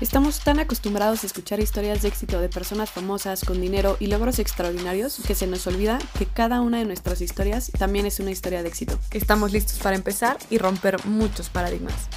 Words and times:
Estamos 0.00 0.42
tan 0.42 0.58
acostumbrados 0.60 1.22
a 1.22 1.26
escuchar 1.26 1.60
historias 1.60 2.00
de 2.00 2.08
éxito 2.08 2.40
de 2.40 2.48
personas 2.48 2.90
famosas 2.90 3.44
con 3.44 3.60
dinero 3.60 3.98
y 4.00 4.06
logros 4.06 4.38
extraordinarios 4.38 5.22
que 5.26 5.34
se 5.34 5.46
nos 5.46 5.66
olvida 5.66 5.98
que 6.18 6.24
cada 6.24 6.62
una 6.62 6.78
de 6.78 6.86
nuestras 6.86 7.20
historias 7.20 7.70
también 7.78 8.06
es 8.06 8.18
una 8.18 8.30
historia 8.30 8.62
de 8.62 8.68
éxito. 8.68 8.94
Estamos 9.12 9.52
listos 9.52 9.78
para 9.78 9.96
empezar 9.96 10.38
y 10.48 10.56
romper 10.56 11.04
muchos 11.04 11.50
paradigmas. 11.50 12.08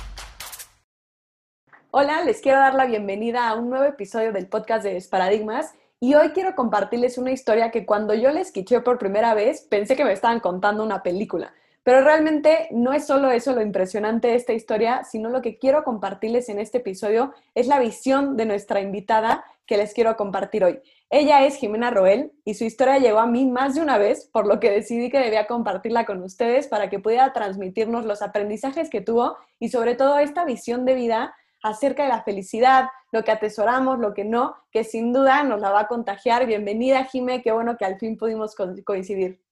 Hola, 1.92 2.24
les 2.24 2.40
quiero 2.40 2.60
dar 2.60 2.74
la 2.74 2.86
bienvenida 2.86 3.50
a 3.50 3.56
un 3.56 3.70
nuevo 3.70 3.84
episodio 3.84 4.32
del 4.32 4.48
podcast 4.48 4.86
de 4.86 5.06
Paradigmas 5.12 5.74
y 6.00 6.14
hoy 6.16 6.30
quiero 6.30 6.56
compartirles 6.56 7.18
una 7.18 7.32
historia 7.32 7.70
que 7.70 7.86
cuando 7.86 8.14
yo 8.14 8.32
les 8.32 8.48
escuché 8.48 8.80
por 8.80 8.98
primera 8.98 9.34
vez 9.34 9.60
pensé 9.70 9.98
que 9.98 10.06
me 10.06 10.14
estaban 10.14 10.40
contando 10.40 10.86
una 10.86 11.04
película. 11.04 11.54
Pero 11.84 12.02
realmente 12.02 12.70
no 12.72 12.94
es 12.94 13.06
solo 13.06 13.30
eso 13.30 13.54
lo 13.54 13.62
impresionante 13.62 14.30
de 14.30 14.36
esta 14.36 14.54
historia, 14.54 15.04
sino 15.04 15.30
lo 15.30 15.42
que 15.42 15.58
quiero 15.58 15.84
compartirles 15.84 16.48
en 16.48 16.60
este 16.60 16.78
episodio 16.78 17.34
es 17.56 17.68
la 17.68 17.80
visión 17.80 18.38
de 18.38 18.46
nuestra 18.46 18.80
invitada 18.80 19.44
que 19.66 19.78
les 19.78 19.94
quiero 19.94 20.16
compartir 20.16 20.64
hoy. 20.64 20.80
Ella 21.10 21.46
es 21.46 21.58
Jimena 21.58 21.92
Roel 21.92 22.32
y 22.46 22.56
su 22.56 22.64
historia 22.64 22.98
llegó 22.98 23.20
a 23.20 23.28
mí 23.28 23.46
más 23.46 23.76
de 23.76 23.82
una 23.82 23.98
vez, 23.98 24.30
por 24.32 24.48
lo 24.48 24.60
que 24.60 24.72
decidí 24.72 25.10
que 25.10 25.20
debía 25.20 25.46
compartirla 25.46 26.06
con 26.06 26.24
ustedes 26.24 26.68
para 26.68 26.90
que 26.90 27.00
pudiera 27.00 27.34
transmitirnos 27.34 28.06
los 28.06 28.22
aprendizajes 28.22 28.90
que 28.90 29.02
tuvo 29.02 29.38
y 29.60 29.70
sobre 29.70 29.96
todo 29.96 30.18
esta 30.20 30.46
visión 30.46 30.86
de 30.86 30.96
vida 30.96 31.36
acerca 31.62 32.04
de 32.04 32.10
la 32.10 32.24
felicidad, 32.24 32.90
lo 33.12 33.24
que 33.24 33.32
atesoramos, 33.32 34.00
lo 34.00 34.14
que 34.14 34.26
no, 34.26 34.56
que 34.72 34.84
sin 34.84 35.14
duda 35.14 35.44
nos 35.44 35.62
la 35.62 35.72
va 35.72 35.82
a 35.82 35.88
contagiar. 35.88 36.46
Bienvenida, 36.46 37.06
Jime, 37.06 37.42
qué 37.42 37.52
bueno 37.52 37.78
que 37.78 37.86
al 37.86 38.00
fin 38.00 38.18
pudimos 38.18 38.56
coincidir. 38.84 39.43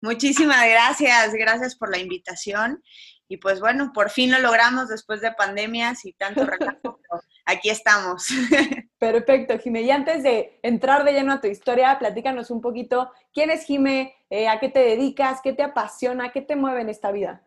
Muchísimas 0.00 0.68
gracias, 0.68 1.32
gracias 1.34 1.76
por 1.76 1.90
la 1.90 1.98
invitación. 1.98 2.82
Y 3.30 3.36
pues 3.36 3.60
bueno, 3.60 3.92
por 3.92 4.10
fin 4.10 4.30
lo 4.30 4.38
logramos 4.38 4.88
después 4.88 5.20
de 5.20 5.32
pandemias 5.32 6.04
y 6.06 6.14
tanto 6.14 6.46
relajo, 6.46 7.00
aquí 7.44 7.68
estamos. 7.68 8.26
Perfecto, 8.98 9.58
Jime. 9.58 9.82
Y 9.82 9.90
antes 9.90 10.22
de 10.22 10.58
entrar 10.62 11.04
de 11.04 11.12
lleno 11.12 11.34
a 11.34 11.40
tu 11.40 11.46
historia, 11.46 11.98
platícanos 11.98 12.50
un 12.50 12.62
poquito, 12.62 13.12
¿quién 13.34 13.50
es 13.50 13.64
Jime? 13.64 14.14
Eh, 14.30 14.48
¿A 14.48 14.58
qué 14.60 14.70
te 14.70 14.80
dedicas? 14.80 15.40
¿Qué 15.42 15.52
te 15.52 15.62
apasiona? 15.62 16.32
¿Qué 16.32 16.40
te 16.40 16.56
mueve 16.56 16.80
en 16.80 16.88
esta 16.88 17.12
vida? 17.12 17.42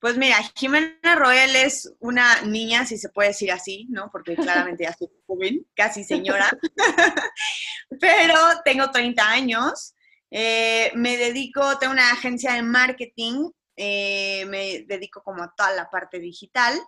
Pues 0.00 0.16
mira, 0.16 0.36
Jimena 0.54 1.16
Roel 1.16 1.56
es 1.56 1.92
una 1.98 2.42
niña, 2.42 2.86
si 2.86 2.98
se 2.98 3.08
puede 3.08 3.30
decir 3.30 3.50
así, 3.50 3.86
¿no? 3.90 4.10
Porque 4.12 4.36
claramente 4.36 4.84
ya 4.84 4.92
soy 4.92 5.08
joven, 5.26 5.66
casi 5.74 6.04
señora, 6.04 6.48
pero 8.00 8.34
tengo 8.64 8.90
30 8.92 9.28
años. 9.28 9.94
Eh, 10.30 10.92
me 10.94 11.16
dedico, 11.16 11.78
tengo 11.78 11.92
una 11.92 12.10
agencia 12.10 12.52
de 12.54 12.62
marketing, 12.62 13.50
eh, 13.76 14.44
me 14.46 14.80
dedico 14.86 15.22
como 15.22 15.42
a 15.42 15.54
toda 15.56 15.72
la 15.72 15.88
parte 15.88 16.18
digital. 16.18 16.78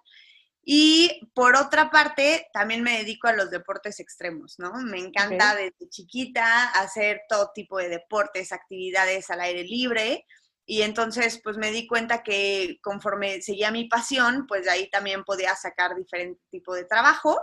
Y 0.63 1.21
por 1.35 1.57
otra 1.57 1.91
parte, 1.91 2.49
también 2.53 2.83
me 2.83 2.99
dedico 2.99 3.29
a 3.29 3.33
los 3.33 3.51
deportes 3.51 3.99
extremos, 3.99 4.59
¿no? 4.59 4.73
Me 4.75 4.99
encanta 4.99 5.55
desde 5.55 5.89
chiquita 5.89 6.69
hacer 6.71 7.23
todo 7.29 7.51
tipo 7.55 7.79
de 7.79 7.89
deportes, 7.89 8.53
actividades 8.53 9.31
al 9.31 9.41
aire 9.41 9.65
libre. 9.65 10.27
Y 10.67 10.83
entonces, 10.83 11.41
pues 11.43 11.57
me 11.57 11.73
di 11.73 11.87
cuenta 11.87 12.23
que 12.23 12.79
conforme 12.83 13.41
seguía 13.43 13.71
mi 13.71 13.89
pasión, 13.89 14.47
pues 14.47 14.65
de 14.65 14.71
ahí 14.71 14.91
también 14.91 15.25
podía 15.25 15.57
sacar 15.57 15.97
diferente 15.97 16.41
tipo 16.51 16.75
de 16.75 16.85
trabajo. 16.85 17.41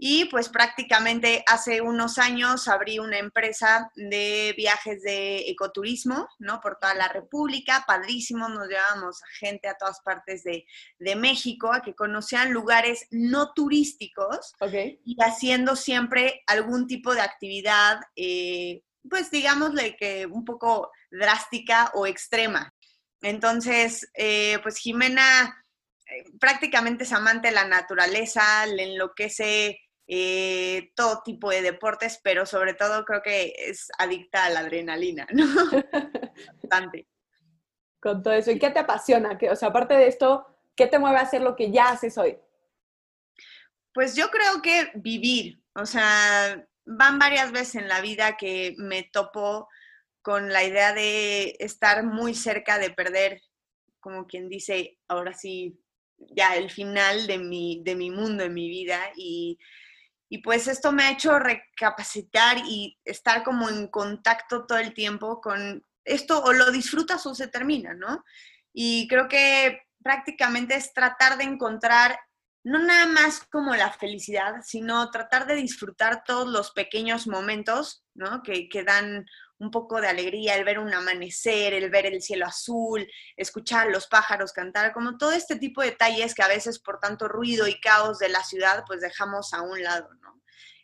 Y 0.00 0.26
pues 0.26 0.48
prácticamente 0.48 1.42
hace 1.48 1.80
unos 1.80 2.18
años 2.18 2.68
abrí 2.68 3.00
una 3.00 3.18
empresa 3.18 3.90
de 3.96 4.54
viajes 4.56 5.02
de 5.02 5.50
ecoturismo, 5.50 6.28
¿no? 6.38 6.60
Por 6.60 6.78
toda 6.78 6.94
la 6.94 7.08
República, 7.08 7.82
padrísimo, 7.84 8.48
nos 8.48 8.68
llevábamos 8.68 9.20
a 9.20 9.26
gente 9.40 9.66
a 9.66 9.76
todas 9.76 10.00
partes 10.02 10.44
de, 10.44 10.64
México 11.16 11.72
a 11.72 11.80
que 11.82 11.96
conocieran 11.96 12.52
lugares 12.52 13.06
no 13.10 13.52
turísticos 13.52 14.52
y 15.04 15.16
haciendo 15.20 15.74
siempre 15.74 16.42
algún 16.46 16.86
tipo 16.86 17.12
de 17.12 17.22
actividad, 17.22 18.00
eh, 18.14 18.82
pues 19.08 19.32
digámosle 19.32 19.96
que 19.96 20.26
un 20.26 20.44
poco 20.44 20.92
drástica 21.10 21.90
o 21.94 22.06
extrema. 22.06 22.72
Entonces, 23.20 24.08
eh, 24.14 24.58
pues 24.62 24.76
Jimena 24.76 25.64
eh, 26.06 26.24
prácticamente 26.38 27.04
es 27.04 27.12
amante 27.12 27.48
de 27.48 27.54
la 27.54 27.66
naturaleza, 27.66 28.64
le 28.66 28.92
enloquece 28.92 29.80
eh, 30.10 30.90
todo 30.96 31.20
tipo 31.22 31.50
de 31.50 31.60
deportes, 31.60 32.18
pero 32.24 32.46
sobre 32.46 32.72
todo 32.72 33.04
creo 33.04 33.20
que 33.22 33.52
es 33.58 33.88
adicta 33.98 34.46
a 34.46 34.50
la 34.50 34.60
adrenalina, 34.60 35.26
¿no? 35.32 35.44
Bastante. 36.62 37.06
Con 38.00 38.22
todo 38.22 38.32
eso. 38.32 38.50
¿Y 38.50 38.58
qué 38.58 38.70
te 38.70 38.78
apasiona? 38.78 39.38
O 39.50 39.56
sea, 39.56 39.68
aparte 39.68 39.94
de 39.94 40.06
esto, 40.06 40.46
¿qué 40.74 40.86
te 40.86 40.98
mueve 40.98 41.18
a 41.18 41.22
hacer 41.22 41.42
lo 41.42 41.54
que 41.54 41.70
ya 41.70 41.90
haces 41.90 42.16
hoy? 42.16 42.38
Pues 43.92 44.16
yo 44.16 44.30
creo 44.30 44.62
que 44.62 44.92
vivir. 44.94 45.62
O 45.74 45.84
sea, 45.84 46.66
van 46.86 47.18
varias 47.18 47.52
veces 47.52 47.74
en 47.74 47.88
la 47.88 48.00
vida 48.00 48.38
que 48.38 48.74
me 48.78 49.02
topo 49.02 49.68
con 50.22 50.50
la 50.50 50.64
idea 50.64 50.94
de 50.94 51.54
estar 51.58 52.02
muy 52.02 52.34
cerca 52.34 52.78
de 52.78 52.90
perder, 52.90 53.42
como 54.00 54.26
quien 54.26 54.48
dice, 54.48 54.98
ahora 55.06 55.34
sí, 55.34 55.78
ya 56.16 56.56
el 56.56 56.70
final 56.70 57.26
de 57.26 57.38
mi, 57.38 57.82
de 57.84 57.94
mi 57.94 58.10
mundo, 58.10 58.44
en 58.44 58.54
mi 58.54 58.70
vida. 58.70 59.00
Y 59.16 59.58
y 60.28 60.38
pues 60.38 60.68
esto 60.68 60.92
me 60.92 61.04
ha 61.04 61.10
hecho 61.10 61.38
recapacitar 61.38 62.58
y 62.66 62.98
estar 63.04 63.42
como 63.42 63.68
en 63.68 63.88
contacto 63.88 64.66
todo 64.66 64.78
el 64.78 64.92
tiempo 64.92 65.40
con 65.40 65.84
esto, 66.04 66.42
o 66.42 66.52
lo 66.52 66.70
disfrutas 66.70 67.24
o 67.26 67.34
se 67.34 67.48
termina, 67.48 67.94
¿no? 67.94 68.24
Y 68.72 69.08
creo 69.08 69.28
que 69.28 69.82
prácticamente 70.02 70.74
es 70.74 70.92
tratar 70.92 71.38
de 71.38 71.44
encontrar 71.44 72.18
no 72.64 72.78
nada 72.78 73.06
más 73.06 73.46
como 73.50 73.74
la 73.74 73.92
felicidad, 73.92 74.56
sino 74.62 75.10
tratar 75.10 75.46
de 75.46 75.54
disfrutar 75.54 76.24
todos 76.24 76.48
los 76.48 76.72
pequeños 76.72 77.26
momentos, 77.26 78.04
¿no? 78.14 78.42
Que, 78.42 78.68
que 78.68 78.84
dan 78.84 79.24
un 79.58 79.70
poco 79.70 80.00
de 80.00 80.08
alegría, 80.08 80.54
el 80.56 80.64
ver 80.64 80.78
un 80.78 80.92
amanecer, 80.92 81.74
el 81.74 81.90
ver 81.90 82.06
el 82.06 82.22
cielo 82.22 82.46
azul, 82.46 83.06
escuchar 83.36 83.88
los 83.88 84.06
pájaros 84.06 84.52
cantar, 84.52 84.92
como 84.92 85.18
todo 85.18 85.32
este 85.32 85.56
tipo 85.56 85.82
de 85.82 85.90
detalles 85.90 86.34
que 86.34 86.42
a 86.42 86.48
veces 86.48 86.78
por 86.78 87.00
tanto 87.00 87.28
ruido 87.28 87.66
y 87.66 87.80
caos 87.80 88.18
de 88.18 88.28
la 88.28 88.42
ciudad 88.44 88.84
pues 88.86 89.00
dejamos 89.00 89.52
a 89.52 89.62
un 89.62 89.82
lado, 89.82 90.08
¿no? 90.20 90.40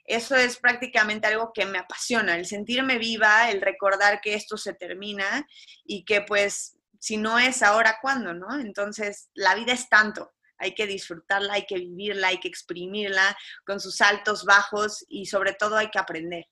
Eso 0.07 0.37
es 0.37 0.59
prácticamente 0.59 1.27
algo 1.27 1.53
que 1.55 1.65
me 1.65 1.79
apasiona, 1.79 2.37
el 2.37 2.45
sentirme 2.45 2.99
viva, 2.99 3.51
el 3.51 3.63
recordar 3.63 4.21
que 4.21 4.35
esto 4.35 4.59
se 4.59 4.75
termina 4.75 5.47
y 5.85 6.05
que 6.05 6.21
pues 6.21 6.77
si 6.99 7.17
no 7.17 7.39
es 7.39 7.63
ahora, 7.63 7.99
¿cuándo, 8.01 8.33
no? 8.33 8.59
Entonces, 8.59 9.29
la 9.35 9.55
vida 9.55 9.73
es 9.73 9.91
tanto, 9.91 10.33
hay 10.57 10.75
que 10.75 10.87
disfrutarla, 10.87 11.55
hay 11.55 11.67
que 11.67 11.77
vivirla, 11.77 12.29
hay 12.29 12.39
que 12.39 12.49
exprimirla 12.49 13.37
con 13.67 13.79
sus 13.79 14.01
altos, 14.01 14.45
bajos 14.45 15.05
y 15.09 15.27
sobre 15.27 15.53
todo 15.53 15.77
hay 15.77 15.91
que 15.91 15.99
aprender. 15.99 16.47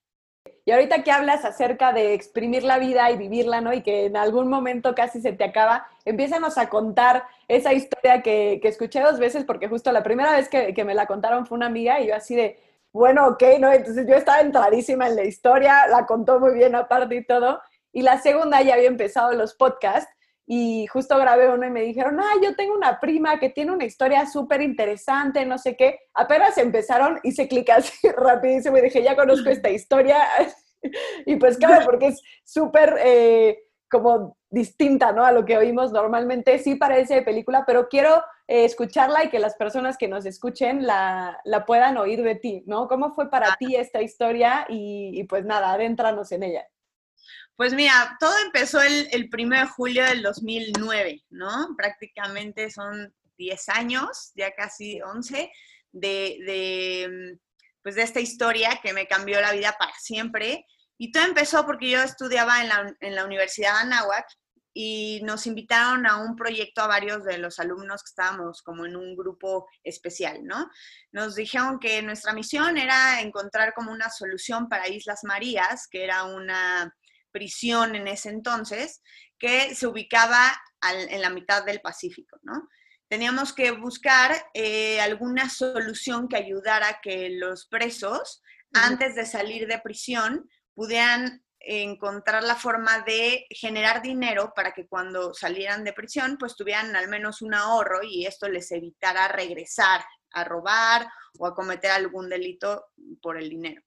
Y 0.64 0.70
ahorita 0.70 1.02
que 1.02 1.10
hablas 1.10 1.44
acerca 1.44 1.92
de 1.92 2.14
exprimir 2.14 2.62
la 2.62 2.78
vida 2.78 3.10
y 3.10 3.16
vivirla, 3.16 3.60
¿no? 3.60 3.72
Y 3.72 3.82
que 3.82 4.06
en 4.06 4.16
algún 4.16 4.48
momento 4.48 4.94
casi 4.94 5.20
se 5.20 5.32
te 5.32 5.44
acaba, 5.44 5.86
empiézanos 6.04 6.56
a 6.56 6.68
contar 6.68 7.24
esa 7.48 7.72
historia 7.72 8.22
que, 8.22 8.60
escuché 8.62 9.00
dos 9.00 9.18
veces, 9.18 9.44
porque 9.44 9.68
justo 9.68 9.90
la 9.90 10.04
primera 10.04 10.32
vez 10.32 10.48
que, 10.48 10.72
que, 10.72 10.84
me 10.84 10.94
la 10.94 11.06
contaron 11.06 11.46
fue 11.46 11.56
una 11.56 11.66
amiga 11.66 12.00
y 12.00 12.08
yo 12.08 12.14
así 12.14 12.36
de, 12.36 12.60
bueno, 12.92 13.26
ok, 13.26 13.42
¿no? 13.58 13.72
Entonces 13.72 14.06
yo 14.06 14.14
estaba 14.14 14.40
entradísima 14.40 15.08
en 15.08 15.16
la 15.16 15.24
historia, 15.24 15.86
la 15.88 16.06
contó 16.06 16.38
muy 16.38 16.54
bien 16.54 16.74
aparte 16.76 17.16
y 17.16 17.24
todo. 17.24 17.60
Y 17.92 18.02
la 18.02 18.18
segunda 18.18 18.62
ya 18.62 18.74
había 18.74 18.88
empezado 18.88 19.32
los 19.32 19.54
podcasts 19.54 20.10
y 20.54 20.86
justo 20.86 21.16
grabé 21.16 21.48
uno 21.48 21.66
y 21.66 21.70
me 21.70 21.80
dijeron, 21.80 22.20
ah, 22.20 22.34
yo 22.42 22.54
tengo 22.54 22.74
una 22.74 23.00
prima 23.00 23.40
que 23.40 23.48
tiene 23.48 23.72
una 23.72 23.86
historia 23.86 24.26
súper 24.26 24.60
interesante, 24.60 25.46
no 25.46 25.56
sé 25.56 25.78
qué. 25.78 26.00
Apenas 26.12 26.58
empezaron, 26.58 27.18
hice 27.22 27.48
clic 27.48 27.70
así 27.70 28.06
rapidísimo 28.18 28.76
y 28.76 28.82
dije, 28.82 29.02
ya 29.02 29.16
conozco 29.16 29.48
esta 29.48 29.70
historia. 29.70 30.18
y 31.24 31.36
pues 31.36 31.56
claro, 31.56 31.86
porque 31.86 32.08
es 32.08 32.20
súper 32.44 32.98
eh, 33.02 33.60
como 33.90 34.36
distinta, 34.50 35.10
¿no? 35.12 35.24
A 35.24 35.32
lo 35.32 35.46
que 35.46 35.56
oímos 35.56 35.90
normalmente. 35.90 36.58
Sí 36.58 36.74
parece 36.74 37.14
de 37.14 37.22
película, 37.22 37.64
pero 37.66 37.88
quiero 37.88 38.22
eh, 38.46 38.66
escucharla 38.66 39.24
y 39.24 39.30
que 39.30 39.38
las 39.38 39.54
personas 39.54 39.96
que 39.96 40.08
nos 40.08 40.26
escuchen 40.26 40.86
la, 40.86 41.40
la, 41.44 41.64
puedan 41.64 41.96
oír 41.96 42.22
de 42.22 42.34
ti, 42.34 42.62
¿no? 42.66 42.88
¿Cómo 42.88 43.14
fue 43.14 43.30
para 43.30 43.52
ah. 43.52 43.56
ti 43.58 43.74
esta 43.74 44.02
historia? 44.02 44.66
Y, 44.68 45.18
y 45.18 45.24
pues 45.24 45.46
nada, 45.46 45.72
adéntranos 45.72 46.30
en 46.30 46.42
ella. 46.42 46.66
Pues 47.56 47.74
mira, 47.74 48.16
todo 48.18 48.34
empezó 48.44 48.80
el, 48.80 49.08
el 49.12 49.28
1 49.32 49.60
de 49.60 49.66
julio 49.66 50.04
del 50.04 50.22
2009, 50.22 51.22
¿no? 51.30 51.74
Prácticamente 51.76 52.70
son 52.70 53.14
10 53.36 53.68
años, 53.68 54.32
ya 54.34 54.52
casi 54.54 55.00
11, 55.00 55.50
de, 55.92 56.38
de, 56.46 57.38
pues 57.82 57.94
de 57.94 58.02
esta 58.02 58.20
historia 58.20 58.80
que 58.82 58.92
me 58.92 59.06
cambió 59.06 59.40
la 59.40 59.52
vida 59.52 59.76
para 59.78 59.92
siempre. 59.98 60.66
Y 60.98 61.12
todo 61.12 61.24
empezó 61.24 61.66
porque 61.66 61.90
yo 61.90 62.02
estudiaba 62.02 62.62
en 62.62 62.68
la, 62.68 62.96
en 63.00 63.14
la 63.14 63.24
Universidad 63.24 63.74
de 63.74 63.80
Anáhuac 63.80 64.26
y 64.74 65.20
nos 65.24 65.46
invitaron 65.46 66.06
a 66.06 66.16
un 66.18 66.34
proyecto 66.34 66.80
a 66.80 66.86
varios 66.86 67.24
de 67.24 67.36
los 67.38 67.58
alumnos 67.58 68.02
que 68.02 68.08
estábamos 68.08 68.62
como 68.62 68.86
en 68.86 68.96
un 68.96 69.14
grupo 69.14 69.68
especial, 69.84 70.44
¿no? 70.44 70.70
Nos 71.10 71.34
dijeron 71.34 71.78
que 71.78 72.00
nuestra 72.02 72.32
misión 72.32 72.78
era 72.78 73.20
encontrar 73.20 73.74
como 73.74 73.92
una 73.92 74.08
solución 74.08 74.68
para 74.68 74.88
Islas 74.88 75.20
Marías, 75.24 75.88
que 75.88 76.04
era 76.04 76.24
una 76.24 76.94
prisión 77.32 77.96
en 77.96 78.06
ese 78.06 78.28
entonces, 78.28 79.02
que 79.38 79.74
se 79.74 79.86
ubicaba 79.86 80.56
en 80.82 81.20
la 81.20 81.30
mitad 81.30 81.64
del 81.64 81.80
Pacífico, 81.80 82.38
¿no? 82.42 82.68
Teníamos 83.08 83.52
que 83.52 83.72
buscar 83.72 84.34
eh, 84.54 85.00
alguna 85.00 85.50
solución 85.50 86.28
que 86.28 86.36
ayudara 86.36 86.88
a 86.88 87.00
que 87.02 87.28
los 87.30 87.66
presos, 87.66 88.42
antes 88.72 89.14
de 89.14 89.26
salir 89.26 89.66
de 89.66 89.80
prisión, 89.80 90.48
pudieran 90.74 91.44
encontrar 91.60 92.42
la 92.42 92.56
forma 92.56 93.00
de 93.00 93.46
generar 93.50 94.02
dinero 94.02 94.52
para 94.54 94.72
que 94.72 94.86
cuando 94.86 95.34
salieran 95.34 95.84
de 95.84 95.92
prisión, 95.92 96.36
pues 96.38 96.56
tuvieran 96.56 96.96
al 96.96 97.08
menos 97.08 97.42
un 97.42 97.54
ahorro 97.54 98.02
y 98.02 98.26
esto 98.26 98.48
les 98.48 98.70
evitara 98.72 99.28
regresar 99.28 100.02
a 100.32 100.44
robar 100.44 101.06
o 101.38 101.46
a 101.46 101.54
cometer 101.54 101.90
algún 101.90 102.28
delito 102.28 102.86
por 103.20 103.36
el 103.36 103.48
dinero. 103.48 103.82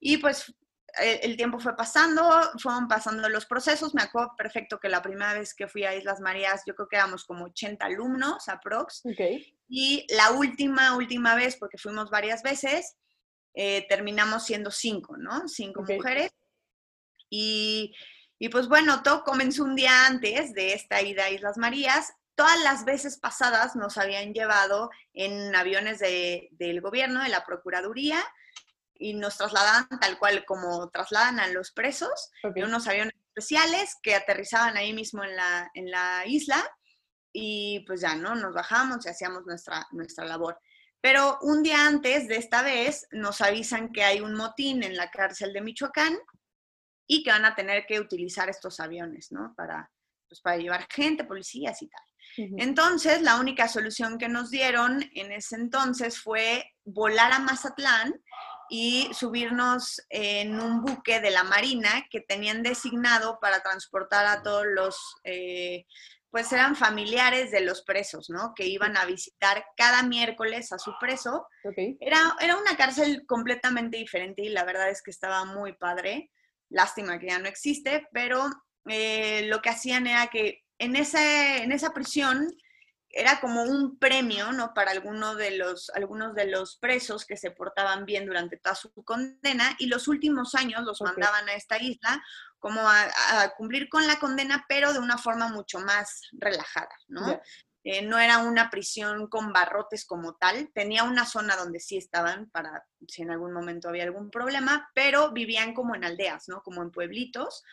Y 0.00 0.18
pues 0.18 0.54
el, 1.00 1.36
tiempo 1.36 1.58
fue 1.58 1.76
pasando, 1.76 2.22
fueron 2.58 2.88
pasando 2.88 3.28
los 3.28 3.46
procesos. 3.46 3.94
Me 3.94 4.02
acuerdo 4.02 4.34
perfecto 4.36 4.78
que 4.78 4.88
la 4.88 5.02
primera 5.02 5.34
vez 5.34 5.54
que 5.54 5.68
fui 5.68 5.84
a 5.84 5.94
Islas 5.94 6.20
Marías, 6.20 6.62
yo 6.66 6.74
creo 6.74 6.88
que 6.88 6.96
éramos 6.96 7.24
como 7.24 7.44
80 7.46 7.86
alumnos 7.86 8.48
aprox. 8.48 9.02
Okay. 9.04 9.54
Y 9.68 10.06
la 10.14 10.30
última, 10.32 10.96
última 10.96 11.34
vez, 11.34 11.56
porque 11.56 11.78
fuimos 11.78 12.10
varias 12.10 12.42
veces, 12.42 12.96
eh, 13.54 13.86
terminamos 13.88 14.44
siendo 14.44 14.70
cinco, 14.70 15.16
¿no? 15.16 15.48
Cinco 15.48 15.82
Okay. 15.82 15.96
mujeres. 15.96 16.30
Y, 17.30 17.94
y 18.38 18.48
pues 18.48 18.68
bueno, 18.68 19.02
todo 19.02 19.24
comenzó 19.24 19.64
un 19.64 19.74
día 19.76 20.06
antes 20.06 20.52
de 20.54 20.72
esta 20.72 21.02
ida 21.02 21.24
a 21.24 21.30
Islas 21.30 21.58
Marías. 21.58 22.12
Todas 22.34 22.62
las 22.62 22.84
veces 22.84 23.18
pasadas 23.18 23.74
nos 23.74 23.98
habían 23.98 24.32
llevado 24.32 24.90
en 25.12 25.54
aviones 25.54 25.98
de- 25.98 26.48
del 26.52 26.80
gobierno, 26.80 27.22
de 27.22 27.28
la 27.30 27.44
Procuraduría, 27.44 28.24
y 28.98 29.14
nos 29.14 29.36
trasladaban 29.36 29.88
tal 30.00 30.18
cual 30.18 30.44
como 30.44 30.90
trasladan 30.90 31.40
a 31.40 31.48
los 31.48 31.70
presos, 31.72 32.30
Ok. 32.42 32.56
en 32.56 32.64
unos 32.64 32.86
aviones 32.88 33.14
especiales 33.28 33.96
que 34.02 34.14
aterrizaban 34.14 34.76
ahí 34.76 34.92
mismo 34.92 35.22
en 35.22 35.36
la, 35.36 35.70
en 35.74 35.90
la 35.90 36.24
isla 36.26 36.68
y 37.32 37.84
pues 37.86 38.00
ya, 38.00 38.16
¿no? 38.16 38.34
Nos 38.34 38.54
bajamos 38.54 39.06
y 39.06 39.08
hacíamos 39.08 39.46
nuestra, 39.46 39.86
nuestra 39.92 40.24
labor. 40.24 40.58
Pero 41.00 41.38
un 41.42 41.62
día 41.62 41.86
antes 41.86 42.26
de 42.26 42.36
esta 42.36 42.62
vez 42.62 43.06
nos 43.12 43.40
avisan 43.40 43.92
que 43.92 44.02
hay 44.02 44.20
un 44.20 44.34
motín 44.34 44.82
en 44.82 44.96
la 44.96 45.10
cárcel 45.10 45.52
de 45.52 45.60
Michoacán 45.60 46.18
y 47.06 47.22
que 47.22 47.30
van 47.30 47.44
a 47.44 47.54
tener 47.54 47.86
que 47.86 48.00
utilizar 48.00 48.48
estos 48.48 48.80
aviones, 48.80 49.30
¿no? 49.30 49.54
Para, 49.56 49.90
pues, 50.28 50.40
para 50.40 50.56
llevar 50.56 50.88
gente, 50.90 51.22
policías 51.24 51.80
y 51.82 51.88
tal. 51.88 52.02
Ujú. 52.38 52.56
Entonces, 52.58 53.22
la 53.22 53.36
única 53.36 53.68
solución 53.68 54.18
que 54.18 54.28
nos 54.28 54.50
dieron 54.50 55.02
en 55.14 55.32
ese 55.32 55.54
entonces 55.54 56.20
fue 56.20 56.74
volar 56.84 57.32
a 57.32 57.38
Mazatlán 57.38 58.20
y 58.68 59.08
subirnos 59.12 60.02
en 60.10 60.60
un 60.60 60.82
buque 60.82 61.20
de 61.20 61.30
la 61.30 61.44
Marina 61.44 62.06
que 62.10 62.20
tenían 62.20 62.62
designado 62.62 63.38
para 63.40 63.62
transportar 63.62 64.26
a 64.26 64.42
todos 64.42 64.66
los, 64.66 64.96
eh, 65.24 65.86
pues 66.30 66.52
eran 66.52 66.76
familiares 66.76 67.50
de 67.50 67.60
los 67.60 67.82
presos, 67.82 68.28
¿no? 68.28 68.52
Que 68.54 68.66
iban 68.66 68.96
a 68.96 69.06
visitar 69.06 69.64
cada 69.76 70.02
miércoles 70.02 70.72
a 70.72 70.78
su 70.78 70.92
preso. 71.00 71.46
Era, 72.00 72.36
era 72.40 72.56
una 72.56 72.76
cárcel 72.76 73.24
completamente 73.26 73.96
diferente 73.96 74.42
y 74.42 74.50
la 74.50 74.64
verdad 74.64 74.90
es 74.90 75.02
que 75.02 75.10
estaba 75.10 75.44
muy 75.44 75.72
padre. 75.72 76.30
Lástima 76.68 77.18
que 77.18 77.28
ya 77.28 77.38
no 77.38 77.48
existe, 77.48 78.06
pero 78.12 78.46
eh, 78.86 79.46
lo 79.46 79.60
que 79.60 79.70
hacían 79.70 80.06
era 80.06 80.26
que 80.26 80.64
en, 80.78 80.96
ese, 80.96 81.62
en 81.62 81.72
esa 81.72 81.92
prisión 81.94 82.48
era 83.10 83.40
como 83.40 83.62
un 83.62 83.98
premio, 83.98 84.52
¿no? 84.52 84.74
Para 84.74 84.90
alguno 84.90 85.34
de 85.34 85.52
los, 85.52 85.90
algunos 85.90 86.34
de 86.34 86.46
los 86.46 86.76
presos 86.76 87.24
que 87.24 87.36
se 87.36 87.50
portaban 87.50 88.04
bien 88.04 88.26
durante 88.26 88.58
toda 88.58 88.74
su 88.74 88.92
condena 89.04 89.74
y 89.78 89.86
los 89.86 90.08
últimos 90.08 90.54
años 90.54 90.84
los 90.84 91.00
mandaban 91.00 91.48
a 91.48 91.54
esta 91.54 91.82
isla 91.82 92.22
como 92.58 92.80
a, 92.80 93.06
a 93.30 93.54
cumplir 93.56 93.88
con 93.88 94.06
la 94.06 94.18
condena, 94.18 94.64
pero 94.68 94.92
de 94.92 94.98
una 94.98 95.16
forma 95.16 95.48
mucho 95.48 95.80
más 95.80 96.22
relajada, 96.32 96.94
¿no? 97.06 97.40
Eh, 97.84 98.02
no 98.02 98.18
era 98.18 98.38
una 98.38 98.68
prisión 98.68 99.28
con 99.28 99.52
barrotes 99.52 100.04
como 100.04 100.34
tal, 100.34 100.70
tenía 100.74 101.04
una 101.04 101.24
zona 101.24 101.56
donde 101.56 101.80
sí 101.80 101.96
estaban 101.96 102.50
para 102.50 102.84
si 103.06 103.22
en 103.22 103.30
algún 103.30 103.52
momento 103.52 103.88
había 103.88 104.02
algún 104.02 104.30
problema, 104.30 104.90
pero 104.94 105.32
vivían 105.32 105.72
como 105.72 105.94
en 105.94 106.04
aldeas, 106.04 106.48
¿no? 106.48 106.62
Como 106.62 106.82
en 106.82 106.90
pueblitos 106.90 107.64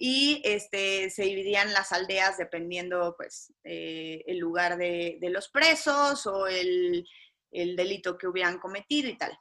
y 0.00 0.40
este, 0.44 1.10
se 1.10 1.24
dividían 1.24 1.72
las 1.72 1.90
aldeas 1.90 2.38
dependiendo 2.38 3.14
pues 3.16 3.52
eh, 3.64 4.22
el 4.28 4.38
lugar 4.38 4.78
de, 4.78 5.18
los 5.22 5.48
presos 5.48 6.24
o 6.28 6.46
el, 6.46 7.04
el 7.50 7.74
delito 7.74 8.16
que 8.16 8.28
hubieran 8.28 8.60
cometido 8.60 9.08
y 9.08 9.18
tal. 9.18 9.36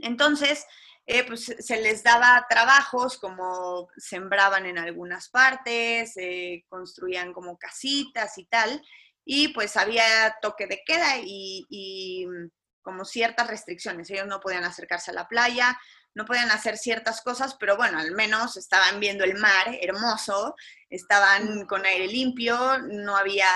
Entonces, 0.00 0.66
eh, 1.06 1.24
pues 1.24 1.46
se 1.58 1.80
les 1.80 2.02
daba 2.02 2.46
trabajos 2.50 3.16
como 3.16 3.88
sembraban 3.96 4.66
en 4.66 4.76
algunas 4.76 5.30
partes, 5.30 6.14
eh, 6.18 6.66
construían 6.68 7.32
como 7.32 7.56
casitas 7.56 8.36
y 8.36 8.44
tal, 8.44 8.82
y 9.24 9.48
pues 9.54 9.78
había 9.78 10.36
toque 10.42 10.66
de 10.66 10.82
queda 10.84 11.16
y, 11.18 11.64
y, 11.70 12.26
mm, 12.26 12.50
como 12.82 13.06
ciertas 13.06 13.46
restricciones. 13.46 14.10
Ellos 14.10 14.26
no 14.26 14.40
podían 14.40 14.64
acercarse 14.64 15.10
a 15.10 15.14
la 15.14 15.28
playa, 15.28 15.78
no 16.18 16.24
podían 16.24 16.50
hacer 16.50 16.76
ciertas 16.76 17.22
cosas, 17.22 17.54
pero 17.60 17.76
bueno, 17.76 17.96
al 17.96 18.10
menos 18.10 18.56
estaban 18.56 18.98
viendo 18.98 19.22
el 19.22 19.38
mar 19.38 19.78
hermoso, 19.80 20.56
estaban 20.90 21.64
con 21.66 21.86
aire 21.86 22.08
limpio, 22.08 22.56
no 22.90 23.16
había, 23.16 23.46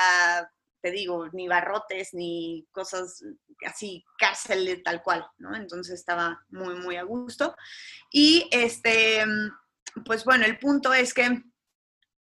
te 0.81 0.93
digo, 0.93 1.29
ni 1.33 1.49
barrotes, 1.49 2.15
ni 2.15 2.65
cosas 2.71 3.21
así, 3.67 4.05
cárcel 4.17 4.65
de 4.65 4.77
tal 4.77 5.03
cual, 5.03 5.27
¿no? 5.39 5.57
Entonces 5.57 5.95
estaba 5.95 6.41
muy, 6.51 6.77
muy 6.77 6.95
a 6.95 7.03
gusto. 7.03 7.57
Y 8.13 8.49
este, 8.53 9.25
pues 10.05 10.25
bueno, 10.25 10.45
el 10.45 10.57
punto 10.61 10.95
es 10.95 11.13
que 11.13 11.43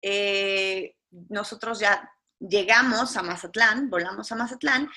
eh, 0.02 0.96
nosotros 1.30 1.80
ya 1.80 2.12
llegamos 2.40 3.16
a 3.16 3.22
Mazatlán, 3.22 3.92
volamos 3.92 4.32
a 4.32 4.36
Mazatlán, 4.36 4.90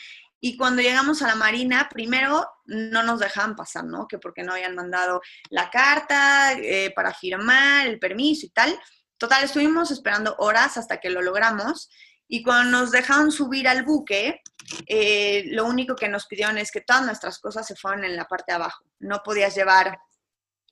y 0.47 0.59
cuando 0.59 0.83
llegamos 0.83 1.23
a 1.23 1.27
la 1.29 1.37
Marina, 1.37 1.89
primero 1.91 2.47
no 2.67 3.03
nos 3.03 3.19
dejaban 3.19 3.57
pasar, 3.57 3.85
¿no? 3.85 4.07
Que 4.07 4.19
porque 4.19 4.43
no 4.43 4.53
habían 4.53 4.75
mandado 4.75 5.23
la 5.49 5.71
carta 5.71 6.53
eh, 6.53 6.93
para 6.95 7.15
firmar, 7.15 7.87
el 7.87 7.99
permiso 7.99 8.45
y 8.45 8.51
tal. 8.51 8.79
Total, 9.17 9.43
estuvimos 9.43 9.91
esperando 9.91 10.37
horas 10.37 10.77
hasta 10.77 11.01
que 11.01 11.09
lo 11.09 11.23
logramos. 11.23 11.89
Y 12.29 12.43
cuando 12.43 12.79
nos 12.79 12.91
dejaron 12.91 13.33
subir 13.33 13.67
al 13.67 13.85
buque, 13.87 14.43
eh, 14.87 15.45
lo 15.47 15.65
único 15.65 15.97
que 15.97 16.11
nos 16.11 16.27
pidieron 16.27 16.59
es 16.59 16.71
que 16.71 16.83
todas 16.83 17.07
nuestras 17.07 17.39
cosas 17.39 17.67
se 17.67 17.75
fueran 17.75 18.05
en 18.05 18.15
la 18.15 18.27
parte 18.27 18.53
de 18.53 18.57
abajo. 18.57 18.85
No 18.99 19.23
podías 19.25 19.55
llevar 19.57 19.99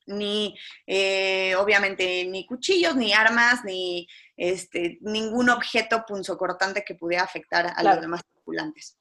ni, 0.04 0.54
eh, 0.86 1.54
obviamente, 1.56 2.26
ni 2.26 2.44
cuchillos, 2.44 2.94
ni 2.94 3.14
armas, 3.14 3.64
ni 3.64 4.06
este, 4.36 4.98
ningún 5.00 5.48
objeto 5.48 6.04
punzocortante 6.06 6.84
que 6.84 6.94
pudiera 6.94 7.24
afectar 7.24 7.68
a 7.68 7.74
Claro. 7.76 7.94
los 7.94 8.00
demás 8.02 8.20
tripulantes. 8.34 8.98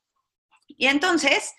Y 0.77 0.87
entonces, 0.87 1.53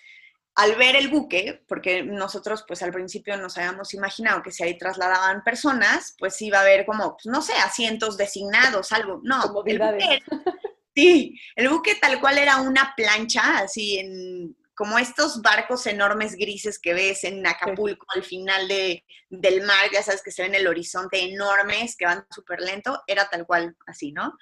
al 0.55 0.75
ver 0.75 0.95
el 0.95 1.09
buque, 1.09 1.63
porque 1.67 2.03
nosotros 2.03 2.63
pues 2.67 2.81
al 2.83 2.91
principio 2.91 3.37
nos 3.37 3.57
habíamos 3.57 3.93
imaginado 3.93 4.43
que 4.43 4.51
si 4.51 4.63
ahí 4.63 4.77
trasladaban 4.77 5.43
personas, 5.43 6.15
pues 6.19 6.41
iba 6.41 6.59
a 6.59 6.61
haber 6.61 6.85
como, 6.85 7.13
pues, 7.13 7.25
no 7.25 7.41
sé, 7.41 7.53
asientos 7.53 8.17
designados, 8.17 8.91
algo. 8.91 9.19
No, 9.23 9.43
el 9.65 9.79
buque, 9.79 10.21
sí, 10.95 11.39
el 11.55 11.69
buque 11.69 11.95
tal 11.95 12.19
cual 12.19 12.37
era 12.37 12.57
una 12.57 12.93
plancha, 12.95 13.59
así 13.59 13.97
en 13.97 14.55
como 14.75 14.97
estos 14.97 15.41
barcos 15.41 15.85
enormes 15.85 16.35
grises 16.35 16.79
que 16.79 16.93
ves 16.93 17.23
en 17.23 17.45
Acapulco 17.45 18.05
al 18.15 18.23
final 18.23 18.67
de, 18.67 19.03
del 19.29 19.61
mar, 19.63 19.89
ya 19.91 20.01
sabes 20.01 20.23
que 20.23 20.31
se 20.31 20.41
ven 20.41 20.55
el 20.55 20.67
horizonte 20.67 21.21
enormes, 21.21 21.95
que 21.95 22.05
van 22.05 22.25
súper 22.31 22.59
lento, 22.59 23.01
era 23.05 23.29
tal 23.29 23.45
cual 23.45 23.75
así, 23.85 24.11
¿no? 24.11 24.35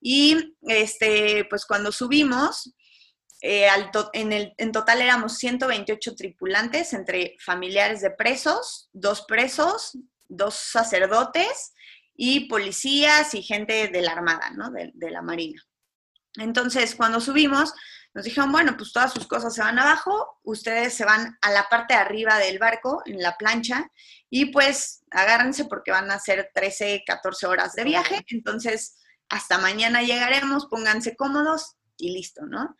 Y 0.00 0.56
este, 0.62 1.46
pues 1.50 1.66
cuando 1.66 1.92
subimos, 1.92 2.72
eh, 3.42 3.68
en, 4.12 4.72
total 4.72 5.02
éramos 5.02 5.36
128 5.36 6.14
tripulantes 6.14 6.92
entre 6.92 7.36
familiares 7.38 8.00
de 8.00 8.10
presos, 8.10 8.88
dos 8.92 9.24
presos, 9.26 9.98
dos 10.28 10.54
sacerdotes 10.54 11.72
y 12.14 12.48
policías 12.48 13.34
y 13.34 13.42
gente 13.42 13.88
de 13.88 14.02
la 14.02 14.12
Armada, 14.12 14.50
¿no? 14.50 14.70
De, 14.70 14.90
de 14.94 15.10
la 15.10 15.22
Marina. 15.22 15.62
Entonces, 16.38 16.94
cuando 16.94 17.20
subimos, 17.20 17.72
nos 18.16 18.24
dijeron, 18.24 18.50
bueno, 18.50 18.76
pues 18.78 18.92
todas 18.92 19.12
sus 19.12 19.26
cosas 19.26 19.54
se 19.54 19.60
van 19.60 19.78
abajo, 19.78 20.40
ustedes 20.42 20.94
se 20.94 21.04
van 21.04 21.36
a 21.42 21.50
la 21.50 21.68
parte 21.68 21.92
de 21.92 22.00
arriba 22.00 22.38
del 22.38 22.58
barco, 22.58 23.02
en 23.04 23.20
la 23.20 23.36
plancha, 23.36 23.90
y 24.30 24.46
pues 24.46 25.04
agárrense 25.10 25.66
porque 25.66 25.90
van 25.90 26.10
a 26.10 26.18
ser 26.18 26.50
13, 26.54 27.02
14 27.06 27.46
horas 27.46 27.74
de 27.74 27.84
viaje, 27.84 28.24
entonces 28.28 28.96
hasta 29.28 29.58
mañana 29.58 30.02
llegaremos, 30.02 30.66
pónganse 30.66 31.14
cómodos 31.14 31.76
y 31.98 32.12
listo, 32.12 32.46
¿no? 32.46 32.76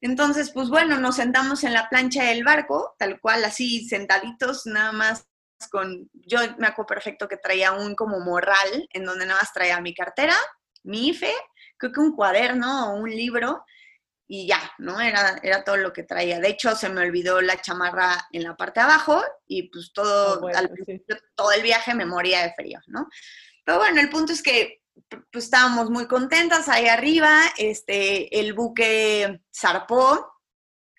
Entonces, 0.00 0.50
pues 0.52 0.68
bueno, 0.68 0.98
nos 0.98 1.16
sentamos 1.16 1.64
en 1.64 1.72
la 1.72 1.88
plancha 1.88 2.24
del 2.24 2.44
barco, 2.44 2.94
tal 2.98 3.20
cual, 3.20 3.44
así 3.44 3.88
sentaditos, 3.88 4.66
nada 4.66 4.92
más 4.92 5.26
con, 5.70 6.10
yo 6.12 6.38
me 6.58 6.66
acuerdo 6.66 6.86
perfecto 6.88 7.28
que 7.28 7.38
traía 7.38 7.72
un 7.72 7.94
como 7.94 8.20
morral, 8.20 8.88
en 8.92 9.04
donde 9.04 9.24
nada 9.26 9.40
más 9.40 9.52
traía 9.54 9.80
mi 9.80 9.94
cartera, 9.94 10.34
mi 10.84 11.08
IFE, 11.08 11.32
creo 11.78 11.92
que 11.92 12.00
un 12.00 12.14
cuaderno 12.14 12.92
o 12.92 12.96
un 12.96 13.10
libro 13.10 13.64
y 14.28 14.46
ya, 14.46 14.60
¿no? 14.78 15.00
Era, 15.00 15.38
era 15.42 15.64
todo 15.64 15.76
lo 15.76 15.92
que 15.92 16.02
traía. 16.02 16.40
De 16.40 16.48
hecho, 16.48 16.74
se 16.76 16.88
me 16.88 17.00
olvidó 17.00 17.40
la 17.40 17.60
chamarra 17.60 18.26
en 18.32 18.42
la 18.44 18.56
parte 18.56 18.80
de 18.80 18.84
abajo 18.84 19.22
y 19.46 19.68
pues 19.70 19.92
todo, 19.94 20.34
Oh, 20.38 20.40
bueno, 20.40 20.58
al 20.58 20.66
sí. 20.68 20.72
principio, 20.84 21.16
todo 21.34 21.52
el 21.52 21.62
viaje 21.62 21.94
me 21.94 22.04
moría 22.04 22.42
de 22.42 22.52
frío, 22.54 22.80
¿no? 22.88 23.08
Pero 23.64 23.78
bueno, 23.78 24.00
el 24.00 24.10
punto 24.10 24.32
es 24.32 24.42
que 24.42 24.82
pues 25.30 25.44
estábamos 25.44 25.90
muy 25.90 26.06
contentas 26.06 26.68
ahí 26.68 26.86
arriba, 26.86 27.40
este, 27.56 28.38
el 28.38 28.52
buque 28.54 29.40
zarpó, 29.54 30.32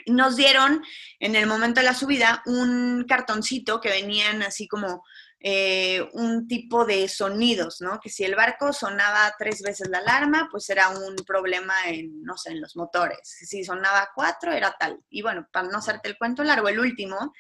nos 0.06 0.36
dieron 0.36 0.84
en 1.20 1.36
el 1.36 1.48
momento 1.48 1.82
de 1.82 1.86
la 1.86 1.94
subida 1.94 2.42
un 2.46 3.06
cartoncito 3.08 3.82
que 3.82 3.90
venían 3.90 4.42
así 4.42 4.68
como 4.68 5.04
eh, 5.40 6.08
un 6.14 6.48
tipo 6.48 6.86
de 6.86 7.08
sonidos, 7.08 7.82
¿no? 7.82 8.00
Que 8.00 8.10
si 8.10 8.24
el 8.24 8.36
barco 8.36 8.74
sonaba 8.74 9.36
tres 9.38 9.62
veces 9.62 9.90
la 9.90 10.00
alarma, 10.00 10.48
pues 10.50 10.68
era 10.70 10.90
un 10.90 11.16
problema 11.28 11.74
en, 11.86 12.24
no 12.24 12.38
sé, 12.38 12.52
en 12.52 12.62
los 12.62 12.76
motores. 12.76 13.20
Si 13.24 13.64
sonaba 13.64 14.10
cuatro, 14.16 14.52
era 14.52 14.76
tal. 14.80 15.00
Y 15.10 15.22
bueno, 15.22 15.48
para 15.52 15.68
no 15.68 15.78
hacerte 15.78 16.10
el 16.10 16.18
cuento 16.18 16.44
largo, 16.44 16.70
el 16.70 16.80
último 16.80 17.34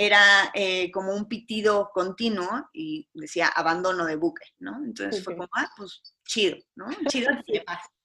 era 0.00 0.52
eh, 0.54 0.92
como 0.92 1.12
un 1.12 1.26
pitido 1.28 1.90
continuo 1.92 2.70
y 2.72 3.08
decía 3.14 3.48
abandono 3.48 4.06
de 4.06 4.14
buque, 4.14 4.44
¿no? 4.60 4.76
Entonces 4.84 5.24
fue 5.24 5.32
Ok. 5.34 5.40
como, 5.40 5.50
ah, 5.56 5.68
pues 5.76 6.00
chido, 6.24 6.56
¿no? 6.76 6.86
Chido. 7.12 7.30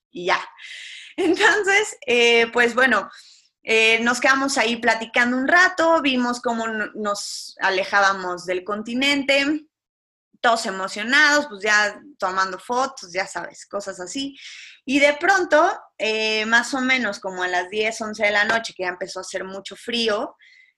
Y 0.10 0.26
ya. 0.26 0.40
Entonces, 1.18 1.96
eh, 2.08 2.48
pues 2.52 2.74
bueno, 2.74 3.12
eh, 3.62 4.00
nos 4.00 4.20
quedamos 4.20 4.58
ahí 4.58 4.78
platicando 4.78 5.38
un 5.38 5.48
rato, 5.48 6.02
vimos 6.02 6.42
cómo 6.42 6.68
no- 6.68 6.92
nos 6.96 7.56
alejábamos 7.62 8.46
del 8.48 8.64
continente, 8.64 9.68
todos 10.42 10.66
emocionados, 10.66 11.46
pues 11.48 11.62
ya 11.62 12.02
tomando 12.18 12.58
fotos, 12.58 13.14
ya 13.14 13.28
sabes, 13.28 13.68
cosas 13.68 14.00
así. 14.00 14.36
Y 14.84 15.00
de 15.00 15.14
pronto, 15.14 15.80
eh, 16.00 16.48
más 16.48 16.74
o 16.74 16.82
menos 16.82 17.20
como 17.20 17.44
a 17.44 17.48
las 17.48 17.70
10, 17.70 18.02
11 18.02 18.26
de 18.26 18.32
la 18.32 18.46
noche, 18.46 18.74
que 18.76 18.82
ya 18.84 18.90
empezó 18.90 19.20
a 19.20 19.22
hacer 19.22 19.44
mucho 19.44 19.76
frío, 19.76 20.36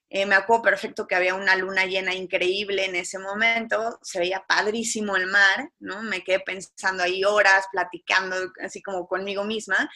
eh, 0.08 0.24
me 0.24 0.36
acuerdo 0.36 0.62
perfecto 0.62 1.06
que 1.06 1.16
había 1.16 1.34
una 1.34 1.56
luna 1.56 1.84
llena 1.84 2.14
increíble 2.14 2.84
en 2.84 2.94
ese 2.94 3.18
momento, 3.18 3.98
se 4.02 4.20
veía 4.20 4.44
padrísimo 4.46 5.16
el 5.16 5.26
mar, 5.26 5.70
¿no? 5.80 6.02
Me 6.02 6.22
quedé 6.22 6.40
pensando 6.40 7.02
ahí 7.02 7.24
horas, 7.24 7.66
platicando 7.72 8.36
así 8.62 8.80
como 8.82 9.08
conmigo 9.08 9.44
misma. 9.44 9.90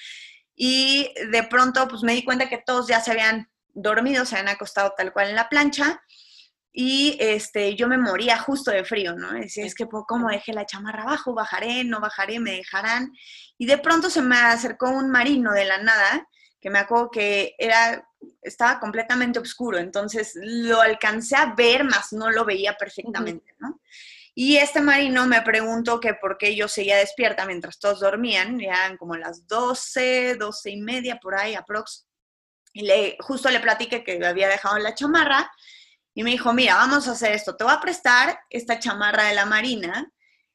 Y 0.57 1.13
de 1.31 1.45
pronto, 1.45 1.87
pues 1.89 2.03
me 2.03 2.15
di 2.15 2.25
cuenta 2.25 2.49
que 2.49 2.59
todos 2.59 2.89
ya 2.89 3.01
se 3.01 3.13
habían 3.13 3.49
dormido, 3.73 4.25
se 4.25 4.37
habían 4.37 4.55
acostado 4.55 4.95
tal 4.97 5.13
cual 5.13 5.31
en 5.31 5.37
la 5.37 5.49
plancha. 5.49 6.03
Y 6.73 7.17
este, 7.21 7.75
yo 7.77 7.89
me 7.89 7.99
moría 7.99 8.39
justo 8.39 8.71
de 8.71 8.85
frío, 8.85 9.15
¿no? 9.15 9.33
Decía, 9.33 9.65
es 9.65 9.75
que 9.75 9.87
pues, 9.87 10.05
¿cómo 10.07 10.29
dejé 10.29 10.53
la 10.53 10.67
chamarra 10.67 11.03
abajo? 11.03 11.35
¿Bajaré? 11.35 11.85
¿No 11.85 12.01
bajaré? 12.01 12.41
¿Me 12.41 12.53
dejarán? 12.53 13.13
Y 13.59 13.67
de 13.67 13.79
pronto 13.79 14.11
se 14.11 14.23
me 14.23 14.37
acercó 14.37 14.91
un 14.91 15.11
marino 15.11 15.53
de 15.53 15.65
la 15.65 15.79
nada, 15.79 16.29
que 16.61 16.71
me 16.71 16.79
acuerdo 16.79 17.11
que 17.11 17.55
era, 17.59 18.07
estaba 18.43 18.81
completamente 18.81 19.39
oscuro, 19.39 19.79
entonces 19.79 20.33
lo 20.35 20.81
alcancé 20.81 21.37
a 21.37 21.55
ver, 21.55 21.85
más 21.85 22.13
no 22.13 22.31
lo 22.31 22.45
veía 22.45 22.75
perfectamente, 22.75 23.55
¿no? 23.59 23.81
Y 24.35 24.57
este 24.57 24.81
marino 24.81 25.27
me 25.27 25.43
preguntó 25.43 26.01
que 26.01 26.15
por 26.15 26.39
qué 26.39 26.55
yo 26.55 26.69
seguía 26.69 26.97
despierta 26.97 27.47
mientras 27.47 27.79
todos 27.79 28.01
dormían, 28.01 28.59
ya 28.59 28.87
eran 28.87 28.97
como 28.97 29.17
las 29.17 29.47
12, 29.47 30.37
12 30.37 30.71
y 30.71 30.81
media 30.81 31.19
por 31.21 31.35
ahí, 31.35 31.55
aprox. 31.55 32.07
Y 32.73 32.83
le, 32.83 33.17
justo 33.21 33.51
le 33.51 33.61
platiqué 33.61 34.05
que 34.05 34.25
había 34.25 34.49
dejado 34.49 34.79
la 34.79 34.95
chamarra 34.95 35.51
y 36.15 36.23
me 36.23 36.31
dijo, 36.31 36.53
mira, 36.53 36.77
vamos 36.77 37.09
a 37.09 37.13
hacer 37.13 37.33
esto, 37.33 37.57
te 37.57 37.65
voy 37.65 37.73
a 37.73 37.81
prestar 37.81 38.39
esta 38.49 38.79
chamarra 38.79 39.25
de 39.25 39.35
la 39.35 39.47
Marina, 39.47 40.11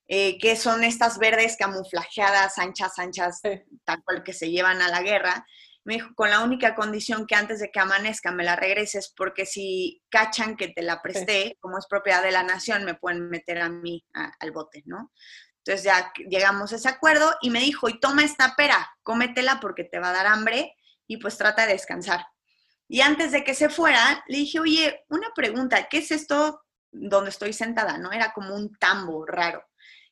eh, 0.07 0.37
que 0.39 0.55
son 0.55 0.83
estas 0.83 1.17
verdes 1.17 1.57
camuflajeadas, 1.57 2.57
anchas, 2.57 2.97
anchas, 2.97 3.39
Sí. 3.43 3.61
tal 3.83 4.03
cual 4.03 4.23
que 4.23 4.33
se 4.33 4.49
llevan 4.49 4.81
a 4.81 4.87
la 4.87 5.01
guerra. 5.01 5.45
Me 5.85 5.93
dijo, 5.95 6.09
con 6.15 6.29
la 6.31 6.41
única 6.41 6.75
condición 6.75 7.25
que 7.27 7.35
antes 7.35 7.59
de 7.59 7.69
que 7.71 7.79
amanezca 7.79 8.31
me 8.31 8.43
la 8.43 8.55
regreses, 8.55 9.13
porque 9.15 9.45
si 9.45 10.01
cachan 10.09 10.57
que 10.57 10.67
te 10.69 10.81
la 10.81 11.01
presté, 11.01 11.57
como 11.61 11.77
es 11.77 11.85
propiedad 11.87 12.23
de 12.23 12.31
la 12.31 12.43
nación, 12.43 12.83
me 12.85 12.95
pueden 12.95 13.29
meter 13.29 13.61
a 13.61 13.69
mí 13.69 14.03
a- 14.13 14.31
al 14.39 14.51
bote, 14.51 14.81
¿no? 14.85 15.13
Entonces 15.63 15.83
ya 15.85 16.11
llegamos 16.27 16.73
a 16.73 16.75
ese 16.75 16.89
acuerdo 16.89 17.35
y 17.41 17.49
me 17.51 17.59
dijo, 17.59 17.87
y 17.87 17.99
toma 17.99 18.23
esta 18.23 18.55
pera, 18.55 18.89
cómetela 19.03 19.59
porque 19.59 19.83
te 19.83 19.99
va 19.99 20.09
a 20.09 20.13
dar 20.13 20.27
hambre 20.27 20.75
y 21.07 21.17
pues 21.17 21.37
trata 21.37 21.65
de 21.65 21.73
descansar. 21.73 22.25
Y 22.87 23.01
antes 23.01 23.31
de 23.31 23.43
que 23.43 23.53
se 23.55 23.69
fuera, 23.69 24.23
le 24.27 24.37
dije, 24.39 24.59
oye, 24.59 25.03
una 25.09 25.29
pregunta, 25.35 25.87
¿qué 25.89 25.99
es 25.99 26.11
esto 26.11 26.63
donde 26.91 27.29
estoy 27.31 27.53
sentada? 27.53 27.97
¿No? 27.97 28.11
Era 28.11 28.31
como 28.33 28.55
un 28.55 28.75
tambo 28.77 29.25
raro. 29.25 29.63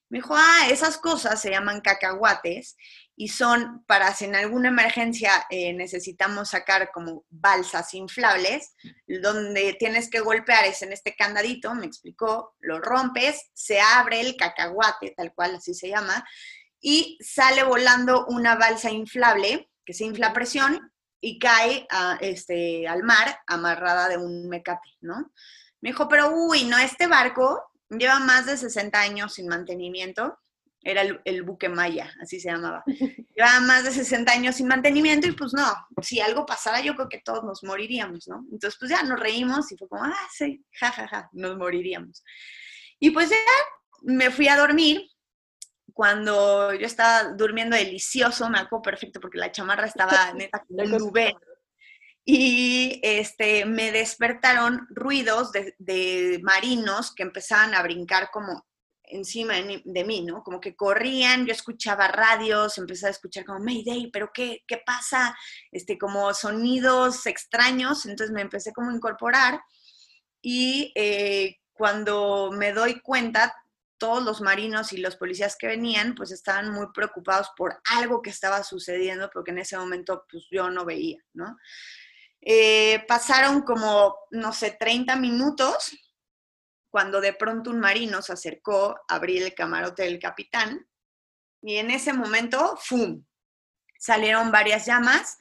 Me 0.10 0.20
dijo, 0.20 0.36
ah, 0.36 0.68
esas 0.70 0.98
cosas 0.98 1.40
se 1.42 1.50
llaman 1.52 1.82
cacahuates 1.82 2.76
y 3.16 3.28
son 3.28 3.84
para 3.86 4.14
si 4.16 4.26
en 4.26 4.36
alguna 4.36 4.70
emergencia 4.70 5.46
eh, 5.50 5.74
necesitamos 5.74 6.50
sacar 6.50 6.92
como 6.92 7.26
balsas 7.30 7.94
inflables, 7.94 8.74
donde 9.08 9.76
tienes 9.78 10.10
que 10.10 10.20
golpear 10.20 10.66
es 10.66 10.82
en 10.82 10.94
este 10.94 11.16
candadito, 11.16 11.76
me 11.76 11.86
explicó, 11.86 12.56
lo 12.60 12.80
rompes, 12.80 13.52
se 13.54 13.80
abre 13.80 14.22
el 14.22 14.36
cacahuate, 14.36 15.14
tal 15.16 15.34
cual 15.34 15.56
así 15.56 15.74
se 15.74 15.90
llama, 15.90 16.26
y 16.80 17.18
sale 17.22 17.64
volando 17.64 18.26
una 18.28 18.56
balsa 18.56 18.90
inflable 18.90 19.70
que 19.86 19.94
se 19.94 20.06
infla 20.06 20.34
presión 20.34 20.92
y 21.22 21.40
cae 21.40 21.88
este, 22.20 22.88
al 22.88 23.04
mar 23.04 23.40
amarrada 23.48 24.10
de 24.10 24.18
un 24.18 24.50
mecate, 24.50 24.90
¿no? 25.00 25.32
Me 25.80 25.92
dijo, 25.92 26.08
pero 26.10 26.32
uy, 26.34 26.66
no, 26.66 26.78
este 26.78 27.08
barco 27.08 27.62
lleva 27.90 28.20
más 28.20 28.46
de 28.46 28.58
60 28.58 29.00
años 29.00 29.34
sin 29.34 29.48
mantenimiento. 29.48 30.38
Era 30.84 31.02
el, 31.02 31.22
el 31.24 31.44
buque 31.44 31.70
Maya, 31.70 32.14
así 32.22 32.40
se 32.40 32.52
llamaba. 32.52 32.84
Llevaba 33.36 33.60
más 33.62 33.84
de 33.86 33.92
60 33.92 34.32
años 34.32 34.56
sin 34.56 34.68
mantenimiento 34.68 35.28
y 35.28 35.32
pues 35.32 35.54
no, 35.54 35.66
si 36.02 36.20
algo 36.20 36.46
pasara 36.46 36.82
yo 36.82 36.96
creo 36.96 37.10
que 37.10 37.22
todos 37.24 37.44
nos 37.44 37.64
moriríamos, 37.64 38.28
¿no? 38.28 38.46
Entonces 38.52 38.78
pues 38.80 38.92
ya 38.92 39.04
nos 39.04 39.20
reímos 39.20 39.72
y 39.72 39.78
fue 39.78 39.88
como, 39.88 40.04
ah, 40.04 40.28
sí, 40.32 40.64
ja, 40.80 40.92
ja, 40.92 41.08
ja, 41.08 41.30
nos 41.34 41.58
moriríamos. 41.58 42.24
Y 43.00 43.12
pues 43.12 43.30
ya 43.30 43.36
me 44.04 44.32
fui 44.32 44.48
a 44.48 44.58
dormir. 44.58 45.10
Cuando 45.94 46.74
yo 46.74 46.88
estaba 46.88 47.34
durmiendo 47.34 47.76
delicioso, 47.76 48.50
me 48.50 48.58
acuerdo 48.58 48.82
perfecto 48.82 49.20
porque 49.20 49.38
la 49.38 49.52
chamarra 49.52 49.86
estaba 49.86 50.34
neta 50.34 50.64
como 50.68 50.84
un 50.84 50.92
nube 50.92 51.36
y 52.26 53.00
este, 53.04 53.66
me 53.66 53.92
despertaron 53.92 54.88
ruidos 54.90 55.52
de, 55.52 55.76
de, 55.78 56.40
marinos 56.42 57.14
que 57.14 57.24
empezaban 57.24 57.76
a 57.76 57.84
brincar 57.84 58.30
como 58.32 58.66
encima 59.16 59.56
de, 59.56 60.04
mí, 60.04 60.22
¿no? 60.22 60.44
Como 60.44 60.60
que 60.60 60.76
corrían, 60.76 61.46
yo 61.46 61.54
escuchaba 61.54 62.08
radios, 62.08 62.78
empecé 62.78 63.08
a 63.08 63.12
escuchar 63.12 63.46
como 63.46 63.60
Mayday, 63.60 64.10
pero 64.12 64.32
¿qué, 64.34 64.64
qué 64.68 64.82
pasa? 64.86 65.36
Este, 65.72 65.98
como 65.98 66.34
sonidos 66.34 67.26
extraños, 67.26 68.06
entonces 68.06 68.34
me 68.34 68.42
empecé 68.42 68.74
como 68.74 68.90
a 68.90 68.96
incorporar 68.96 69.62
y 70.42 70.92
eh, 70.96 71.58
cuando 71.72 72.52
me 72.52 72.74
doy 72.74 73.00
cuenta, 73.00 73.56
todos 73.98 74.24
los 74.24 74.42
marinos 74.42 74.92
y 74.92 74.98
los 74.98 75.16
policías 75.16 75.56
que 75.56 75.68
venían, 75.68 76.14
pues 76.14 76.32
estaban 76.32 76.72
muy 76.72 76.88
preocupados 76.94 77.52
por 77.56 77.80
algo 77.90 78.22
que 78.22 78.32
estaba 78.32 78.62
sucediendo, 78.64 79.30
porque 79.34 79.52
en 79.52 79.60
ese 79.60 79.78
momento 79.78 80.26
pues 80.30 80.46
yo 80.52 80.70
no 80.70 80.84
veía, 80.84 81.24
¿no? 81.34 81.58
Eh, 82.42 83.06
pasaron 83.08 83.62
como, 83.62 84.18
no 84.32 84.52
sé, 84.52 84.76
30 84.78 85.16
minutos 85.16 85.98
cuando 86.94 87.22
de 87.22 87.34
pronto 87.34 87.72
un 87.72 87.80
marino 87.80 88.22
se 88.22 88.34
acercó 88.34 88.96
a 89.08 89.16
abrir 89.16 89.42
el 89.42 89.56
camarote 89.56 90.04
del 90.04 90.20
capitán 90.20 90.88
y 91.60 91.78
en 91.78 91.90
ese 91.90 92.14
momento, 92.14 92.78
¡fum! 92.80 93.26
Salieron 93.98 94.52
varias 94.52 94.86
llamas, 94.86 95.40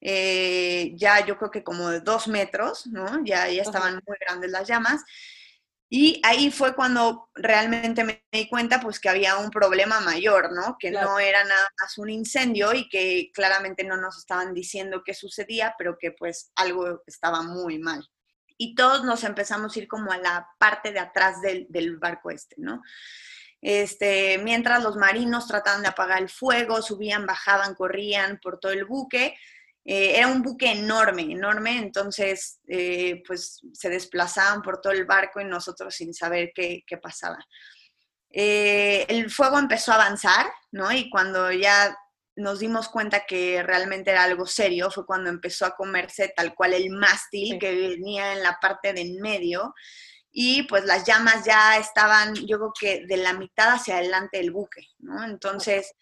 eh, 0.00 0.92
ya 0.94 1.22
yo 1.26 1.36
creo 1.36 1.50
que 1.50 1.62
como 1.62 1.90
de 1.90 2.00
dos 2.00 2.26
metros, 2.26 2.86
¿no? 2.86 3.22
Ya, 3.22 3.50
ya 3.50 3.60
estaban 3.60 4.00
muy 4.06 4.16
grandes 4.18 4.50
las 4.50 4.66
llamas. 4.66 5.02
Y 5.90 6.22
ahí 6.24 6.50
fue 6.50 6.74
cuando 6.74 7.28
realmente 7.34 8.02
me 8.02 8.24
di 8.32 8.48
cuenta 8.48 8.80
pues 8.80 8.98
que 8.98 9.10
había 9.10 9.36
un 9.36 9.50
problema 9.50 10.00
mayor, 10.00 10.54
¿no? 10.54 10.78
Que 10.78 10.88
claro. 10.88 11.10
no 11.10 11.18
era 11.18 11.44
nada 11.44 11.68
más 11.82 11.98
un 11.98 12.08
incendio 12.08 12.72
y 12.72 12.88
que 12.88 13.30
claramente 13.34 13.84
no 13.84 13.98
nos 13.98 14.16
estaban 14.16 14.54
diciendo 14.54 15.02
qué 15.04 15.12
sucedía, 15.12 15.74
pero 15.76 15.98
que 15.98 16.12
pues 16.12 16.50
algo 16.56 17.02
estaba 17.06 17.42
muy 17.42 17.78
mal. 17.78 18.08
Y 18.56 18.74
todos 18.74 19.04
nos 19.04 19.24
empezamos 19.24 19.74
a 19.74 19.78
ir 19.78 19.88
como 19.88 20.12
a 20.12 20.18
la 20.18 20.48
parte 20.58 20.92
de 20.92 21.00
atrás 21.00 21.40
del, 21.42 21.96
barco 21.98 22.30
este, 22.30 22.56
¿no? 22.58 22.82
Este, 23.60 24.38
mientras 24.38 24.82
los 24.82 24.96
marinos 24.96 25.46
trataban 25.46 25.82
de 25.82 25.88
apagar 25.88 26.20
el 26.20 26.28
fuego, 26.28 26.82
subían, 26.82 27.26
bajaban, 27.26 27.74
corrían 27.74 28.38
por 28.42 28.60
todo 28.60 28.72
el 28.72 28.84
buque, 28.84 29.34
eh, 29.84 30.16
era 30.16 30.28
un 30.28 30.42
buque 30.42 30.70
enorme, 30.70 31.22
enorme, 31.22 31.78
entonces 31.78 32.60
eh, 32.68 33.22
pues 33.26 33.60
se 33.72 33.90
desplazaban 33.90 34.62
por 34.62 34.80
todo 34.80 34.92
el 34.92 35.04
barco 35.04 35.40
y 35.40 35.44
nosotros 35.44 35.94
sin 35.94 36.14
saber 36.14 36.52
qué, 36.54 36.84
qué 36.86 36.96
pasaba. 36.96 37.38
Eh, 38.30 39.06
el 39.08 39.30
fuego 39.30 39.58
empezó 39.58 39.92
a 39.92 39.96
avanzar, 39.96 40.46
¿no? 40.72 40.90
Y 40.90 41.08
cuando 41.08 41.52
ya 41.52 41.96
nos 42.36 42.58
dimos 42.58 42.88
cuenta 42.88 43.26
que 43.26 43.62
realmente 43.62 44.10
era 44.10 44.24
algo 44.24 44.46
serio, 44.46 44.90
fue 44.90 45.06
cuando 45.06 45.30
empezó 45.30 45.66
a 45.66 45.76
comerse 45.76 46.32
tal 46.36 46.54
cual 46.54 46.74
el 46.74 46.90
mástil 46.90 47.52
sí. 47.52 47.58
que 47.58 47.74
venía 47.74 48.32
en 48.32 48.42
la 48.42 48.58
parte 48.60 48.92
de 48.92 49.02
en 49.02 49.20
medio 49.20 49.74
y 50.30 50.64
pues 50.64 50.84
las 50.84 51.04
llamas 51.04 51.44
ya 51.44 51.78
estaban, 51.78 52.34
yo 52.34 52.58
creo 52.58 52.72
que 52.78 53.06
de 53.06 53.16
la 53.16 53.34
mitad 53.34 53.74
hacia 53.74 53.98
adelante 53.98 54.38
del 54.38 54.50
buque, 54.50 54.88
¿no? 54.98 55.24
Entonces 55.24 55.92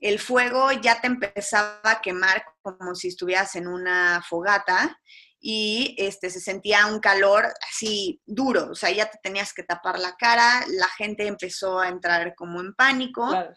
el 0.00 0.18
fuego 0.18 0.70
ya 0.72 1.00
te 1.00 1.06
empezaba 1.06 1.80
a 1.84 2.00
quemar 2.00 2.44
como 2.62 2.94
si 2.94 3.08
estuvieras 3.08 3.56
en 3.56 3.66
una 3.66 4.22
fogata 4.28 4.98
y 5.38 5.94
este, 5.98 6.28
se 6.28 6.40
sentía 6.40 6.86
un 6.86 7.00
calor 7.00 7.46
así 7.70 8.20
duro, 8.26 8.68
o 8.70 8.74
sea, 8.74 8.90
ya 8.90 9.10
te 9.10 9.18
tenías 9.22 9.54
que 9.54 9.62
tapar 9.62 9.98
la 9.98 10.14
cara, 10.16 10.62
la 10.68 10.88
gente 10.98 11.26
empezó 11.26 11.80
a 11.80 11.88
entrar 11.88 12.34
como 12.34 12.60
en 12.60 12.74
pánico 12.74 13.26
Claro. 13.28 13.54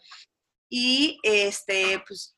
Y 0.76 1.20
este, 1.22 2.02
pues 2.04 2.34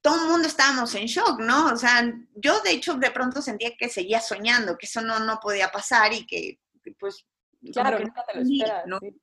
todo 0.00 0.22
el 0.24 0.30
mundo 0.30 0.48
estábamos 0.48 0.94
en 0.94 1.04
shock, 1.06 1.40
¿no? 1.40 1.66
O 1.74 1.76
sea, 1.76 2.10
yo 2.34 2.60
de 2.62 2.70
hecho 2.70 2.94
de 2.94 3.10
pronto 3.10 3.42
sentía 3.42 3.76
que 3.78 3.90
seguía 3.90 4.20
soñando, 4.20 4.78
que 4.78 4.86
eso 4.86 5.02
no, 5.02 5.18
no 5.20 5.38
podía 5.40 5.70
pasar 5.70 6.14
y 6.14 6.24
que 6.26 6.58
pues... 6.98 7.26
Claro, 7.74 7.98
que 7.98 8.04
nunca 8.04 8.24
te 8.26 8.34
lo 8.38 8.42
esperas. 8.42 8.84
¿no? 8.86 8.98
sí. 9.00 9.20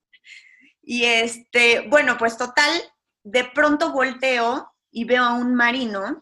Y 0.83 1.05
este, 1.05 1.87
bueno, 1.89 2.15
pues 2.19 2.37
total, 2.37 2.71
de 3.23 3.43
pronto 3.45 3.91
volteo 3.91 4.71
y 4.91 5.05
veo 5.05 5.23
a 5.23 5.33
un 5.33 5.55
marino 5.55 6.21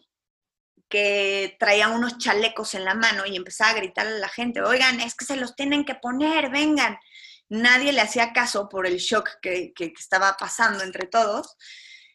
que 0.88 1.58
traía 1.60 1.90
unos 1.90 2.18
chalecos 2.18 2.76
en 2.76 2.86
la 2.86 2.94
mano 2.96 3.26
y 3.26 3.36
empezaba 3.36 3.72
a 3.72 3.76
gritarle 3.76 4.16
a 4.16 4.20
la 4.20 4.30
gente, 4.30 4.62
oigan, 4.62 5.02
es 5.02 5.16
que 5.16 5.26
se 5.26 5.36
los 5.36 5.56
tienen 5.56 5.84
que 5.84 5.96
poner, 5.96 6.50
vengan. 6.50 6.98
Nadie 7.50 7.92
le 7.92 8.02
hacía 8.02 8.32
caso 8.34 8.70
por 8.70 8.88
el 8.88 8.98
shock 8.98 9.28
que, 9.42 9.74
que- 9.76 9.92
que 9.94 10.00
estaba 10.02 10.38
pasando 10.38 10.84
entre 10.84 11.08
todos. 11.08 11.58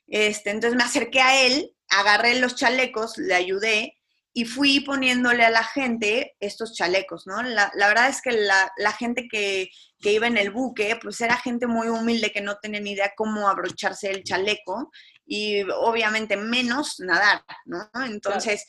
Este, 0.07 0.51
entonces 0.51 0.77
me 0.77 0.85
acerqué 0.85 1.21
a 1.21 1.45
él, 1.47 1.73
agarré 1.89 2.39
los 2.39 2.55
chalecos, 2.55 3.19
le 3.19 3.35
ayudé 3.35 3.97
y 4.33 4.45
fui 4.45 4.81
poniéndole 4.81 5.45
a 5.45 5.51
la 5.51 5.65
gente 5.65 6.37
estos 6.41 6.75
chalecos, 6.75 7.27
¿no? 7.27 7.43
La, 7.43 7.71
verdad 7.75 8.11
es 8.11 8.21
que 8.21 8.33
la, 8.33 8.93
gente 8.99 9.29
que, 9.31 9.71
que 9.99 10.13
iba 10.13 10.27
en 10.27 10.37
el 10.37 10.51
buque, 10.51 10.99
pues 11.01 11.21
era 11.23 11.39
gente 11.39 11.67
muy 11.67 11.89
humilde 11.89 12.33
que 12.33 12.43
no 12.43 12.57
tenía 12.57 12.81
ni 12.81 12.91
idea 12.91 13.15
cómo 13.17 13.49
abrocharse 13.49 14.11
el 14.11 14.25
chaleco 14.25 14.91
y 15.25 15.63
obviamente 15.63 16.37
menos 16.37 16.97
nadar, 16.99 17.43
¿no? 17.65 17.89
Entonces 18.05 18.67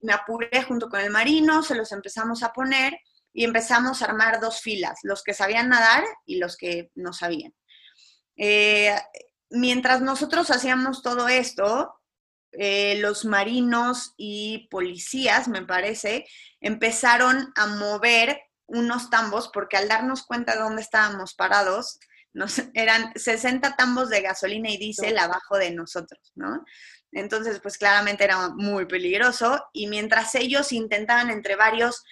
me 0.00 0.12
apuré 0.12 0.64
junto 0.64 0.88
con 0.88 1.00
el 1.00 1.10
marino, 1.10 1.62
se 1.62 1.76
los 1.76 1.92
empezamos 1.92 2.42
a 2.42 2.52
poner 2.52 2.98
y 3.32 3.44
empezamos 3.44 4.02
a 4.02 4.06
armar 4.06 4.40
dos 4.40 4.60
filas, 4.60 4.98
los 5.04 5.22
que 5.22 5.32
sabían 5.32 5.68
nadar 5.68 6.04
y 6.26 6.38
los 6.38 6.56
que 6.56 6.90
no 6.96 7.12
sabían. 7.12 7.54
Eh, 8.36 8.94
mientras 9.50 10.00
nosotros 10.00 10.50
hacíamos 10.50 11.02
todo 11.02 11.28
esto, 11.28 11.94
eh, 12.52 12.98
los 13.00 13.24
marinos 13.24 14.14
y 14.16 14.68
policías, 14.70 15.48
me 15.48 15.62
parece, 15.62 16.26
empezaron 16.60 17.52
a 17.56 17.66
mover 17.66 18.40
unos 18.66 19.10
tambos 19.10 19.50
porque 19.52 19.76
al 19.76 19.88
darnos 19.88 20.24
cuenta 20.24 20.54
de 20.54 20.60
dónde 20.60 20.82
estábamos 20.82 21.34
parados, 21.34 21.98
nos, 22.32 22.58
eran 22.74 23.12
60 23.14 23.76
tambos 23.76 24.08
de 24.10 24.22
gasolina 24.22 24.70
y 24.70 24.76
diésel 24.76 25.18
abajo 25.18 25.56
de 25.56 25.70
nosotros, 25.72 26.32
¿no? 26.34 26.64
Entonces, 27.12 27.60
pues 27.60 27.78
claramente 27.78 28.24
era 28.24 28.48
muy 28.50 28.86
peligroso 28.86 29.64
y 29.72 29.86
mientras 29.86 30.34
ellos 30.34 30.72
intentaban 30.72 31.30
entre 31.30 31.54
varios, 31.54 32.02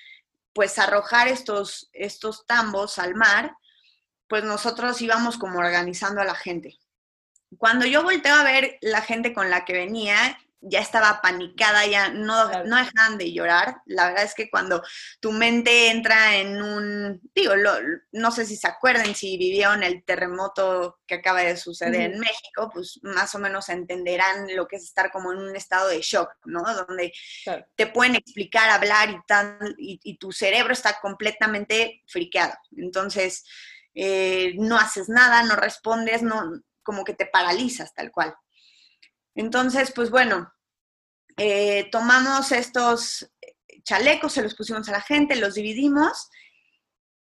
pues 0.53 0.79
arrojar 0.79 1.27
estos, 1.27 1.91
estos 1.93 2.47
tambos 2.47 2.99
al 2.99 3.17
mar, 3.17 3.57
pues 4.29 4.45
nosotros 4.45 5.03
íbamos 5.03 5.39
como 5.39 5.59
organizando 5.59 6.21
a 6.21 6.25
la 6.25 6.37
gente. 6.37 6.79
Cuando 7.59 7.87
yo 7.87 8.03
volteo 8.03 8.35
a 8.35 8.45
ver 8.45 8.79
la 8.81 9.03
gente 9.03 9.33
con 9.33 9.51
la 9.51 9.65
que 9.65 9.73
venía, 9.75 10.39
ya 10.65 10.79
estaba 10.79 11.21
panicada, 11.21 11.85
ya 11.87 12.11
no, 12.11 12.49
Claro. 12.49 12.69
no 12.69 12.77
dejaban 12.77 13.19
de 13.19 13.33
llorar. 13.33 13.79
La 13.85 14.07
verdad 14.11 14.23
es 14.25 14.35
que 14.35 14.49
cuando 14.49 14.81
tu 15.19 15.33
mente 15.33 15.91
entra 15.91 16.37
en 16.37 16.63
un, 16.63 17.21
digo, 17.35 17.57
lo- 17.57 17.75
no 18.13 18.31
sé 18.31 18.47
si 18.47 18.55
se 18.57 18.69
acuerdan, 18.69 19.13
si 19.17 19.37
vivieron 19.37 19.83
el 19.83 20.05
terremoto 20.05 21.01
que 21.05 21.17
acaba 21.17 21.41
de 21.43 21.57
suceder 21.57 22.13
en 22.13 22.21
México, 22.21 22.71
pues 22.73 23.01
más 23.03 23.35
o 23.35 23.41
menos 23.41 23.69
entenderán 23.71 24.47
lo 24.55 24.69
que 24.69 24.77
es 24.77 24.85
estar 24.85 25.11
como 25.11 25.33
en 25.33 25.39
un 25.39 25.57
estado 25.57 25.89
de 25.89 26.01
shock, 26.01 26.31
¿no? 26.45 26.63
Donde 26.87 27.13
Claro. 27.43 27.67
te 27.75 27.89
pueden 27.89 28.15
explicar, 28.15 28.71
hablar 28.71 29.11
y 29.11 29.19
tal, 29.27 29.59
y, 29.79 29.99
y 30.05 30.17
tu 30.17 30.31
cerebro 30.31 30.73
está 30.73 31.01
completamente 31.01 32.03
friqueado. 32.07 32.55
Entonces, 32.77 33.45
eh, 33.97 34.55
no 34.59 34.79
haces 34.79 35.09
nada, 35.09 35.43
no 35.43 35.57
respondes, 35.57 36.23
no, 36.23 36.53
como 36.83 37.05
que 37.05 37.15
te 37.15 37.27
paralizas 37.27 37.95
tal 37.95 38.11
cual. 38.11 38.35
Entonces, 39.35 39.93
pues 39.95 40.11
bueno, 40.11 40.53
eh, 41.37 41.89
tomamos 41.91 42.53
estos 42.53 43.31
chalecos, 43.85 44.33
se 44.35 44.43
los 44.43 44.55
pusimos 44.55 44.89
a 44.89 44.93
la 44.93 45.01
gente, 45.01 45.37
los 45.37 45.55
dividimos 45.55 46.29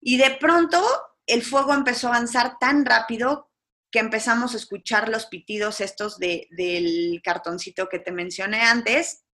y 0.01 0.17
de 0.19 0.31
pronto 0.33 0.83
el 1.27 1.43
fuego 1.43 1.73
empezó 1.75 2.09
a 2.09 2.17
avanzar 2.17 2.57
tan 2.59 2.85
rápido 2.85 3.51
que 3.93 3.99
empezamos 4.01 4.55
a 4.55 4.57
escuchar 4.57 5.09
los 5.09 5.27
pitidos 5.27 5.81
estos 5.81 6.19
de- 6.19 6.49
del 6.51 7.21
cartoncito 7.25 7.89
que 7.89 7.99
te 7.99 8.13
mencioné 8.13 8.63
antes, 8.63 9.25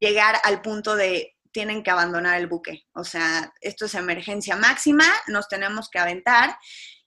llegar 0.00 0.36
al 0.44 0.62
punto 0.62 0.96
de 0.96 1.36
tienen 1.52 1.84
que 1.84 1.90
abandonar 1.92 2.36
el 2.40 2.48
buque. 2.48 2.84
O 2.94 3.04
sea, 3.04 3.52
esto 3.60 3.84
es 3.86 3.94
emergencia 3.94 4.56
máxima, 4.56 5.04
nos 5.28 5.46
tenemos 5.48 5.88
que 5.88 6.00
aventar. 6.00 6.58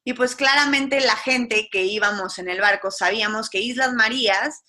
Y 0.07 0.13
pues 0.13 0.37
claramente 0.37 1.01
la 1.01 1.17
gente 1.17 1.67
que 1.69 1.83
íbamos 1.83 2.39
en 2.39 2.47
el 2.47 2.61
barco 2.61 2.91
sabíamos 2.91 3.49
que 3.49 3.59
Islas 3.59 3.91
Marías 3.91 4.63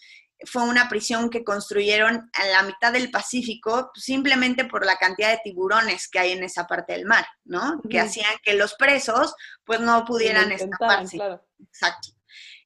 fue 0.46 0.64
una 0.64 0.88
prisión 0.88 1.30
que 1.30 1.44
construyeron 1.44 2.28
a 2.32 2.46
la 2.46 2.64
mitad 2.64 2.92
del 2.92 3.12
Pacífico 3.12 3.92
simplemente 3.94 4.64
por 4.64 4.84
la 4.84 4.96
cantidad 4.96 5.30
de 5.30 5.40
tiburones 5.44 6.08
que 6.08 6.18
hay 6.18 6.32
en 6.32 6.42
esa 6.42 6.66
parte 6.66 6.94
del 6.94 7.06
mar, 7.06 7.24
¿no? 7.44 7.80
Que 7.88 8.00
hacían 8.00 8.34
que 8.42 8.54
los 8.54 8.74
presos 8.74 9.32
pues 9.64 9.78
no 9.78 10.04
pudieran 10.04 10.50
escaparse. 10.50 11.18
claro. 11.18 11.46
Exacto. 11.68 12.08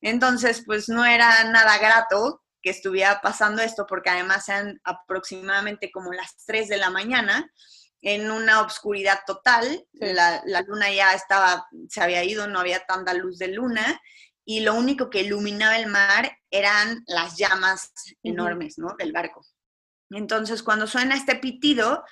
Entonces, 0.00 0.62
pues 0.64 0.88
no 0.88 1.04
era 1.04 1.44
nada 1.44 1.76
grato 1.76 2.42
que 2.62 2.70
estuviera 2.70 3.20
pasando 3.20 3.60
esto, 3.60 3.84
porque 3.86 4.08
además 4.08 4.48
eran 4.48 4.80
aproximadamente 4.84 5.90
como 5.90 6.10
las 6.14 6.36
3 6.46 6.70
de 6.70 6.78
la 6.78 6.88
mañana, 6.88 7.52
en 8.02 8.30
una 8.30 8.60
obscuridad 8.60 9.20
total. 9.26 9.64
Sí. 9.92 10.12
La, 10.12 10.42
la 10.44 10.60
luna 10.62 10.92
ya 10.92 11.14
estaba, 11.14 11.66
se 11.88 12.02
había 12.02 12.22
ido, 12.24 12.46
no 12.46 12.60
había 12.60 12.84
tanta 12.84 13.14
luz 13.14 13.38
de 13.38 13.48
luna, 13.48 14.00
y 14.44 14.60
lo 14.60 14.74
único 14.74 15.08
que 15.08 15.22
iluminaba 15.22 15.78
el 15.78 15.86
mar 15.86 16.36
eran 16.50 17.04
las 17.06 17.36
llamas 17.38 17.92
enormes, 18.22 18.76
¿no? 18.76 18.94
Del 18.98 19.12
barco. 19.12 19.46
Entonces, 20.10 20.62
cuando 20.62 20.86
suena 20.86 21.14
este 21.14 21.36
pitido, 21.36 22.04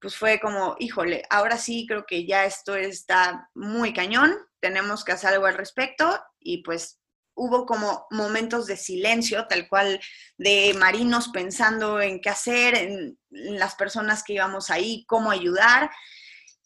pues 0.00 0.16
fue 0.16 0.40
como, 0.40 0.76
híjole, 0.78 1.22
ahora 1.30 1.56
sí 1.56 1.86
creo 1.88 2.04
que 2.04 2.26
ya 2.26 2.44
esto 2.44 2.76
está 2.76 3.48
muy 3.54 3.94
cañón, 3.94 4.36
tenemos 4.60 5.04
que 5.04 5.12
hacer 5.12 5.30
algo 5.34 5.46
al 5.46 5.54
respecto 5.54 6.20
y 6.38 6.62
pues 6.62 7.00
hubo 7.36 7.66
como 7.66 8.06
momentos 8.10 8.66
de 8.66 8.76
silencio, 8.76 9.46
tal 9.46 9.68
cual 9.68 10.00
de 10.36 10.74
marinos 10.78 11.28
pensando 11.28 12.00
en 12.00 12.20
qué 12.20 12.30
hacer, 12.30 12.74
en, 12.74 13.18
las 13.30 13.74
personas 13.74 14.24
que 14.24 14.32
íbamos 14.32 14.70
ahí, 14.70 15.04
cómo 15.06 15.30
ayudar. 15.30 15.90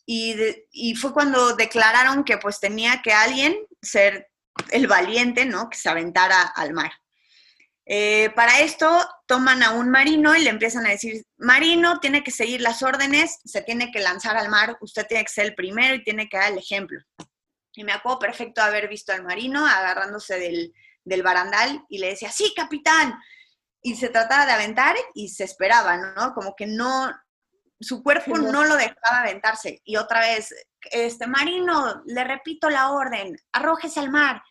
Y, 0.07 0.35
de- 0.35 0.69
y 0.71 0.95
fue 0.95 1.13
cuando 1.13 1.55
declararon 1.57 2.25
que 2.25 2.39
pues 2.39 2.61
tenía 2.61 3.03
que 3.03 3.13
alguien 3.13 3.57
ser 3.83 4.29
el 4.71 4.87
valiente, 4.87 5.45
¿no? 5.45 5.69
Que 5.69 5.77
se 5.77 5.89
aventara 5.89 6.43
al 6.43 6.73
mar. 6.73 6.93
Eh, 7.93 8.31
para 8.37 8.61
esto 8.61 9.09
toman 9.27 9.65
a 9.65 9.73
un 9.73 9.91
marino 9.91 10.37
y 10.37 10.43
le 10.45 10.51
empiezan 10.51 10.87
a 10.87 10.91
decir, 10.91 11.25
marino 11.39 11.99
tiene 11.99 12.23
que 12.23 12.31
seguir 12.31 12.61
las 12.61 12.85
órdenes, 12.85 13.41
se 13.45 13.63
tiene 13.63 13.91
que 13.91 13.99
lanzar 13.99 14.37
al 14.37 14.49
mar, 14.49 14.77
usted 14.81 15.07
tiene 15.09 15.25
que 15.25 15.33
ser 15.33 15.47
el 15.47 15.55
primero 15.57 15.97
y 15.97 16.05
tiene 16.05 16.29
que 16.29 16.37
dar 16.37 16.53
el 16.53 16.59
ejemplo. 16.59 17.01
Y 17.73 17.85
me 17.85 17.93
acuerdo 17.93 18.19
perfecto 18.19 18.63
haber 18.63 18.89
visto 18.89 19.13
al 19.13 19.25
marino 19.25 19.67
agarrándose 19.67 20.39
del, 20.39 20.75
del 21.05 21.23
barandal 21.23 21.85
y 21.89 21.99
le 21.99 22.09
decía, 22.09 22.31
sí, 22.31 22.53
capitán. 22.55 23.19
Y 23.83 23.97
se 23.97 24.09
trataba 24.09 24.47
de 24.47 24.53
aventar 24.53 24.97
y 25.15 25.29
se 25.29 25.45
esperaba, 25.45 25.97
¿no? 25.97 26.35
Como 26.35 26.55
que 26.55 26.67
no, 26.67 27.11
su 27.81 28.03
cuerpo 28.03 28.37
no 28.37 28.65
lo 28.65 28.77
dejaba 28.77 29.21
aventarse. 29.21 29.81
Y 29.85 29.97
otra 29.97 30.21
vez, 30.21 30.55
este 30.91 31.27
marino, 31.27 32.03
le 32.05 32.25
repito 32.25 32.69
la 32.69 32.91
orden, 32.91 33.37
arrójese 33.53 34.01
al 34.01 34.11
mar. 34.11 34.43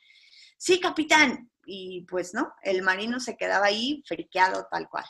Sí, 0.57 0.79
capitán. 0.79 1.49
Y 1.65 2.05
pues 2.09 2.33
no, 2.33 2.53
el 2.63 2.81
marino 2.81 3.19
se 3.19 3.37
quedaba 3.37 3.67
ahí 3.67 4.03
friqueado 4.07 4.67
tal 4.71 4.89
cual. 4.89 5.05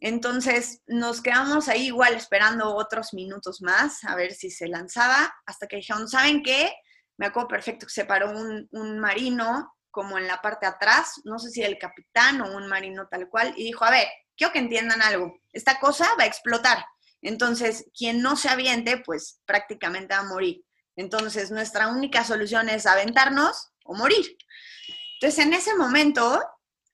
Entonces 0.00 0.82
nos 0.86 1.22
quedamos 1.22 1.68
ahí 1.68 1.86
igual 1.86 2.14
esperando 2.14 2.74
otros 2.74 3.14
minutos 3.14 3.62
más 3.62 4.04
a 4.04 4.14
ver 4.14 4.32
si 4.32 4.50
se 4.50 4.68
lanzaba, 4.68 5.34
hasta 5.46 5.66
que 5.66 5.76
dijeron, 5.76 6.08
¿saben 6.08 6.42
qué? 6.42 6.72
Me 7.18 7.26
acuerdo 7.26 7.48
perfecto 7.48 7.86
que 7.86 7.92
se 7.92 8.06
paró 8.06 8.30
un, 8.30 8.66
un 8.70 8.98
marino 8.98 9.74
como 9.90 10.16
en 10.16 10.26
la 10.26 10.40
parte 10.40 10.66
atrás, 10.66 11.20
no 11.24 11.38
sé 11.38 11.50
si 11.50 11.62
el 11.62 11.78
capitán 11.78 12.40
o 12.40 12.56
un 12.56 12.68
marino 12.68 13.08
tal 13.10 13.28
cual, 13.28 13.52
y 13.56 13.64
dijo, 13.64 13.84
a 13.84 13.90
ver, 13.90 14.06
quiero 14.36 14.52
que 14.52 14.60
entiendan 14.60 15.02
algo, 15.02 15.34
esta 15.52 15.78
cosa 15.80 16.08
va 16.18 16.24
a 16.24 16.26
explotar. 16.26 16.84
Entonces, 17.20 17.86
quien 17.96 18.22
no 18.22 18.36
se 18.36 18.48
aviente, 18.48 19.02
pues 19.04 19.40
prácticamente 19.44 20.14
va 20.14 20.20
a 20.20 20.24
morir. 20.24 20.64
Entonces, 20.96 21.50
nuestra 21.50 21.88
única 21.88 22.24
solución 22.24 22.68
es 22.68 22.86
aventarnos 22.86 23.72
o 23.84 23.94
morir. 23.94 24.36
Entonces, 25.14 25.44
en 25.44 25.52
ese 25.52 25.74
momento, 25.74 26.40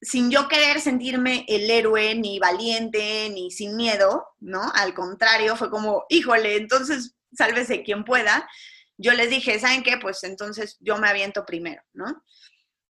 sin 0.00 0.30
yo 0.30 0.48
querer 0.48 0.80
sentirme 0.80 1.44
el 1.48 1.70
héroe, 1.70 2.14
ni 2.14 2.38
valiente, 2.38 3.28
ni 3.30 3.50
sin 3.50 3.76
miedo, 3.76 4.26
¿no? 4.40 4.62
Al 4.74 4.94
contrario, 4.94 5.56
fue 5.56 5.70
como, 5.70 6.04
híjole, 6.08 6.56
entonces 6.56 7.14
sálvese 7.32 7.82
quien 7.82 8.04
pueda. 8.04 8.48
Yo 8.96 9.12
les 9.12 9.30
dije, 9.30 9.58
¿saben 9.58 9.82
qué? 9.82 9.98
Pues 9.98 10.22
entonces 10.24 10.76
yo 10.80 10.96
me 10.98 11.08
aviento 11.08 11.44
primero, 11.44 11.82
¿no? 11.92 12.24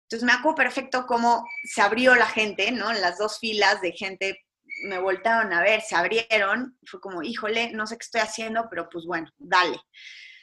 Entonces 0.04 0.24
me 0.26 0.32
acuerdo 0.32 0.56
perfecto 0.56 1.06
cómo 1.06 1.44
se 1.64 1.80
abrió 1.80 2.14
la 2.14 2.26
gente, 2.26 2.70
¿no? 2.72 2.92
Las 2.92 3.18
dos 3.18 3.38
filas 3.38 3.80
de 3.80 3.92
gente 3.92 4.44
me 4.84 4.98
voltaron 4.98 5.52
a 5.52 5.62
ver, 5.62 5.80
se 5.80 5.94
abrieron, 5.96 6.78
fue 6.86 7.00
como, 7.00 7.22
híjole, 7.22 7.72
no 7.72 7.86
sé 7.86 7.96
qué 7.96 8.04
estoy 8.04 8.20
haciendo, 8.20 8.66
pero 8.68 8.88
pues 8.90 9.06
bueno, 9.06 9.30
dale. 9.38 9.78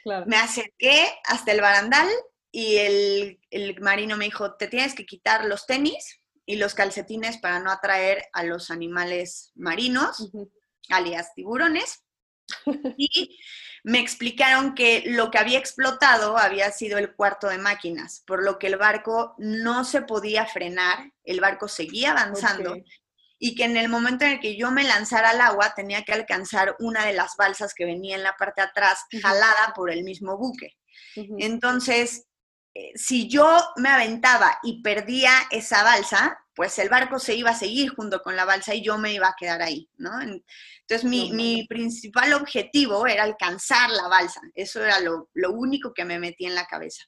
Claro. 0.03 0.25
Me 0.25 0.37
acerqué 0.37 1.13
hasta 1.25 1.51
el 1.51 1.61
barandal 1.61 2.07
y 2.51 2.77
el, 2.77 3.39
el 3.51 3.79
marino 3.81 4.17
me 4.17 4.25
dijo, 4.25 4.55
te 4.55 4.67
tienes 4.67 4.95
que 4.95 5.05
quitar 5.05 5.45
los 5.45 5.65
tenis 5.67 6.21
y 6.45 6.55
los 6.55 6.73
calcetines 6.73 7.37
para 7.37 7.59
no 7.59 7.71
atraer 7.71 8.25
a 8.33 8.43
los 8.43 8.71
animales 8.71 9.51
marinos, 9.55 10.31
alias 10.89 11.33
tiburones. 11.35 12.03
Y 12.97 13.39
me 13.83 13.99
explicaron 13.99 14.75
que 14.75 15.03
lo 15.05 15.31
que 15.31 15.39
había 15.39 15.57
explotado 15.57 16.37
había 16.37 16.71
sido 16.71 16.97
el 16.97 17.15
cuarto 17.15 17.47
de 17.47 17.57
máquinas, 17.57 18.23
por 18.27 18.43
lo 18.43 18.59
que 18.59 18.67
el 18.67 18.77
barco 18.77 19.35
no 19.37 19.83
se 19.83 20.01
podía 20.01 20.45
frenar, 20.45 21.11
el 21.23 21.39
barco 21.39 21.67
seguía 21.67 22.11
avanzando 22.11 22.75
y 23.43 23.55
que 23.55 23.63
en 23.63 23.75
el 23.75 23.89
momento 23.89 24.23
en 24.23 24.33
el 24.33 24.39
que 24.39 24.55
yo 24.55 24.69
me 24.69 24.83
lanzara 24.83 25.31
al 25.31 25.41
agua 25.41 25.73
tenía 25.75 26.03
que 26.03 26.13
alcanzar 26.13 26.75
una 26.79 27.05
de 27.05 27.13
las 27.13 27.35
balsas 27.37 27.73
que 27.73 27.85
venía 27.85 28.15
en 28.15 28.21
la 28.21 28.35
parte 28.37 28.61
de 28.61 28.67
atrás, 28.67 28.99
jalada 29.19 29.73
por 29.75 29.89
el 29.89 30.03
mismo 30.03 30.37
buque. 30.37 30.77
Entonces, 31.15 32.27
eh, 32.75 32.91
si 32.93 33.27
yo 33.27 33.59
me 33.77 33.89
aventaba 33.89 34.59
y 34.61 34.83
perdía 34.83 35.31
esa 35.49 35.83
balsa, 35.83 36.37
pues 36.55 36.77
el 36.79 36.89
barco 36.89 37.17
se 37.19 37.35
iba 37.35 37.51
a 37.51 37.55
seguir 37.55 37.93
junto 37.95 38.21
con 38.21 38.35
la 38.35 38.45
balsa 38.45 38.73
y 38.75 38.83
yo 38.83 38.97
me 38.97 39.13
iba 39.13 39.27
a 39.27 39.35
quedar 39.37 39.61
ahí, 39.61 39.89
¿no? 39.97 40.21
En- 40.21 40.43
Entonces, 40.81 41.09
mi, 41.09 41.29
No, 41.29 41.35
mi 41.35 41.67
principal 41.67 42.33
objetivo 42.33 43.07
era 43.07 43.23
alcanzar 43.23 43.89
la 43.89 44.07
balsa. 44.09 44.41
Eso 44.53 44.83
era 44.83 44.99
lo, 44.99 45.29
lo 45.33 45.51
único 45.53 45.93
que 45.93 46.03
me 46.05 46.19
metí 46.19 46.45
en 46.45 46.55
la 46.55 46.65
cabeza. 46.65 47.05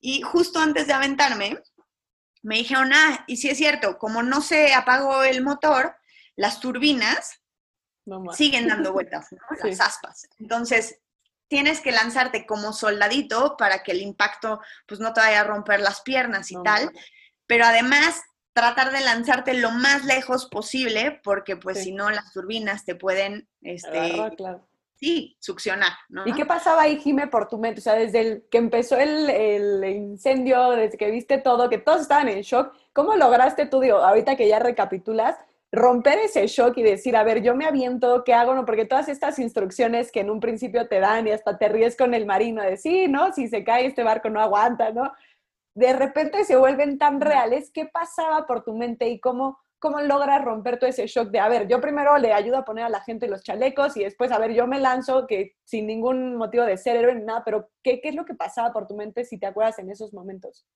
Y 0.00 0.22
justo 0.22 0.58
antes 0.58 0.86
de 0.88 0.92
aventarme, 0.94 1.58
me 2.42 2.56
dijeron, 2.56 2.92
ah, 2.92 3.24
y 3.28 3.36
sí 3.36 3.48
es 3.50 3.58
cierto, 3.58 3.98
como 3.98 4.22
no 4.22 4.40
se 4.40 4.74
apagó 4.74 5.22
el 5.22 5.42
motor, 5.44 5.96
las 6.36 6.60
turbinas 6.60 7.40
No 8.04 8.32
siguen 8.32 8.68
dando 8.68 8.92
vueltas, 8.92 9.26
¿no? 9.32 9.38
Sí. 9.62 9.68
Las 9.70 9.80
aspas. 9.80 10.28
Entonces, 10.38 10.98
tienes 11.48 11.80
que 11.80 11.92
lanzarte 11.92 12.46
como 12.46 12.72
soldadito 12.72 13.56
para 13.56 13.82
que 13.82 13.92
el 13.92 14.02
impacto 14.02 14.60
pues 14.86 15.00
no 15.00 15.12
te 15.12 15.20
vaya 15.20 15.40
a 15.40 15.44
romper 15.44 15.80
las 15.80 16.00
piernas 16.02 16.50
y 16.50 16.56
No 16.56 16.62
tal, 16.62 16.90
pero 17.46 17.64
además 17.64 18.20
tratar 18.58 18.90
de 18.90 19.00
lanzarte 19.00 19.54
lo 19.54 19.70
más 19.70 20.04
lejos 20.04 20.46
posible 20.46 21.20
porque 21.22 21.56
pues 21.56 21.78
Sí. 21.78 21.84
si 21.84 21.92
no 21.92 22.10
las 22.10 22.32
turbinas 22.32 22.84
te 22.84 22.94
pueden 22.94 23.48
este 23.62 23.98
Agarra, 23.98 24.30
claro. 24.36 24.68
sí, 24.96 25.36
succionar, 25.38 25.92
¿no? 26.08 26.26
¿Y 26.26 26.32
qué 26.32 26.44
pasaba 26.44 26.82
ahí, 26.82 26.98
Jime, 26.98 27.28
por 27.28 27.46
tu 27.48 27.56
mente? 27.58 27.78
O 27.80 27.82
sea, 27.82 27.94
desde 27.94 28.20
el 28.20 28.44
que 28.50 28.58
empezó 28.58 28.96
el, 28.98 29.30
el 29.30 29.84
incendio, 29.84 30.70
desde 30.70 30.98
que 30.98 31.10
viste 31.10 31.38
todo, 31.38 31.68
que 31.70 31.78
todos 31.78 32.00
estaban 32.00 32.28
en 32.28 32.42
shock, 32.42 32.74
¿cómo 32.92 33.14
lograste 33.14 33.66
tú, 33.66 33.78
digo, 33.80 33.98
ahorita 33.98 34.34
que 34.36 34.48
ya 34.48 34.58
recapitulas, 34.58 35.36
romper 35.70 36.18
ese 36.20 36.46
shock 36.46 36.78
y 36.78 36.82
decir, 36.82 37.14
a 37.14 37.22
ver, 37.24 37.42
yo 37.42 37.54
me 37.54 37.66
aviento, 37.66 38.24
¿qué 38.24 38.32
hago? 38.32 38.54
No, 38.54 38.64
porque 38.64 38.86
todas 38.86 39.08
estas 39.08 39.38
instrucciones 39.38 40.10
que 40.10 40.20
en 40.20 40.30
un 40.30 40.40
principio 40.40 40.88
te 40.88 40.98
dan 40.98 41.28
y 41.28 41.30
hasta 41.30 41.58
te 41.58 41.68
ríes 41.68 41.94
con 41.94 42.14
el 42.14 42.24
marino, 42.24 42.62
de 42.62 42.76
sí, 42.78 43.06
¿no? 43.06 43.32
Si 43.34 43.48
se 43.48 43.62
cae 43.64 43.84
este 43.86 44.02
barco 44.02 44.30
no 44.30 44.40
aguanta, 44.40 44.90
¿no? 44.92 45.12
De 45.78 45.92
repente 45.92 46.44
se 46.44 46.56
vuelven 46.56 46.98
tan 46.98 47.20
reales. 47.20 47.70
¿Qué 47.72 47.86
pasaba 47.86 48.48
por 48.48 48.64
tu 48.64 48.74
mente 48.74 49.08
y 49.08 49.20
cómo, 49.20 49.60
cómo 49.78 50.00
logras 50.00 50.44
romper 50.44 50.76
todo 50.76 50.90
ese 50.90 51.06
shock 51.06 51.28
de, 51.30 51.38
a 51.38 51.48
ver, 51.48 51.68
yo 51.68 51.80
primero 51.80 52.18
le 52.18 52.32
ayudo 52.32 52.56
a 52.56 52.64
poner 52.64 52.84
a 52.84 52.88
la 52.88 53.00
gente 53.00 53.28
los 53.28 53.44
chalecos 53.44 53.96
y 53.96 54.02
después, 54.02 54.32
a 54.32 54.40
ver, 54.40 54.52
yo 54.54 54.66
me 54.66 54.80
lanzo 54.80 55.28
que 55.28 55.54
sin 55.62 55.86
ningún 55.86 56.34
motivo 56.34 56.64
de 56.64 56.76
ser 56.76 56.96
héroe 56.96 57.14
ni 57.14 57.24
nada, 57.24 57.44
pero 57.44 57.70
¿qué, 57.84 58.00
qué 58.00 58.08
es 58.08 58.16
lo 58.16 58.24
que 58.24 58.34
pasaba 58.34 58.72
por 58.72 58.88
tu 58.88 58.96
mente 58.96 59.24
si 59.24 59.38
te 59.38 59.46
acuerdas 59.46 59.78
en 59.78 59.88
esos 59.88 60.12
momentos? 60.12 60.66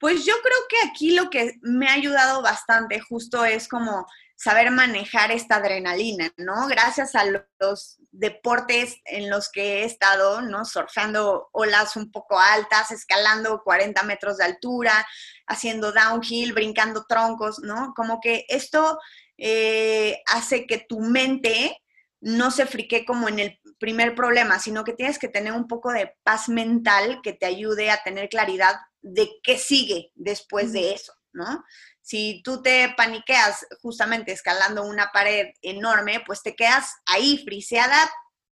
Pues 0.00 0.24
yo 0.24 0.32
creo 0.42 0.58
que 0.70 0.88
aquí 0.88 1.14
lo 1.14 1.28
que 1.28 1.56
me 1.60 1.88
ha 1.88 1.92
ayudado 1.92 2.40
bastante 2.40 3.00
justo 3.00 3.44
es 3.44 3.68
como 3.68 4.06
saber 4.38 4.70
manejar 4.70 5.32
esta 5.32 5.56
adrenalina, 5.56 6.32
¿no? 6.36 6.68
Gracias 6.68 7.16
a 7.16 7.24
los 7.24 7.98
deportes 8.12 9.00
en 9.04 9.28
los 9.28 9.50
que 9.50 9.80
he 9.80 9.84
estado, 9.84 10.42
¿no? 10.42 10.64
Surfeando 10.64 11.48
olas 11.50 11.96
un 11.96 12.12
poco 12.12 12.38
altas, 12.38 12.92
escalando 12.92 13.62
40 13.64 14.00
metros 14.04 14.36
de 14.38 14.44
altura, 14.44 15.04
haciendo 15.48 15.90
downhill, 15.92 16.52
brincando 16.52 17.04
troncos, 17.08 17.58
¿no? 17.58 17.92
Como 17.96 18.20
que 18.20 18.46
esto 18.48 19.00
eh, 19.38 20.22
hace 20.26 20.68
que 20.68 20.86
tu 20.88 21.00
mente 21.00 21.82
no 22.20 22.52
se 22.52 22.66
frique 22.66 23.04
como 23.04 23.28
en 23.28 23.40
el 23.40 23.60
primer 23.80 24.14
problema, 24.14 24.60
sino 24.60 24.84
que 24.84 24.92
tienes 24.92 25.18
que 25.18 25.28
tener 25.28 25.52
un 25.52 25.66
poco 25.66 25.90
de 25.90 26.14
paz 26.22 26.48
mental 26.48 27.20
que 27.24 27.32
te 27.32 27.46
ayude 27.46 27.90
a 27.90 28.04
tener 28.04 28.28
claridad 28.28 28.76
de 29.02 29.30
qué 29.42 29.58
sigue 29.58 30.12
después 30.14 30.72
de 30.72 30.92
eso, 30.92 31.12
¿no? 31.32 31.64
Si 32.08 32.40
tú 32.42 32.62
te 32.62 32.94
paniqueas 32.96 33.66
justamente 33.82 34.32
escalando 34.32 34.82
una 34.82 35.10
pared 35.12 35.48
enorme, 35.60 36.22
pues 36.24 36.42
te 36.42 36.56
quedas 36.56 36.90
ahí 37.04 37.44
friseada 37.44 37.98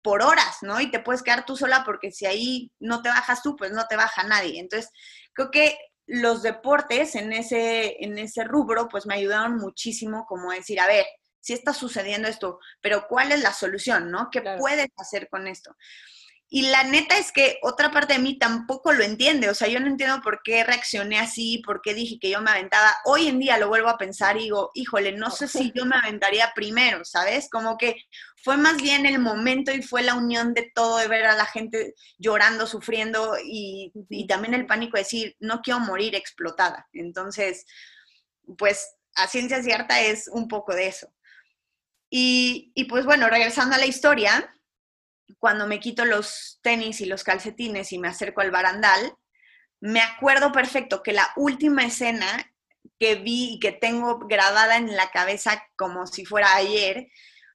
por 0.02 0.24
horas, 0.24 0.58
¿no? 0.62 0.82
Y 0.82 0.92
te 0.92 1.00
puedes 1.00 1.24
quedar 1.24 1.46
tú 1.46 1.56
sola 1.56 1.84
porque 1.86 2.12
si 2.12 2.26
ahí 2.26 2.70
no 2.80 3.02
te 3.02 3.08
bajas 3.08 3.42
tú, 3.42 3.56
pues 3.56 3.72
no 3.72 3.86
te 3.88 3.96
baja 3.96 4.24
nadie. 4.24 4.60
Entonces, 4.60 4.92
creo 5.32 5.52
que 5.52 5.78
los 6.06 6.44
deportes 6.44 7.16
en 7.16 7.32
ese, 7.32 8.04
en 8.04 8.18
ese 8.18 8.44
rubro, 8.44 8.90
pues 8.90 9.06
me 9.06 9.16
ayudaron 9.16 9.56
muchísimo 9.56 10.26
como 10.28 10.52
decir, 10.52 10.82
a 10.82 10.88
ver, 10.88 11.06
si 11.40 11.54
está 11.54 11.74
sucediendo 11.74 12.28
esto, 12.28 12.60
pero 12.82 13.08
¿cuál 13.08 13.32
es 13.32 13.42
la 13.42 13.54
solución, 13.54 14.12
no? 14.12 14.28
¿Qué 14.34 14.42
Claro. 14.42 14.60
puedes 14.60 14.90
hacer 14.98 15.30
con 15.30 15.48
esto? 15.48 15.74
Y 16.56 16.62
la 16.62 16.86
neta 16.86 17.18
es 17.18 17.34
que 17.34 17.60
otra 17.64 17.92
parte 17.92 18.14
de 18.14 18.20
mí 18.20 18.40
tampoco 18.40 18.94
lo 18.94 19.04
entiende, 19.04 19.50
o 19.50 19.54
sea, 19.54 19.68
yo 19.68 19.82
no 19.82 19.88
entiendo 19.88 20.22
por 20.22 20.40
qué 20.42 20.64
reaccioné 20.64 21.20
así, 21.20 21.62
por 21.66 21.82
qué 21.82 21.94
dije 21.94 22.18
que 22.18 22.30
yo 22.30 22.40
me 22.42 22.50
aventaba. 22.50 22.96
Hoy 23.04 23.28
en 23.28 23.40
día 23.40 23.58
lo 23.58 23.68
vuelvo 23.68 23.90
a 23.90 23.98
pensar 23.98 24.38
y 24.38 24.44
digo, 24.44 24.72
híjole, 24.74 25.12
no 25.12 25.32
sé 25.32 25.50
si 25.50 25.74
yo 25.76 25.84
me 25.86 25.98
aventaría 25.98 26.54
primero, 26.56 27.04
¿sabes? 27.04 27.50
Como 27.50 27.78
que 27.78 27.98
fue 28.42 28.56
más 28.56 28.82
bien 28.82 29.06
el 29.06 29.20
momento 29.20 29.74
y 29.74 29.82
fue 29.82 30.02
la 30.02 30.14
unión 30.14 30.54
de 30.54 30.72
todo, 30.74 31.00
de 31.00 31.10
ver 31.10 31.26
a 31.26 31.36
la 31.36 31.46
gente 31.46 31.94
llorando, 32.20 32.68
sufriendo 32.68 33.36
y, 33.44 33.92
y 34.10 34.26
también 34.26 34.54
el 34.54 34.66
pánico 34.66 34.96
de 34.96 35.04
decir, 35.04 35.36
no 35.42 35.60
quiero 35.60 35.82
morir 35.82 36.16
explotada. 36.16 36.88
Entonces, 36.94 37.66
pues 38.58 38.96
a 39.16 39.28
ciencia 39.28 39.62
cierta 39.62 40.00
es 40.00 40.30
un 40.30 40.48
poco 40.48 40.74
de 40.74 40.88
eso. 40.88 41.14
Y, 42.10 42.72
y 42.76 42.86
pues 42.86 43.04
bueno, 43.04 43.28
regresando 43.28 43.76
a 43.76 43.80
la 43.80 43.88
historia, 43.88 44.55
cuando 45.40 45.68
me 45.68 45.80
quito 45.80 46.06
los 46.06 46.60
tenis 46.62 47.02
y 47.02 47.06
los 47.06 47.24
calcetines 47.24 47.92
y 47.92 48.00
me 48.00 48.08
acerco 48.08 48.42
al 48.42 48.52
barandal, 48.52 49.16
me 49.82 50.02
acuerdo 50.02 50.52
perfecto 50.52 51.04
que 51.04 51.14
la 51.14 51.32
última 51.36 51.84
escena 51.84 52.52
que 53.00 53.16
vi 53.16 53.56
y 53.56 53.60
que 53.60 53.72
tengo 53.72 54.20
grabada 54.20 54.78
en 54.78 54.96
la 54.96 55.10
cabeza 55.12 55.64
como 55.76 56.08
si 56.08 56.26
fuera 56.26 56.56
ayer, 56.56 57.08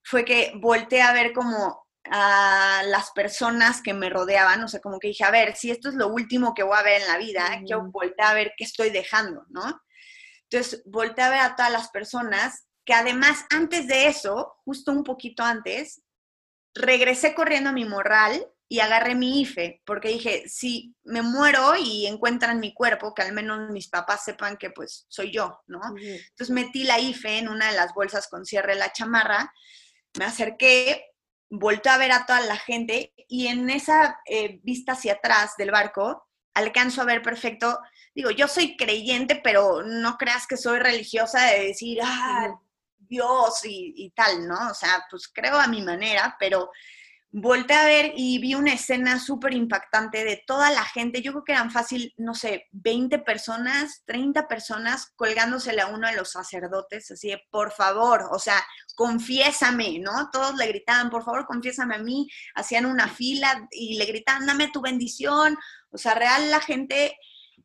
fue 0.02 0.24
que 0.24 0.52
volteé 0.56 1.02
a 1.02 1.12
ver 1.12 1.32
como 1.32 1.86
a 2.10 2.82
las 2.86 3.10
personas 3.12 3.82
que 3.82 3.94
me 3.94 4.10
rodeaban, 4.10 4.62
o 4.64 4.68
sea, 4.68 4.80
como 4.80 4.98
que 4.98 5.08
dije, 5.08 5.24
a 5.24 5.30
ver, 5.30 5.54
si 5.56 5.70
esto 5.70 5.88
es 5.88 5.94
lo 5.94 6.08
último 6.08 6.54
que 6.54 6.62
voy 6.62 6.76
a 6.76 6.82
ver 6.82 7.02
en 7.02 7.08
la 7.08 7.18
vida, 7.18 7.44
Ujú. 7.56 7.66
yo 7.66 7.82
volteé 7.90 8.24
a 8.24 8.34
ver 8.34 8.52
qué 8.56 8.64
estoy 8.64 8.90
dejando, 8.90 9.44
¿no? 9.50 9.80
Entonces, 10.50 10.82
volteé 10.86 11.24
a 11.24 11.30
ver 11.30 11.40
a 11.40 11.56
todas 11.56 11.70
las 11.70 11.90
personas 11.90 12.66
que 12.84 12.94
además 12.94 13.44
antes 13.50 13.86
de 13.86 14.06
eso, 14.06 14.54
justo 14.64 14.90
un 14.90 15.04
poquito 15.04 15.44
antes, 15.44 16.02
regresé 16.74 17.34
corriendo 17.34 17.70
a 17.70 17.74
mi 17.74 17.84
morral 17.84 18.46
y 18.68 18.78
agarré 18.78 19.16
mi 19.16 19.40
IFE, 19.40 19.82
porque 19.84 20.10
dije, 20.10 20.44
si 20.48 20.94
me 21.02 21.22
muero 21.22 21.74
y 21.76 22.06
encuentran 22.06 22.60
mi 22.60 22.72
cuerpo, 22.72 23.12
que 23.14 23.22
al 23.22 23.32
menos 23.32 23.68
mis 23.70 23.88
papás 23.88 24.24
sepan 24.24 24.56
que 24.56 24.70
pues 24.70 25.06
soy 25.08 25.32
yo, 25.32 25.60
¿no? 25.66 25.80
Entonces 25.96 26.50
metí 26.50 26.84
la 26.84 27.00
IFE 27.00 27.38
en 27.38 27.48
una 27.48 27.70
de 27.70 27.76
las 27.76 27.92
bolsas 27.94 28.28
con 28.28 28.44
cierre 28.44 28.74
de 28.74 28.78
la 28.78 28.92
chamarra, 28.92 29.52
me 30.16 30.24
acerqué, 30.24 31.04
volteé 31.50 31.90
a 31.90 31.98
ver 31.98 32.12
a 32.12 32.26
toda 32.26 32.40
la 32.42 32.56
gente 32.56 33.12
y 33.16 33.48
en 33.48 33.68
esa 33.70 34.20
eh, 34.24 34.60
vista 34.62 34.92
hacia 34.92 35.14
atrás 35.14 35.54
del 35.58 35.72
barco 35.72 36.28
alcanzo 36.54 37.02
a 37.02 37.06
ver 37.06 37.22
perfecto, 37.22 37.80
digo, 38.14 38.30
yo 38.30 38.46
soy 38.46 38.76
creyente, 38.76 39.40
pero 39.42 39.82
no 39.82 40.16
creas 40.16 40.46
que 40.46 40.56
soy 40.56 40.78
religiosa 40.78 41.44
de 41.46 41.66
decir, 41.66 41.98
ah. 42.04 42.56
Dios 43.10 43.64
y, 43.64 43.92
y 43.96 44.10
tal, 44.12 44.48
¿no? 44.48 44.70
O 44.70 44.74
sea, 44.74 45.04
pues 45.10 45.28
creo 45.28 45.58
a 45.58 45.66
mi 45.66 45.82
manera, 45.82 46.36
pero 46.38 46.70
volteé 47.32 47.76
a 47.76 47.84
ver 47.84 48.12
y 48.16 48.38
vi 48.38 48.54
una 48.54 48.72
escena 48.72 49.20
súper 49.20 49.54
impactante 49.54 50.24
de 50.24 50.42
toda 50.46 50.70
la 50.70 50.84
gente. 50.84 51.22
Yo 51.22 51.32
creo 51.32 51.44
que 51.44 51.52
eran 51.52 51.70
fácil, 51.70 52.12
no 52.16 52.34
sé, 52.34 52.66
20 52.72 53.20
personas, 53.20 54.02
30 54.06 54.48
personas 54.48 55.12
colgándosele 55.14 55.80
a 55.80 55.86
uno 55.88 56.08
de 56.08 56.16
los 56.16 56.32
sacerdotes, 56.32 57.10
así 57.10 57.28
de, 57.28 57.42
por 57.50 57.72
favor, 57.72 58.28
o 58.32 58.38
sea, 58.38 58.64
confiésame, 58.96 59.98
¿no? 60.00 60.30
Todos 60.30 60.56
le 60.56 60.66
gritaban, 60.66 61.10
por 61.10 61.24
favor, 61.24 61.46
confiésame 61.46 61.94
a 61.94 61.98
mí. 61.98 62.28
Hacían 62.54 62.86
una 62.86 63.08
fila 63.08 63.68
y 63.70 63.96
le 63.96 64.06
gritaban, 64.06 64.46
dame 64.46 64.70
tu 64.72 64.80
bendición. 64.80 65.56
O 65.90 65.98
sea, 65.98 66.14
real 66.14 66.50
la 66.50 66.60
gente 66.60 67.16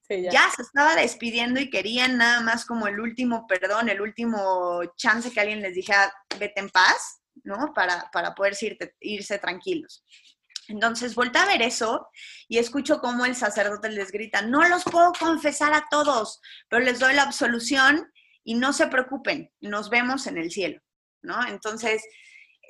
Sí, 0.08 0.22
ya. 0.24 0.32
ya 0.32 0.50
se 0.56 0.62
estaba 0.62 0.96
despidiendo 0.96 1.60
y 1.60 1.70
querían 1.70 2.18
nada 2.18 2.42
más 2.42 2.66
como 2.66 2.88
el 2.88 3.00
último 3.00 3.48
perdón, 3.48 3.90
el 3.90 4.02
último 4.02 4.82
chance 4.96 5.32
que 5.32 5.40
alguien 5.40 5.62
les 5.62 5.76
dijera, 5.76 6.14
vete 6.40 6.60
en 6.60 6.70
paz, 6.70 7.22
¿no? 7.44 7.74
Para, 7.74 8.10
para 8.12 8.34
poder 8.34 8.54
irse, 8.62 8.96
irse 9.00 9.40
tranquilos. 9.40 10.04
Entonces 10.68 11.16
volteé 11.16 11.42
a 11.42 11.46
ver 11.46 11.62
eso 11.62 12.08
y 12.48 12.58
escucho 12.58 13.00
cómo 13.00 13.26
el 13.26 13.36
sacerdote 13.36 13.90
les 13.90 14.12
grita, 14.12 14.42
no 14.42 14.68
los 14.68 14.84
puedo 14.84 15.14
confesar 15.14 15.74
a 15.74 15.86
todos, 15.90 16.42
pero 16.70 16.84
les 16.84 17.00
doy 17.00 17.14
la 17.14 17.24
absolución 17.24 18.12
y 18.44 18.56
no 18.56 18.74
se 18.74 18.88
preocupen, 18.88 19.52
nos 19.60 19.90
vemos 19.90 20.28
en 20.28 20.38
el 20.38 20.52
cielo, 20.52 20.82
¿no? 21.22 21.46
Entonces, 21.48 22.04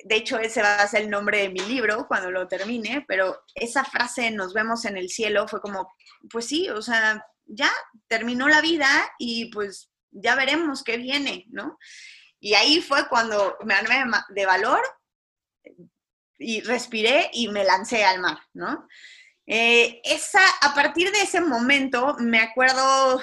de 0.04 0.16
hecho 0.16 0.38
ese 0.38 0.62
va 0.62 0.76
a 0.76 0.88
ser 0.88 1.02
el 1.02 1.10
nombre 1.10 1.42
de 1.42 1.48
mi 1.50 1.60
libro 1.60 2.06
cuando 2.08 2.30
lo 2.30 2.48
termine, 2.48 3.04
pero 3.06 3.42
esa 3.54 3.84
frase, 3.84 4.30
nos 4.30 4.54
vemos 4.54 4.84
en 4.84 4.96
el 4.96 5.08
cielo, 5.08 5.48
fue 5.48 5.60
como, 5.60 5.92
pues 6.30 6.46
sí, 6.46 6.68
o 6.70 6.82
sea, 6.82 7.24
ya 7.46 7.70
terminó 8.08 8.48
la 8.48 8.60
vida 8.60 8.88
y 9.18 9.50
pues 9.50 9.90
ya 10.10 10.34
veremos 10.34 10.82
qué 10.82 10.96
viene, 10.96 11.44
¿no? 11.48 11.78
Y 12.40 12.54
ahí 12.54 12.80
fue 12.80 13.08
cuando 13.08 13.56
me 13.64 13.74
armé 13.74 14.04
de 14.28 14.46
valor 14.46 14.80
y 16.38 16.60
respiré 16.60 17.30
y 17.32 17.48
me 17.48 17.64
lancé 17.64 18.04
al 18.04 18.20
mar, 18.20 18.38
¿no? 18.52 18.86
Eh, 19.46 20.00
esa, 20.04 20.40
a 20.60 20.74
partir 20.74 21.10
de 21.12 21.22
ese 21.22 21.40
momento 21.40 22.16
me 22.18 22.40
acuerdo 22.40 23.20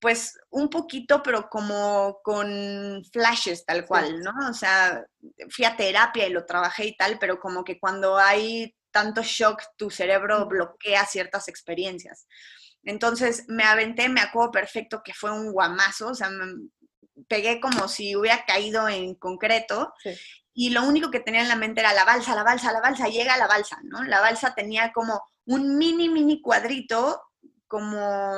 pues 0.00 0.38
un 0.50 0.68
poquito, 0.68 1.22
pero 1.22 1.48
como 1.48 2.20
con 2.22 3.02
flashes 3.12 3.64
tal 3.64 3.84
cual, 3.84 4.20
¿no? 4.20 4.32
O 4.48 4.54
sea, 4.54 5.04
fui 5.50 5.64
a 5.64 5.76
terapia 5.76 6.26
y 6.26 6.32
lo 6.32 6.46
trabajé 6.46 6.86
y 6.86 6.96
tal, 6.96 7.18
pero 7.18 7.40
como 7.40 7.64
que 7.64 7.78
cuando 7.80 8.16
hay 8.16 8.74
tanto 8.90 9.22
shock, 9.22 9.62
tu 9.76 9.90
cerebro 9.90 10.46
bloquea 10.46 11.04
ciertas 11.04 11.48
experiencias. 11.48 12.26
Entonces 12.84 13.44
me 13.48 13.64
aventé, 13.64 14.08
me 14.08 14.20
acuerdo 14.20 14.52
perfecto 14.52 15.02
que 15.04 15.14
fue 15.14 15.32
un 15.32 15.52
guamazo, 15.52 16.08
o 16.08 16.14
sea, 16.14 16.30
me 16.30 16.68
pegué 17.26 17.60
como 17.60 17.88
si 17.88 18.14
hubiera 18.14 18.44
caído 18.44 18.88
en 18.88 19.14
concreto. 19.16 19.92
Y 20.54 20.70
lo 20.70 20.82
único 20.82 21.10
que 21.10 21.20
tenía 21.20 21.42
en 21.42 21.48
la 21.48 21.56
mente 21.56 21.80
era 21.80 21.92
la 21.92 22.04
balsa, 22.04 22.34
la 22.34 22.42
balsa, 22.42 22.72
la 22.72 22.80
balsa, 22.80 23.08
llega 23.08 23.36
la 23.36 23.46
balsa, 23.46 23.78
¿no? 23.84 24.02
La 24.04 24.20
balsa 24.20 24.54
tenía 24.54 24.92
como 24.92 25.22
un 25.44 25.76
mini, 25.76 26.08
mini 26.08 26.40
cuadrito, 26.40 27.22
como 27.66 28.32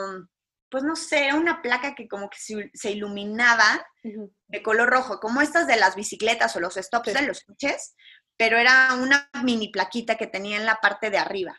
pues 0.71 0.85
no 0.85 0.97
sé, 0.97 1.33
una 1.35 1.63
placa 1.63 1.95
que 1.95 2.09
como 2.09 2.31
que 2.31 2.39
se, 2.73 2.91
iluminaba 2.91 3.87
de 4.03 4.63
color 4.63 4.89
rojo, 4.89 5.19
como 5.21 5.41
estas 5.41 5.67
de 5.67 5.77
las 5.77 5.97
bicicletas 5.97 6.55
o 6.57 6.61
los 6.61 6.75
stops 6.75 7.13
de 7.13 7.23
los 7.23 7.43
coches, 7.43 7.95
pero 8.37 8.57
era 8.57 8.95
una 8.95 9.29
mini 9.43 9.69
plaquita 9.69 10.17
que 10.17 10.27
tenía 10.27 10.57
en 10.57 10.67
la 10.67 10.77
parte 10.77 11.11
de 11.11 11.19
arriba. 11.19 11.59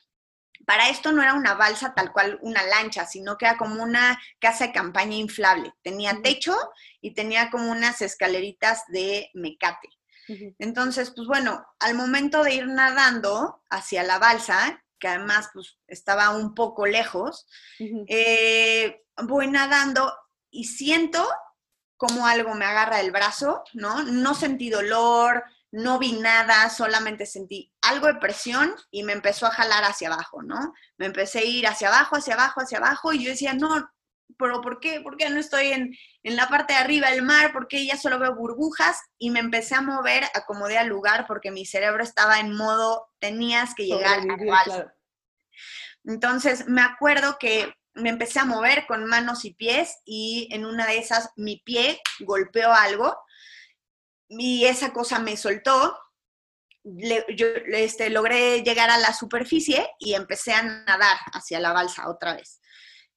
Para 0.65 0.89
esto 0.89 1.11
no 1.11 1.21
era 1.21 1.33
una 1.33 1.55
balsa 1.55 1.93
tal 1.95 2.11
cual 2.11 2.39
una 2.41 2.63
lancha, 2.63 3.05
sino 3.05 3.37
que 3.37 3.45
era 3.45 3.57
como 3.57 3.81
una 3.83 4.19
casa 4.39 4.67
de 4.67 4.73
campaña 4.73 5.15
inflable. 5.15 5.73
Tenía 5.81 6.21
techo 6.21 6.55
y 7.01 7.13
tenía 7.13 7.49
como 7.49 7.71
unas 7.71 8.01
escaleritas 8.01 8.83
de 8.87 9.29
mecate. 9.33 9.89
Entonces, 10.59 11.11
pues 11.13 11.27
bueno, 11.27 11.65
al 11.79 11.93
momento 11.93 12.43
de 12.43 12.53
ir 12.53 12.67
nadando 12.67 13.61
hacia 13.69 14.03
la 14.03 14.17
balsa, 14.17 14.81
que 15.01 15.07
además 15.07 15.49
pues, 15.51 15.77
estaba 15.87 16.29
un 16.29 16.53
poco 16.53 16.85
lejos, 16.85 17.47
eh, 18.07 19.01
voy 19.23 19.47
nadando 19.47 20.13
y 20.51 20.65
siento 20.65 21.27
como 21.97 22.25
algo 22.25 22.53
me 22.53 22.65
agarra 22.65 23.01
el 23.01 23.11
brazo, 23.11 23.63
¿no? 23.73 24.03
No 24.03 24.33
sentí 24.33 24.69
dolor, 24.69 25.43
no 25.71 25.99
vi 25.99 26.13
nada, 26.13 26.69
solamente 26.69 27.25
sentí 27.25 27.73
algo 27.81 28.07
de 28.07 28.15
presión 28.15 28.73
y 28.91 29.03
me 29.03 29.13
empezó 29.13 29.47
a 29.47 29.51
jalar 29.51 29.83
hacia 29.83 30.11
abajo, 30.11 30.41
¿no? 30.43 30.73
Me 30.97 31.07
empecé 31.07 31.39
a 31.39 31.45
ir 31.45 31.67
hacia 31.67 31.87
abajo, 31.87 32.15
hacia 32.15 32.35
abajo, 32.35 32.61
hacia 32.61 32.77
abajo 32.77 33.13
y 33.13 33.23
yo 33.23 33.29
decía, 33.31 33.53
no, 33.53 33.89
pero 34.37 34.61
¿por 34.61 34.79
qué? 34.79 35.01
¿Por 35.01 35.17
qué 35.17 35.29
no 35.29 35.39
estoy 35.39 35.71
en, 35.71 35.95
la 36.23 36.47
parte 36.47 36.73
de 36.73 36.79
arriba 36.79 37.11
del 37.11 37.23
mar? 37.23 37.51
¿Por 37.53 37.67
qué 37.67 37.85
ya 37.85 37.97
solo 37.97 38.19
veo 38.19 38.35
burbujas? 38.35 38.97
Y 39.17 39.29
me 39.29 39.39
empecé 39.39 39.75
a 39.75 39.81
mover, 39.81 40.23
acomodé 40.33 40.77
al 40.77 40.87
lugar 40.87 41.25
porque 41.27 41.51
mi 41.51 41.65
cerebro 41.65 42.03
estaba 42.03 42.39
en 42.39 42.55
modo, 42.55 43.07
tenías 43.19 43.73
que 43.75 43.85
llegar 43.85 44.19
a 44.19 44.93
Entonces, 46.05 46.67
me 46.67 46.81
acuerdo 46.81 47.37
que 47.39 47.73
me 47.93 48.09
empecé 48.09 48.39
a 48.39 48.45
mover 48.45 48.85
con 48.87 49.05
manos 49.05 49.45
y 49.45 49.53
pies 49.53 49.97
y 50.05 50.47
en 50.51 50.65
una 50.65 50.85
de 50.87 50.97
esas 50.97 51.29
mi 51.35 51.61
pie 51.65 52.01
golpeó 52.19 52.71
algo 52.73 53.17
y 54.29 54.65
esa 54.65 54.93
cosa 54.93 55.19
me 55.19 55.35
soltó. 55.35 55.97
yo 56.83 57.47
este, 57.47 58.09
logré 58.09 58.63
llegar 58.63 58.89
a 58.89 58.97
la 58.97 59.13
superficie 59.13 59.89
y 59.99 60.13
empecé 60.13 60.53
a 60.53 60.63
nadar 60.63 61.17
hacia 61.33 61.59
la 61.59 61.73
balsa 61.73 62.09
otra 62.09 62.35
vez. 62.35 62.60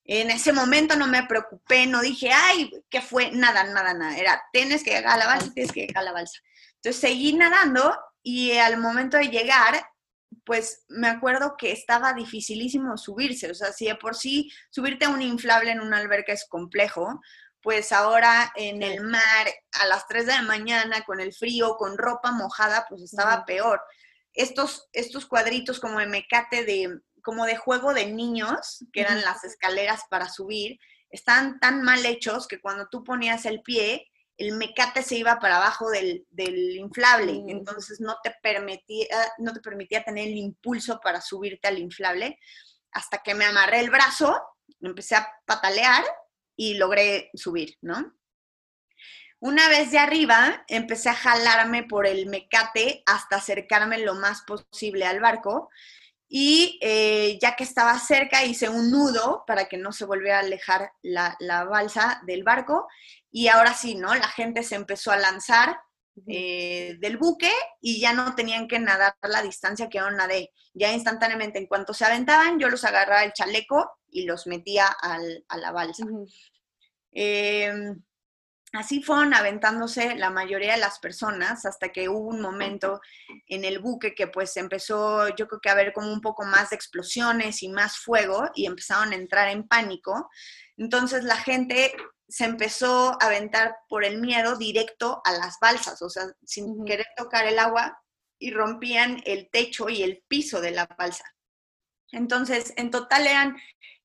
En 0.05 0.31
ese 0.31 0.53
momento 0.53 0.97
no 0.97 1.07
me 1.07 1.27
preocupé, 1.27 1.87
no 1.87 2.03
dije, 2.03 2.31
ay, 2.31 2.71
¿qué 2.91 3.01
fue? 3.01 3.31
Nada, 3.33 3.65
nada, 3.65 3.95
nada. 3.95 4.17
Era, 4.19 4.43
tienes 4.53 4.85
que 4.85 4.91
llegar 4.91 5.15
a 5.15 5.17
la 5.17 5.27
balsa, 5.27 5.53
tienes 5.55 5.73
que 5.73 5.87
llegar 5.87 6.03
a 6.03 6.07
la 6.07 6.13
balsa. 6.13 6.41
Entonces 6.77 7.01
seguí 7.01 7.33
nadando 7.33 7.97
y 8.23 8.53
al 8.53 8.77
momento 8.77 9.17
de 9.17 9.29
llegar, 9.29 9.83
pues 10.45 10.85
me 10.89 11.09
acuerdo 11.09 11.55
que 11.57 11.73
estaba 11.73 12.13
dificilísimo 12.13 12.99
subirse. 12.99 13.51
O 13.51 13.55
sea, 13.55 13.73
si 13.73 13.87
de 13.87 13.95
por 13.95 14.15
sí 14.15 14.51
subirte 14.71 15.07
a 15.07 15.11
un 15.11 15.23
inflable 15.23 15.71
en 15.71 15.81
una 15.81 15.97
alberca 15.97 16.35
es 16.35 16.47
complejo, 16.47 17.21
pues 17.63 17.93
ahora 17.93 18.53
en 18.57 18.83
el 18.83 19.01
mar 19.01 19.49
a 19.81 19.87
las 19.87 20.07
3 20.07 20.27
de 20.27 20.33
la 20.33 20.43
mañana 20.43 21.03
con 21.07 21.19
el 21.19 21.33
frío, 21.33 21.77
con 21.79 21.97
ropa 21.97 22.31
mojada, 22.31 22.85
pues 22.91 23.01
estaba 23.01 23.47
peor. 23.47 23.81
Estos, 24.35 24.91
estos 24.93 25.25
cuadritos 25.25 25.81
como 25.81 25.99
de 25.99 26.07
mecate 26.07 26.67
de, 26.67 27.01
como 27.25 27.47
de 27.47 27.57
juego 27.57 27.95
de 27.95 28.07
niños, 28.07 28.85
que 28.93 29.01
eran 29.01 29.23
las 29.23 29.43
escaleras 29.45 30.03
para 30.11 30.29
subir, 30.29 30.79
estaban 31.11 31.59
tan 31.59 31.83
mal 31.83 32.05
hechos 32.05 32.47
que 32.47 32.61
cuando 32.61 32.87
tú 32.89 33.03
ponías 33.03 33.47
el 33.47 33.63
pie, 33.63 34.13
el 34.37 34.53
mecate 34.57 35.03
se 35.03 35.17
iba 35.17 35.39
para 35.39 35.57
abajo 35.57 35.91
del, 35.91 36.27
inflable, 36.77 37.33
mm. 37.33 37.49
entonces 37.49 38.01
no 38.01 38.17
te, 38.23 38.35
permitía, 38.43 39.07
no 39.39 39.55
te 39.55 39.61
permitía 39.61 40.05
tener 40.05 40.29
el 40.29 40.37
impulso 40.37 41.01
para 41.01 41.21
subirte 41.21 41.67
al 41.67 41.79
inflable, 41.79 42.39
hasta 42.93 43.19
que 43.19 43.35
me 43.35 43.47
amarré 43.47 43.81
el 43.81 43.91
brazo, 43.91 44.39
empecé 44.81 45.17
a 45.17 45.29
patalear 45.47 46.05
y 46.57 46.75
logré 46.75 47.31
subir, 47.35 47.79
¿no? 47.81 48.15
Una 49.41 49.69
vez 49.69 49.91
de 49.93 49.99
arriba, 49.99 50.65
empecé 50.69 51.09
a 51.09 51.15
jalarme 51.15 51.85
por 51.85 52.07
el 52.07 52.27
mecate 52.27 53.03
hasta 53.07 53.37
acercarme 53.37 53.99
lo 53.99 54.15
más 54.15 54.43
posible 54.43 55.07
al 55.07 55.21
barco 55.21 55.71
y 56.29 56.79
eh, 56.83 57.39
ya 57.41 57.55
que 57.55 57.65
estaba 57.65 57.99
cerca 57.99 58.45
hice 58.45 58.69
un 58.69 58.91
nudo 58.91 59.45
para 59.47 59.67
que 59.67 59.77
no 59.77 59.93
se 59.93 60.05
volviera 60.05 60.39
a 60.39 60.41
alejar 60.41 60.91
la, 61.03 61.37
balsa 61.69 62.23
del 62.27 62.43
barco 62.43 62.89
y 63.31 63.49
ahora 63.49 63.75
sí, 63.75 63.95
¿no? 63.95 64.15
La 64.15 64.29
gente 64.29 64.63
se 64.63 64.75
empezó 64.75 65.11
a 65.11 65.17
lanzar 65.17 65.79
eh, 66.29 66.97
del 67.01 67.19
buque 67.19 67.53
y 67.81 68.01
ya 68.01 68.13
no 68.13 68.35
tenían 68.35 68.69
que 68.69 68.79
nadar 68.79 69.15
la 69.23 69.43
distancia 69.43 69.89
que 69.89 69.99
yo 69.99 70.11
nadé. 70.11 70.51
Ya 70.73 70.93
instantáneamente, 70.93 71.59
en 71.59 71.67
cuanto 71.67 71.93
se 71.93 72.05
aventaban, 72.05 72.59
yo 72.59 72.69
los 72.69 72.85
agarraba 72.85 73.25
el 73.25 73.33
chaleco 73.33 73.91
y 74.11 74.25
los 74.25 74.47
metía 74.47 74.87
a 74.87 75.19
la 75.57 75.73
balsa. 75.73 76.05
Así 78.75 79.03
fueron 79.03 79.35
aventándose 79.35 80.15
la 80.17 80.31
mayoría 80.31 80.73
de 80.75 80.81
las 80.81 80.99
personas 80.99 81.65
hasta 81.65 81.91
que 81.91 82.09
hubo 82.09 82.29
un 82.29 82.41
momento 82.41 83.01
en 83.47 83.65
el 83.65 83.79
buque 83.79 84.15
que 84.15 84.27
pues 84.27 84.57
empezó 84.57 85.29
yo 85.37 85.47
creo 85.47 85.61
que 85.61 85.69
a 85.69 85.73
haber 85.73 85.93
como 85.93 86.13
un 86.13 86.21
poco 86.21 86.45
más 86.45 86.71
de 86.71 86.77
explosiones 86.77 87.63
y 87.63 87.69
más 87.69 87.99
fuego 87.99 88.51
y 88.55 88.67
empezaron 88.67 89.13
a 89.13 89.17
entrar 89.17 89.49
en 89.49 89.67
pánico. 89.67 90.29
Entonces 90.77 91.25
la 91.25 91.37
gente 91.37 91.95
se 92.29 92.45
empezó 92.45 93.13
a 93.21 93.27
aventar 93.27 93.77
por 93.89 94.05
el 94.05 94.21
miedo 94.21 94.57
directo 94.57 95.21
a 95.25 95.33
las 95.33 95.59
balsas, 95.61 96.01
o 96.03 96.11
sea, 96.11 96.25
sin 96.45 96.85
querer 96.85 97.07
tocar 97.17 97.47
el 97.47 97.59
agua 97.59 98.03
y 98.39 98.51
rompían 98.51 99.23
el 99.25 99.49
techo 99.51 99.89
y 99.89 100.03
el 100.03 100.25
piso 100.27 100.61
de 100.61 100.73
la 100.73 100.87
balsa. 100.99 101.25
Entonces, 102.11 102.73
en 102.77 102.91
total 102.91 103.27
eran 103.27 103.57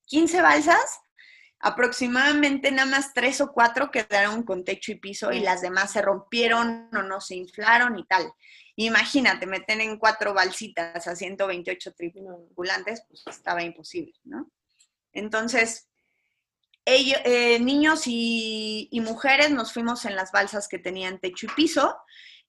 15 0.06 0.42
balsas, 0.42 1.00
aproximadamente 1.60 2.72
nada 2.72 2.90
más 2.90 3.12
tres 3.12 3.40
o 3.40 3.52
cuatro 3.52 3.90
quedaron 3.90 4.42
con 4.42 4.64
techo 4.64 4.92
y 4.92 4.94
piso 4.96 5.30
y 5.30 5.40
las 5.40 5.60
demás 5.60 5.92
se 5.92 6.00
rompieron 6.00 6.88
o 6.92 7.02
no 7.02 7.20
se 7.20 7.36
inflaron 7.36 7.98
y 7.98 8.04
tal. 8.06 8.32
Imagínate, 8.76 9.46
meten 9.46 9.82
en 9.82 9.98
cuatro 9.98 10.32
balsitas 10.32 11.06
a 11.06 11.14
128 11.14 11.92
tripulantes, 11.92 13.04
pues 13.06 13.22
estaba 13.26 13.62
imposible, 13.62 14.14
¿no? 14.24 14.50
Entonces, 15.12 15.88
ellos, 16.86 17.20
eh, 17.24 17.60
niños 17.60 18.04
y, 18.06 18.88
y 18.90 19.00
mujeres 19.00 19.50
nos 19.50 19.74
fuimos 19.74 20.06
en 20.06 20.16
las 20.16 20.32
balsas 20.32 20.66
que 20.66 20.78
tenían 20.78 21.20
techo 21.20 21.46
y 21.46 21.50
piso 21.50 21.94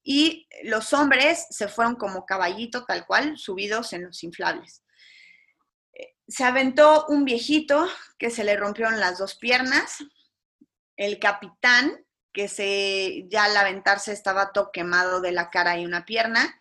y 0.04 0.48
los 0.64 0.94
hombres 0.94 1.48
se 1.50 1.68
fueron 1.68 1.96
como 1.96 2.26
caballito 2.26 2.86
tal 2.86 3.06
cual, 3.06 3.38
subidos 3.38 3.92
en 3.92 4.06
los 4.06 4.24
inflables 4.24 4.81
se 6.32 6.46
aventó 6.46 7.06
un 7.08 7.26
viejito 7.26 7.88
que 8.18 8.30
se 8.30 8.46
le 8.46 8.56
rompieron 8.56 9.00
las 9.00 9.18
dos 9.18 9.36
piernas, 9.36 9.98
el 10.96 11.20
capitán 11.20 12.06
que 12.32 12.48
se 12.48 13.26
ya 13.30 13.44
al 13.44 13.58
aventarse 13.58 14.14
estaba 14.14 14.54
todo 14.54 14.72
quemado 14.72 15.20
de 15.20 15.34
la 15.34 15.50
cara 15.50 15.78
y 15.78 15.86
una 15.86 16.06
pierna, 16.06 16.58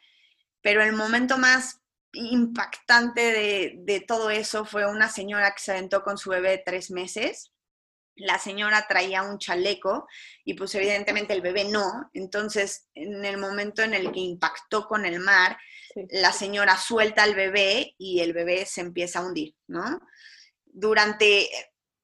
pero 0.61 0.83
el 0.83 0.93
momento 0.93 1.39
más 1.39 1.81
impactante 2.13 3.77
de, 3.77 4.05
todo 4.09 4.31
eso 4.31 4.65
fue 4.65 4.91
una 4.91 5.09
señora 5.09 5.53
que 5.53 5.63
se 5.63 5.71
aventó 5.71 6.03
con 6.03 6.19
su 6.19 6.31
bebé 6.31 6.51
de 6.51 6.63
tres 6.67 6.91
meses. 6.91 7.53
la 8.17 8.39
señora 8.39 8.87
traía 8.89 9.23
un 9.23 9.39
chaleco 9.39 10.07
y 10.45 10.55
pues 10.55 10.75
evidentemente 10.75 11.33
el 11.33 11.41
bebé 11.41 11.65
no. 11.65 12.11
Entonces, 12.13 12.89
en 12.95 13.25
el 13.25 13.39
momento 13.39 13.83
en 13.83 13.95
el 13.95 14.13
que 14.13 14.21
impactó 14.21 14.87
con 14.89 15.07
el 15.07 15.21
mar, 15.21 15.57
Sí. 15.93 16.07
la 16.11 16.33
señora 16.33 16.77
suelta 16.77 17.23
al 17.25 17.35
bebé 17.35 17.95
y 17.99 18.21
el 18.21 18.33
bebé 18.33 18.65
se 18.67 18.81
empieza 18.81 19.19
a 19.19 19.27
hundir, 19.27 19.55
¿no? 19.67 20.01
Durante 20.65 21.49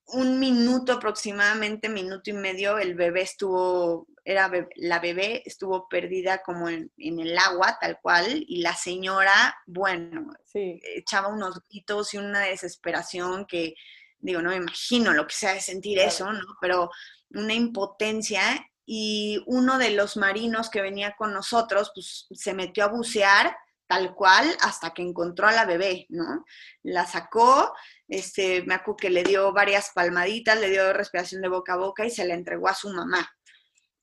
un 0.08 0.38
minuto 0.38 0.92
aproximadamente, 0.94 1.88
minuto 1.88 2.30
y 2.30 2.32
medio, 2.32 2.78
el 2.78 2.94
bebé 2.94 3.22
estuvo, 3.22 4.06
era 4.24 4.50
la 4.76 4.98
bebé 5.00 5.42
estuvo 5.44 5.88
perdida 5.88 6.42
como 6.44 6.68
en, 6.68 6.92
en 6.96 7.18
el 7.20 7.36
agua, 7.38 7.76
tal 7.80 7.98
cual, 8.00 8.44
y 8.46 8.60
la 8.60 8.74
señora, 8.74 9.56
bueno, 9.66 10.32
Sí. 10.44 10.80
echaba 10.94 11.28
unos 11.28 11.60
gritos 11.68 12.14
y 12.14 12.18
una 12.18 12.40
desesperación 12.40 13.46
que, 13.46 13.74
digo, 14.18 14.42
no 14.42 14.50
me 14.50 14.56
imagino 14.56 15.12
lo 15.12 15.26
que 15.26 15.34
sea 15.34 15.54
de 15.54 15.60
sentir 15.60 15.94
Claro. 15.98 16.08
eso, 16.08 16.32
¿no? 16.32 16.56
Pero 16.60 16.90
una 17.30 17.54
impotencia 17.54 18.42
y 18.84 19.42
uno 19.46 19.78
de 19.78 19.90
los 19.90 20.16
marinos 20.16 20.70
que 20.70 20.80
venía 20.82 21.14
con 21.18 21.32
nosotros, 21.32 21.90
pues 21.94 22.26
se 22.30 22.54
metió 22.54 22.84
a 22.84 22.88
bucear 22.88 23.56
tal 23.86 24.14
cual 24.14 24.56
hasta 24.62 24.92
que 24.92 25.02
encontró 25.02 25.48
a 25.48 25.52
la 25.52 25.64
bebé, 25.64 26.06
¿no? 26.08 26.44
La 26.82 27.06
sacó, 27.06 27.72
este, 28.08 28.62
me 28.64 28.74
acuerdo 28.74 28.96
que 28.96 29.10
le 29.10 29.22
dio 29.22 29.52
varias 29.52 29.90
palmaditas, 29.94 30.58
le 30.58 30.70
dio 30.70 30.92
respiración 30.92 31.42
de 31.42 31.48
boca 31.48 31.74
a 31.74 31.78
boca 31.78 32.04
y 32.04 32.10
se 32.10 32.24
la 32.24 32.34
entregó 32.34 32.68
a 32.68 32.74
su 32.74 32.90
mamá. 32.90 33.28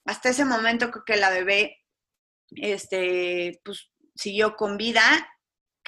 Hasta 0.05 0.29
ese 0.29 0.45
momento 0.45 0.91
creo 0.91 1.03
que 1.05 1.17
la 1.17 1.29
bebé, 1.29 1.77
este, 2.51 3.61
pues 3.63 3.91
siguió 4.15 4.55
con 4.55 4.77
vida 4.77 5.01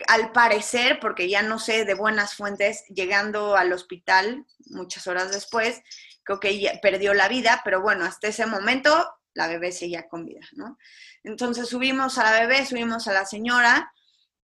al 0.07 0.31
parecer, 0.31 0.99
porque 0.99 1.29
ya 1.29 1.41
no 1.41 1.59
sé 1.59 1.85
de 1.85 1.93
buenas 1.93 2.35
fuentes, 2.35 2.83
llegando 2.89 3.55
al 3.55 3.71
hospital 3.71 4.45
muchas 4.67 5.07
horas 5.07 5.31
después, 5.31 5.81
creo 6.23 6.39
que 6.39 6.49
ella 6.49 6.79
perdió 6.81 7.13
la 7.13 7.29
vida, 7.29 7.61
pero 7.63 7.81
bueno, 7.81 8.03
hasta 8.03 8.27
ese 8.27 8.45
momento 8.45 9.07
la 9.35 9.47
bebé 9.47 9.71
seguía 9.71 10.07
con 10.07 10.25
vida, 10.25 10.41
¿no? 10.53 10.77
Entonces 11.23 11.69
subimos 11.69 12.17
a 12.17 12.23
la 12.23 12.39
bebé, 12.39 12.65
subimos 12.65 13.07
a 13.07 13.13
la 13.13 13.25
señora 13.25 13.93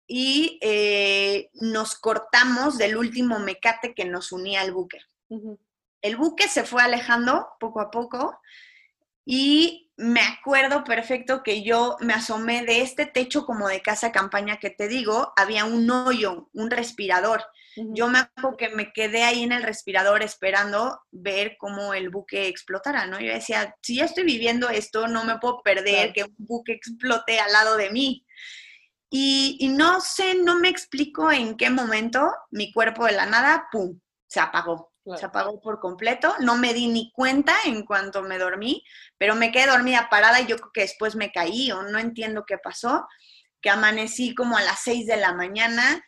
y 0.07 0.57
eh, 0.61 1.49
nos 1.53 1.95
cortamos 1.95 2.77
del 2.77 2.97
último 2.97 3.37
mecate 3.39 3.93
que 3.93 4.05
nos 4.05 4.31
unía 4.31 4.61
al 4.61 4.71
buque. 4.71 5.01
El 6.01 6.15
buque 6.15 6.47
se 6.47 6.63
fue 6.63 6.81
alejando 6.81 7.49
poco 7.59 7.81
a 7.81 7.91
poco 7.91 8.39
y 9.25 9.86
me 10.17 10.23
acuerdo 10.23 10.83
perfecto 10.83 11.43
que 11.43 11.61
yo 11.61 11.95
me 11.99 12.13
asomé 12.13 12.65
de 12.65 12.81
este 12.81 13.05
techo 13.05 13.45
como 13.45 13.67
de 13.67 13.81
casa 13.83 14.11
campaña 14.11 14.57
que 14.57 14.71
te 14.71 14.87
digo, 14.87 15.31
había 15.35 15.65
un 15.65 15.87
hoyo, 15.91 16.49
un 16.53 16.71
respirador. 16.71 17.43
Yo 17.75 18.07
me 18.07 18.17
acuerdo 18.19 18.57
que 18.57 18.69
me 18.69 18.91
quedé 18.91 19.23
ahí 19.23 19.43
en 19.43 19.51
el 19.51 19.61
respirador 19.61 20.23
esperando 20.23 20.99
ver 21.11 21.57
cómo 21.59 21.93
el 21.93 22.09
buque 22.09 22.47
explotara, 22.47 23.05
¿no? 23.05 23.19
Yo 23.19 23.31
decía, 23.31 23.75
si 23.83 23.97
ya 23.97 24.05
estoy 24.05 24.23
viviendo 24.23 24.69
esto, 24.69 25.07
no 25.07 25.23
me 25.23 25.37
puedo 25.37 25.61
perder 25.61 26.11
Claro. 26.11 26.13
que 26.15 26.23
un 26.23 26.35
buque 26.39 26.71
explote 26.73 27.39
al 27.39 27.51
lado 27.51 27.77
de 27.77 27.91
mí. 27.91 28.25
Y, 29.11 29.57
y 29.59 29.67
no 29.69 30.01
sé, 30.01 30.33
no 30.35 30.57
me 30.57 30.69
explico 30.69 31.31
en 31.31 31.55
qué 31.55 31.69
momento 31.69 32.33
mi 32.49 32.73
cuerpo 32.73 33.05
de 33.05 33.11
la 33.11 33.27
nada, 33.27 33.67
¡pum!, 33.71 33.99
se 34.27 34.39
apagó. 34.39 34.86
Claro. 35.07 35.19
Se 35.21 35.25
apagó 35.25 35.61
por 35.61 35.79
completo. 35.79 36.35
No 36.41 36.57
me 36.57 36.73
di 36.73 36.87
ni 36.87 37.13
cuenta 37.13 37.55
en 37.65 37.85
cuanto 37.85 38.23
me 38.23 38.37
dormí, 38.37 38.83
pero 39.17 39.35
me 39.35 39.53
quedé 39.53 39.67
dormida 39.67 40.09
parada 40.09 40.41
y 40.41 40.47
yo 40.47 40.57
creo 40.57 40.71
que 40.73 40.81
después 40.81 41.15
me 41.15 41.31
caí 41.31 41.71
o 41.71 41.83
no 41.83 41.97
entiendo 41.97 42.43
qué 42.45 42.57
pasó, 42.57 43.07
que 43.61 43.69
amanecí 43.69 44.35
como 44.35 44.57
a 44.57 44.61
las 44.63 44.81
6 44.81 45.07
de 45.07 45.15
la 45.15 45.33
mañana, 45.33 46.03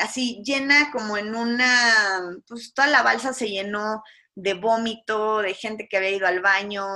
así 0.00 0.40
llena 0.42 0.90
como 0.90 1.18
en 1.18 1.34
una, 1.36 2.22
pues 2.48 2.72
toda 2.72 2.88
la 2.88 3.02
balsa 3.02 3.34
se 3.34 3.50
llenó 3.50 4.02
de 4.34 4.54
vómito, 4.54 5.42
de 5.42 5.52
gente 5.52 5.86
que 5.86 5.98
había 5.98 6.10
ido 6.12 6.26
al 6.26 6.40
baño, 6.40 6.86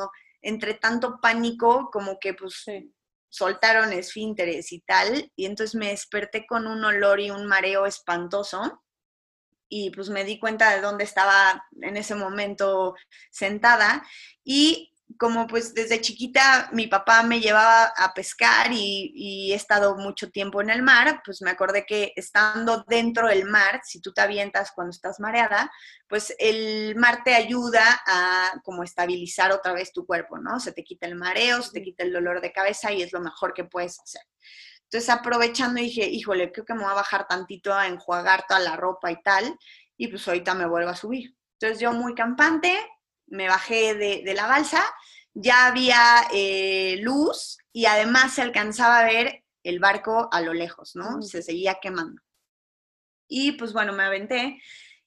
entre 0.40 0.72
tanto 0.74 1.20
pánico 1.20 1.90
como 1.92 2.18
que 2.18 2.32
pues 2.32 2.62
Sí. 2.64 2.94
soltaron 3.28 3.92
esfínteres 3.92 4.72
y 4.72 4.80
tal, 4.80 5.30
y 5.36 5.44
entonces 5.44 5.74
me 5.74 5.88
desperté 5.88 6.46
con 6.46 6.66
un 6.66 6.82
olor 6.86 7.20
y 7.20 7.30
un 7.30 7.44
mareo 7.44 7.84
espantoso, 7.84 8.82
y 9.68 9.90
pues 9.90 10.08
me 10.10 10.24
di 10.24 10.38
cuenta 10.38 10.74
de 10.74 10.80
dónde 10.80 11.04
estaba 11.04 11.64
en 11.82 11.96
ese 11.96 12.14
momento 12.14 12.94
sentada, 13.30 14.04
y 14.44 14.92
como 15.16 15.46
pues 15.46 15.72
desde 15.72 16.02
chiquita 16.02 16.68
mi 16.72 16.86
papá 16.86 17.22
me 17.22 17.40
llevaba 17.40 17.92
a 17.96 18.12
pescar 18.12 18.70
y, 18.72 19.10
y 19.14 19.52
he 19.52 19.54
estado 19.54 19.96
mucho 19.96 20.30
tiempo 20.30 20.60
en 20.60 20.68
el 20.68 20.82
mar, 20.82 21.22
pues 21.24 21.40
me 21.40 21.50
acordé 21.50 21.86
que 21.86 22.12
estando 22.14 22.84
dentro 22.86 23.28
del 23.28 23.46
mar, 23.46 23.80
si 23.84 24.02
tú 24.02 24.12
te 24.12 24.20
avientas 24.20 24.70
cuando 24.72 24.90
estás 24.90 25.18
mareada, 25.18 25.70
pues 26.08 26.34
el 26.38 26.94
mar 26.96 27.22
te 27.24 27.34
ayuda 27.34 28.02
a 28.06 28.60
como 28.62 28.82
estabilizar 28.82 29.50
otra 29.50 29.72
vez 29.72 29.92
tu 29.92 30.04
cuerpo, 30.04 30.38
¿no? 30.38 30.60
Se 30.60 30.72
te 30.72 30.84
quita 30.84 31.06
el 31.06 31.14
mareo, 31.14 31.62
se 31.62 31.72
te 31.72 31.82
quita 31.82 32.04
el 32.04 32.12
dolor 32.12 32.42
de 32.42 32.52
cabeza 32.52 32.92
y 32.92 33.02
es 33.02 33.12
lo 33.12 33.20
mejor 33.20 33.54
que 33.54 33.64
puedes 33.64 33.98
hacer. 34.00 34.22
Entonces 34.90 35.10
aprovechando 35.10 35.80
dije, 35.80 36.08
híjole, 36.08 36.50
creo 36.52 36.64
que 36.64 36.74
me 36.74 36.82
voy 36.82 36.90
a 36.92 36.94
bajar 36.94 37.26
tantito 37.28 37.74
a 37.74 37.86
enjuagar 37.86 38.46
toda 38.48 38.60
la 38.60 38.76
ropa 38.76 39.10
y 39.12 39.20
tal, 39.22 39.58
y 39.96 40.08
pues 40.08 40.26
ahorita 40.26 40.54
me 40.54 40.66
vuelvo 40.66 40.90
a 40.90 40.96
subir. 40.96 41.36
Entonces 41.60 41.80
yo 41.80 41.92
muy 41.92 42.14
campante, 42.14 42.74
me 43.26 43.48
bajé 43.48 43.94
de, 43.94 44.22
de 44.24 44.34
la 44.34 44.46
balsa, 44.46 44.82
ya 45.34 45.66
había 45.66 46.00
eh, 46.32 46.96
luz 47.02 47.58
y 47.72 47.86
además 47.86 48.34
se 48.34 48.42
alcanzaba 48.42 49.00
a 49.00 49.04
ver 49.04 49.44
el 49.62 49.78
barco 49.78 50.28
a 50.32 50.40
lo 50.40 50.54
lejos, 50.54 50.92
¿no? 50.96 51.20
Se 51.22 51.42
seguía 51.42 51.78
quemando. 51.80 52.22
Y 53.28 53.52
pues 53.52 53.72
bueno, 53.72 53.92
me 53.92 54.04
aventé 54.04 54.60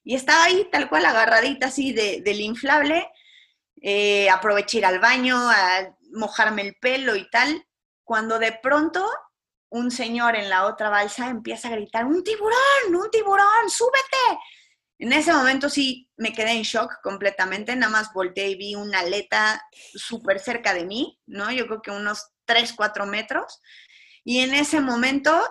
y 0.04 0.14
estaba 0.14 0.44
ahí 0.44 0.68
tal 0.70 0.88
cual 0.88 1.04
agarradita 1.06 1.66
así 1.66 1.92
de- 1.92 2.20
del 2.22 2.40
inflable. 2.40 3.08
Eh, 3.80 4.30
aproveché 4.30 4.78
ir 4.78 4.86
al 4.86 5.00
baño, 5.00 5.36
a 5.50 5.96
mojarme 6.12 6.62
el 6.62 6.76
pelo 6.76 7.16
y 7.16 7.28
tal, 7.30 7.66
cuando 8.04 8.38
de 8.38 8.52
pronto 8.62 9.04
un 9.72 9.90
señor 9.90 10.36
en 10.36 10.50
la 10.50 10.66
otra 10.66 10.90
balsa 10.90 11.28
empieza 11.28 11.68
a 11.68 11.72
gritar, 11.72 12.04
un 12.04 12.22
tiburón, 12.22 12.94
un 12.94 13.10
tiburón, 13.10 13.68
súbete. 13.68 14.38
En 14.98 15.12
ese 15.12 15.32
momento 15.32 15.70
sí 15.70 16.10
me 16.16 16.32
quedé 16.32 16.52
en 16.52 16.62
shock 16.62 17.00
completamente, 17.02 17.74
nada 17.74 17.90
más 17.90 18.12
volteé 18.12 18.50
y 18.50 18.56
vi 18.56 18.74
una 18.74 19.00
aleta 19.00 19.66
súper 19.94 20.40
cerca 20.40 20.74
de 20.74 20.84
mí, 20.84 21.18
¿no? 21.26 21.50
Yo 21.50 21.66
creo 21.66 21.80
que 21.80 21.90
unos 21.90 22.32
3, 22.44 22.74
4 22.74 23.06
metros. 23.06 23.60
Y 24.24 24.40
en 24.40 24.52
ese 24.52 24.80
momento, 24.80 25.42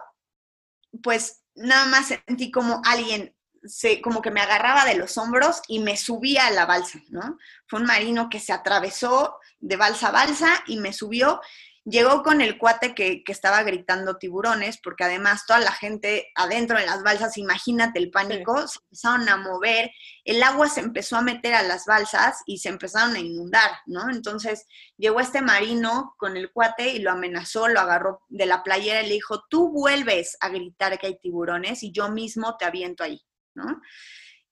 pues 1.01 1.43
nada 1.55 1.85
más 1.85 2.07
sentí 2.07 2.51
como 2.51 2.81
alguien 2.85 3.35
se, 3.63 4.01
como 4.01 4.21
que 4.21 4.31
me 4.31 4.41
agarraba 4.41 4.85
de 4.85 4.95
los 4.95 5.17
hombros 5.17 5.61
y 5.67 5.79
me 5.79 5.97
subía 5.97 6.45
a 6.45 6.51
la 6.51 6.67
balsa, 6.67 6.99
¿no? 7.09 7.37
Fue 7.67 7.79
un 7.79 7.87
marino 7.87 8.29
que 8.29 8.39
se 8.39 8.53
atravesó 8.53 9.37
de 9.59 9.77
balsa 9.77 10.09
a 10.09 10.11
balsa 10.11 10.63
y 10.67 10.77
me 10.77 10.93
subió. 10.93 11.41
Llegó 11.83 12.21
con 12.21 12.41
el 12.41 12.59
cuate 12.59 12.93
que, 12.93 13.23
que 13.23 13.31
estaba 13.31 13.63
gritando 13.63 14.17
tiburones, 14.17 14.77
porque 14.83 15.03
además 15.03 15.45
toda 15.47 15.59
la 15.59 15.71
gente 15.71 16.31
adentro 16.35 16.77
de 16.77 16.85
las 16.85 17.01
balsas, 17.01 17.37
imagínate 17.37 17.97
el 17.97 18.11
pánico, 18.11 18.67
se 18.67 18.79
empezaron 18.79 19.27
a 19.29 19.37
mover, 19.37 19.91
el 20.23 20.43
agua 20.43 20.69
se 20.69 20.81
empezó 20.81 21.17
a 21.17 21.21
meter 21.21 21.55
a 21.55 21.63
las 21.63 21.87
balsas 21.87 22.43
y 22.45 22.59
se 22.59 22.69
empezaron 22.69 23.15
a 23.15 23.19
inundar, 23.19 23.71
¿no? 23.87 24.11
Entonces 24.11 24.67
llegó 24.95 25.19
este 25.19 25.41
marino 25.41 26.13
con 26.17 26.37
el 26.37 26.51
cuate 26.51 26.89
y 26.89 26.99
lo 26.99 27.11
amenazó, 27.11 27.67
lo 27.67 27.79
agarró 27.79 28.21
de 28.29 28.45
la 28.45 28.61
playera 28.61 29.01
y 29.01 29.07
le 29.07 29.13
dijo, 29.15 29.45
tú 29.49 29.71
vuelves 29.71 30.37
a 30.39 30.49
gritar 30.49 30.99
que 30.99 31.07
hay 31.07 31.19
tiburones 31.19 31.81
y 31.81 31.91
yo 31.91 32.09
mismo 32.09 32.57
te 32.57 32.65
aviento 32.65 33.03
ahí, 33.03 33.23
¿no? 33.55 33.81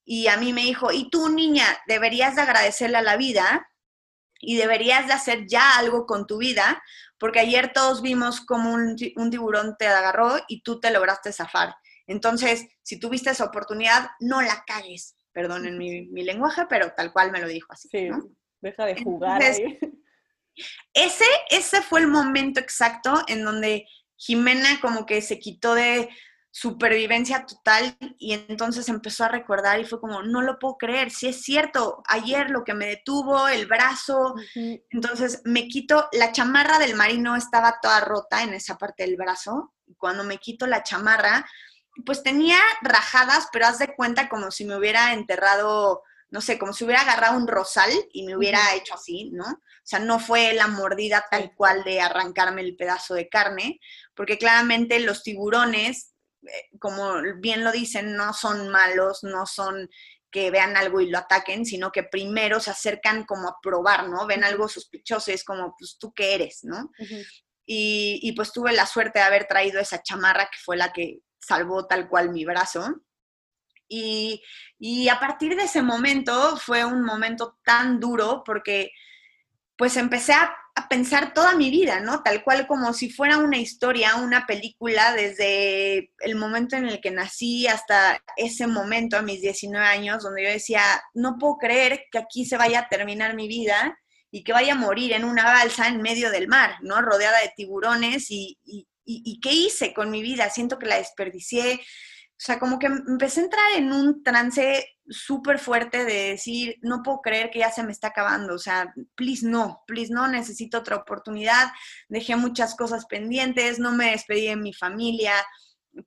Y 0.03 0.25
a 0.27 0.37
mí 0.37 0.53
me 0.53 0.61
dijo, 0.61 0.91
y 0.91 1.11
tú 1.11 1.29
niña, 1.29 1.65
deberías 1.87 2.35
de 2.35 2.41
agradecerle 2.41 2.97
a 2.97 3.03
la 3.03 3.15
vida 3.15 3.69
y 4.39 4.57
deberías 4.57 5.05
de 5.05 5.13
hacer 5.13 5.45
ya 5.47 5.77
algo 5.77 6.07
con 6.07 6.25
tu 6.25 6.37
vida, 6.37 6.81
porque 7.19 7.39
ayer 7.39 7.71
todos 7.73 8.01
vimos 8.01 8.41
como 8.41 8.73
un, 8.73 8.95
ti- 8.95 9.13
un 9.17 9.29
tiburón 9.29 9.75
te 9.77 9.87
agarró 9.87 10.37
y 10.47 10.61
tú 10.63 10.79
te 10.79 10.91
lograste 10.91 11.31
zafar. 11.33 11.75
Entonces, 12.07 12.67
si 12.81 12.99
tuviste 12.99 13.29
esa 13.29 13.45
oportunidad, 13.45 14.09
no 14.19 14.41
la 14.41 14.63
cagues. 14.65 15.15
Perdonen 15.31 15.77
mi, 15.77 16.07
mi 16.07 16.23
lenguaje, 16.23 16.63
pero 16.67 16.91
tal 16.97 17.13
cual 17.13 17.31
me 17.31 17.39
lo 17.39 17.47
dijo 17.47 17.71
así. 17.71 17.87
Sí, 17.91 18.09
¿no? 18.09 18.23
deja 18.61 18.85
de 18.85 18.95
jugar 19.01 19.41
Entonces, 19.41 19.65
ahí. 19.65 19.79
ese, 20.93 21.25
ese 21.49 21.81
fue 21.81 21.99
el 22.01 22.07
momento 22.07 22.59
exacto 22.59 23.21
en 23.27 23.43
donde 23.45 23.85
Jimena 24.17 24.79
como 24.81 25.05
que 25.05 25.21
se 25.21 25.39
quitó 25.39 25.75
de 25.75 26.09
supervivencia 26.51 27.45
total 27.45 27.95
y 28.17 28.33
entonces 28.33 28.89
empezó 28.89 29.25
a 29.25 29.29
recordar 29.29 29.79
y 29.79 29.85
fue 29.85 29.99
como, 29.99 30.23
no 30.23 30.41
lo 30.41 30.57
puedo 30.57 30.77
creer, 30.77 31.11
si 31.11 31.27
es 31.27 31.43
cierto, 31.43 32.01
ayer 32.07 32.49
lo 32.49 32.63
que 32.63 32.73
me 32.73 32.87
detuvo, 32.87 33.47
el 33.47 33.67
brazo, 33.67 34.33
entonces 34.89 35.41
me 35.45 35.67
quito, 35.67 36.09
la 36.11 36.31
chamarra 36.31 36.79
del 36.79 36.95
marino 36.95 37.35
estaba 37.35 37.79
toda 37.81 37.99
rota 38.01 38.43
en 38.43 38.53
esa 38.53 38.77
parte 38.77 39.03
del 39.03 39.15
brazo, 39.15 39.73
cuando 39.97 40.23
me 40.23 40.37
quito 40.37 40.65
la 40.65 40.83
chamarra, 40.83 41.45
pues 42.05 42.23
tenía 42.23 42.57
rajadas, 42.81 43.47
pero 43.51 43.67
haz 43.67 43.79
de 43.79 43.95
cuenta 43.95 44.29
como 44.29 44.51
si 44.51 44.65
me 44.65 44.75
hubiera 44.75 45.13
enterrado, 45.13 46.03
no 46.29 46.41
sé, 46.41 46.57
como 46.57 46.73
si 46.73 46.83
hubiera 46.83 47.01
agarrado 47.01 47.37
un 47.37 47.47
rosal 47.47 47.91
y 48.11 48.25
me 48.25 48.35
hubiera 48.35 48.73
hecho 48.75 48.95
así, 48.95 49.29
¿no? 49.33 49.45
O 49.45 49.83
sea, 49.83 49.99
no 49.99 50.19
fue 50.19 50.53
la 50.53 50.67
mordida 50.67 51.25
tal 51.29 51.53
cual 51.55 51.83
de 51.83 52.01
arrancarme 52.01 52.61
el 52.61 52.75
pedazo 52.75 53.15
de 53.15 53.27
carne, 53.27 53.79
porque 54.15 54.37
claramente 54.37 54.99
los 54.99 55.23
tiburones, 55.23 56.13
como 56.79 57.15
bien 57.37 57.63
lo 57.63 57.71
dicen, 57.71 58.15
no 58.15 58.33
son 58.33 58.69
malos, 58.69 59.23
no 59.23 59.45
son 59.45 59.89
que 60.31 60.51
vean 60.51 60.77
algo 60.77 61.01
y 61.01 61.09
lo 61.09 61.17
ataquen, 61.17 61.65
sino 61.65 61.91
que 61.91 62.03
primero 62.03 62.59
se 62.59 62.69
acercan 62.69 63.25
como 63.25 63.47
a 63.47 63.57
probar, 63.61 64.09
¿no? 64.09 64.27
Ven 64.27 64.43
algo 64.43 64.67
sospechoso 64.67 65.31
y 65.31 65.33
es 65.33 65.43
como, 65.43 65.75
pues 65.77 65.97
tú 65.99 66.13
qué 66.13 66.35
eres, 66.35 66.59
¿no? 66.63 66.91
y, 67.71 68.19
y 68.23 68.31
pues 68.31 68.51
tuve 68.51 68.73
la 68.73 68.87
suerte 68.87 69.19
de 69.19 69.25
haber 69.25 69.45
traído 69.45 69.79
esa 69.79 70.01
chamarra 70.01 70.45
que 70.45 70.57
fue 70.63 70.75
la 70.75 70.91
que 70.91 71.19
salvó 71.39 71.85
tal 71.85 72.09
cual 72.09 72.31
mi 72.31 72.43
brazo. 72.43 72.95
Y, 73.87 74.41
y, 74.79 75.07
a 75.07 75.19
partir 75.19 75.55
de 75.55 75.63
ese 75.63 75.83
momento 75.83 76.57
fue 76.57 76.83
un 76.83 77.03
momento 77.03 77.59
tan 77.63 77.99
duro 77.99 78.43
porque 78.43 78.91
pues 79.79 79.95
empecé 79.95 80.33
a, 80.33 80.55
pensar 80.89 81.33
toda 81.33 81.55
mi 81.55 81.69
vida, 81.69 81.99
¿no? 81.99 82.23
Tal 82.23 82.41
cual 82.41 82.65
como 82.65 82.93
si 82.93 83.11
fuera 83.11 83.37
una 83.37 83.57
historia, 83.57 84.15
una 84.15 84.47
película, 84.47 85.13
desde 85.13 86.13
el 86.19 86.35
momento 86.35 86.77
en 86.77 86.87
el 86.87 87.01
que 87.01 87.11
nací 87.11 87.67
hasta 87.67 88.23
ese 88.37 88.65
momento, 88.65 89.17
a 89.17 89.21
mis 89.21 89.41
19 89.41 89.85
años, 89.85 90.23
donde 90.23 90.43
yo 90.43 90.49
decía, 90.49 90.81
no 91.13 91.37
puedo 91.37 91.57
creer 91.57 92.05
que 92.11 92.17
aquí 92.17 92.45
se 92.45 92.57
vaya 92.57 92.79
a 92.79 92.87
terminar 92.87 93.35
mi 93.35 93.49
vida 93.49 93.99
y 94.31 94.43
que 94.43 94.53
vaya 94.53 94.71
a 94.71 94.77
morir 94.77 95.11
en 95.11 95.25
una 95.25 95.43
balsa 95.43 95.87
en 95.87 96.01
medio 96.01 96.31
del 96.31 96.47
mar, 96.47 96.77
¿no? 96.81 97.01
Rodeada 97.01 97.39
de 97.41 97.51
tiburones 97.55 98.31
y, 98.31 98.57
y 98.63 99.39
¿qué 99.41 99.51
hice 99.51 99.93
con 99.93 100.09
mi 100.09 100.21
vida? 100.21 100.49
Siento 100.49 100.79
que 100.79 100.87
la 100.87 100.95
desperdicié, 100.97 101.81
o 102.39 102.41
sea, 102.41 102.57
como 102.57 102.79
que 102.79 102.87
empecé 102.87 103.41
a 103.41 103.43
entrar 103.43 103.71
en 103.75 103.91
un 103.91 104.23
trance 104.23 104.97
súper 105.09 105.59
fuerte 105.59 106.05
de 106.05 106.29
decir, 106.29 106.77
no 106.81 107.03
puedo 107.03 107.19
creer 107.19 107.51
que 107.51 107.59
ya 107.59 107.69
se 107.69 107.83
me 107.83 107.91
está 107.91 108.07
acabando, 108.07 108.53
o 108.53 108.57
sea, 108.57 108.93
please 109.15 109.45
no, 109.45 109.83
please 109.85 110.13
no, 110.13 110.25
necesito 110.25 110.77
otra 110.77 110.95
oportunidad, 110.95 111.69
dejé 112.07 112.37
muchas 112.37 112.75
cosas 112.75 113.07
pendientes, 113.07 113.77
no 113.77 113.91
me 113.91 114.11
despedí 114.11 114.47
de 114.47 114.55
mi 114.55 114.73
familia, 114.73 115.33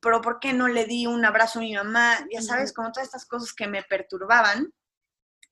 pero 0.00 0.22
¿por 0.22 0.40
qué 0.40 0.54
no 0.54 0.68
le 0.68 0.86
di 0.86 1.06
un 1.06 1.22
abrazo 1.26 1.58
a 1.58 1.62
mi 1.62 1.74
mamá? 1.74 2.26
Ya 2.32 2.40
sabes, 2.40 2.72
como 2.72 2.92
todas 2.92 3.08
estas 3.08 3.26
cosas 3.26 3.52
que 3.52 3.66
me 3.66 3.82
perturbaban. 3.82 4.72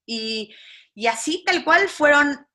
Y, 0.07 0.55
y 0.95 1.09
así 1.09 1.45
tal 1.45 1.63
cual 1.63 1.91
fueron 1.91 2.47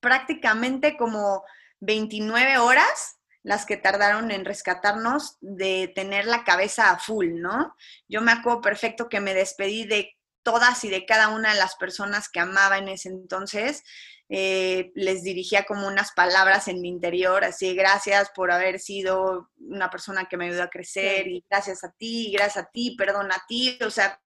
prácticamente 0.00 0.98
como 0.98 1.44
29 1.80 2.58
horas 2.58 3.20
las 3.44 3.66
que 3.66 3.76
tardaron 3.76 4.30
en 4.30 4.46
rescatarnos 4.46 5.36
de 5.40 5.92
tener 5.94 6.24
la 6.24 6.44
cabeza 6.44 6.90
a 6.90 6.98
full, 6.98 7.34
¿no? 7.34 7.76
Yo 8.08 8.22
me 8.22 8.32
acuerdo 8.32 8.62
perfecto 8.62 9.08
que 9.10 9.20
me 9.20 9.34
despedí 9.34 9.84
de 9.84 10.16
todas 10.42 10.82
y 10.82 10.88
de 10.88 11.04
cada 11.04 11.28
una 11.28 11.52
de 11.52 11.58
las 11.58 11.76
personas 11.76 12.30
que 12.30 12.40
amaba 12.40 12.78
en 12.78 12.88
ese 12.88 13.10
entonces. 13.10 13.84
Eh, 14.30 14.92
les 14.94 15.22
dirigía 15.22 15.64
como 15.64 15.86
unas 15.86 16.12
palabras 16.12 16.68
en 16.68 16.80
mi 16.80 16.88
interior, 16.88 17.44
así, 17.44 17.74
gracias 17.74 18.30
por 18.34 18.50
haber 18.50 18.80
sido 18.80 19.50
una 19.58 19.90
persona 19.90 20.24
que 20.24 20.38
me 20.38 20.46
ayudó 20.46 20.62
a 20.62 20.70
crecer 20.70 21.28
y 21.28 21.44
gracias 21.48 21.84
a 21.84 21.92
ti, 21.92 22.32
gracias 22.32 22.64
a 22.64 22.70
ti, 22.70 22.96
perdón 22.96 23.30
a 23.30 23.44
ti, 23.46 23.78
o 23.84 23.90
sea, 23.90 24.18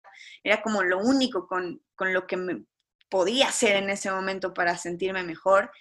era 0.44 0.62
como 0.62 0.84
lo 0.84 0.98
único 0.98 1.48
con, 1.48 1.82
con 1.96 2.14
lo 2.14 2.28
que 2.28 2.36
me 2.36 2.64
podía 3.08 3.48
hacer 3.48 3.74
en 3.74 3.90
ese 3.90 4.12
momento 4.12 4.54
para 4.54 4.76
sentirme 4.76 5.24
mejor. 5.24 5.72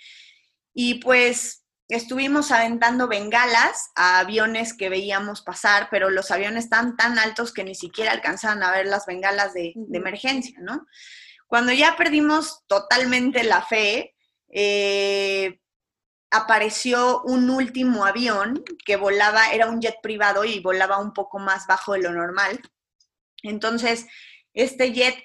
Y 0.74 0.96
pues 0.96 1.67
estuvimos 1.88 2.52
aventando 2.52 3.08
bengalas 3.08 3.92
a 3.96 4.20
aviones 4.20 4.74
que 4.74 4.90
veíamos 4.90 5.42
pasar, 5.42 5.88
pero 5.90 6.10
los 6.10 6.32
aviones 6.32 6.66
están 6.66 6.98
tan 6.98 7.18
altos 7.18 7.54
que 7.54 7.64
ni 7.64 7.76
siquiera 7.76 8.12
alcanzaban 8.12 8.64
a 8.64 8.72
ver 8.72 8.88
las 8.88 9.06
bengalas 9.06 9.54
de, 9.54 9.74
de 9.76 9.98
emergencia, 9.98 10.60
¿no? 10.62 10.86
Cuando 11.48 11.72
ya 11.72 11.96
perdimos 11.96 12.66
totalmente 12.68 13.44
la 13.44 13.62
fe, 13.62 14.16
eh, 14.50 15.62
apareció 16.30 17.22
un 17.24 17.50
último 17.50 18.06
avión 18.06 18.64
que 18.86 18.98
volaba, 18.98 19.52
era 19.52 19.68
un 19.68 19.82
jet 19.82 19.96
privado 20.02 20.44
y 20.44 20.60
volaba 20.60 21.00
un 21.00 21.14
poco 21.14 21.40
más 21.40 21.66
bajo 21.68 21.94
de 21.94 22.02
lo 22.02 22.12
normal. 22.12 22.60
Entonces, 23.44 24.08
este 24.54 24.92
jet 24.92 25.16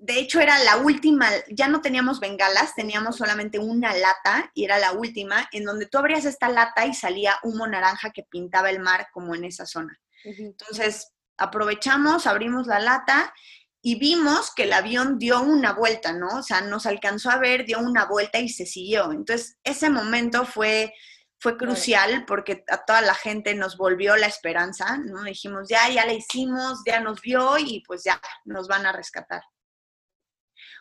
de 0.00 0.18
hecho 0.18 0.40
era 0.40 0.58
la 0.58 0.78
última, 0.78 1.28
ya 1.50 1.68
no 1.68 1.82
teníamos 1.82 2.20
bengalas, 2.20 2.74
teníamos 2.74 3.16
solamente 3.16 3.58
una 3.58 3.92
lata 3.94 4.50
y 4.54 4.64
era 4.64 4.78
la 4.78 4.92
última, 4.92 5.46
en 5.52 5.64
donde 5.64 5.86
tú 5.86 5.98
abrías 5.98 6.24
esta 6.24 6.48
lata 6.48 6.86
y 6.86 6.94
salía 6.94 7.38
humo 7.42 7.66
naranja 7.66 8.10
que 8.10 8.22
pintaba 8.22 8.70
el 8.70 8.80
mar 8.80 9.08
como 9.12 9.34
en 9.34 9.44
esa 9.44 9.66
zona. 9.66 10.00
Entonces 10.24 11.12
aprovechamos, 11.36 12.26
abrimos 12.26 12.66
la 12.66 12.80
lata 12.80 13.34
y 13.82 13.98
vimos 13.98 14.54
que 14.54 14.62
el 14.62 14.72
avión 14.72 15.18
dio 15.18 15.42
una 15.42 15.74
vuelta, 15.74 16.14
¿no? 16.14 16.38
O 16.38 16.42
sea, 16.42 16.62
nos 16.62 16.86
alcanzó 16.86 17.30
a 17.30 17.38
ver, 17.38 17.66
dio 17.66 17.78
una 17.78 18.06
vuelta 18.06 18.38
y 18.38 18.48
se 18.48 18.64
siguió. 18.64 19.12
Entonces 19.12 19.58
ese 19.64 19.90
momento 19.90 20.46
fue 20.46 20.94
fue 21.42 21.56
crucial 21.56 22.24
porque 22.26 22.64
a 22.68 22.84
toda 22.84 23.00
la 23.00 23.14
gente 23.14 23.54
nos 23.54 23.78
volvió 23.78 24.14
la 24.16 24.26
esperanza, 24.26 24.98
¿no? 24.98 25.22
Dijimos, 25.22 25.68
ya, 25.70 25.88
ya 25.88 26.04
la 26.04 26.12
hicimos, 26.12 26.80
ya 26.86 27.00
nos 27.00 27.22
vio 27.22 27.56
y 27.58 27.82
pues 27.86 28.04
ya, 28.04 28.20
nos 28.44 28.68
van 28.68 28.84
a 28.84 28.92
rescatar. 28.92 29.42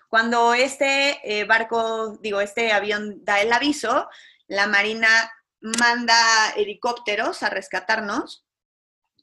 Cuando 0.10 0.54
este 0.56 1.20
eh, 1.24 1.46
barco, 1.46 2.18
digo, 2.22 2.42
este 2.42 2.72
avión 2.74 3.24
da 3.24 3.40
el 3.42 3.54
aviso, 3.54 4.10
la 4.48 4.68
Marina 4.68 5.08
manda 5.80 6.16
helicópteros 6.56 7.44
a 7.44 7.50
rescatarnos, 7.50 8.46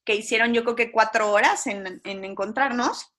que 0.05 0.15
hicieron 0.15 0.55
yo 0.55 0.63
creo 0.63 0.77
que 0.77 0.93
cuatro 0.93 1.33
horas 1.33 1.67
en, 1.67 2.01
en 2.05 2.25
encontrarnos, 2.25 3.13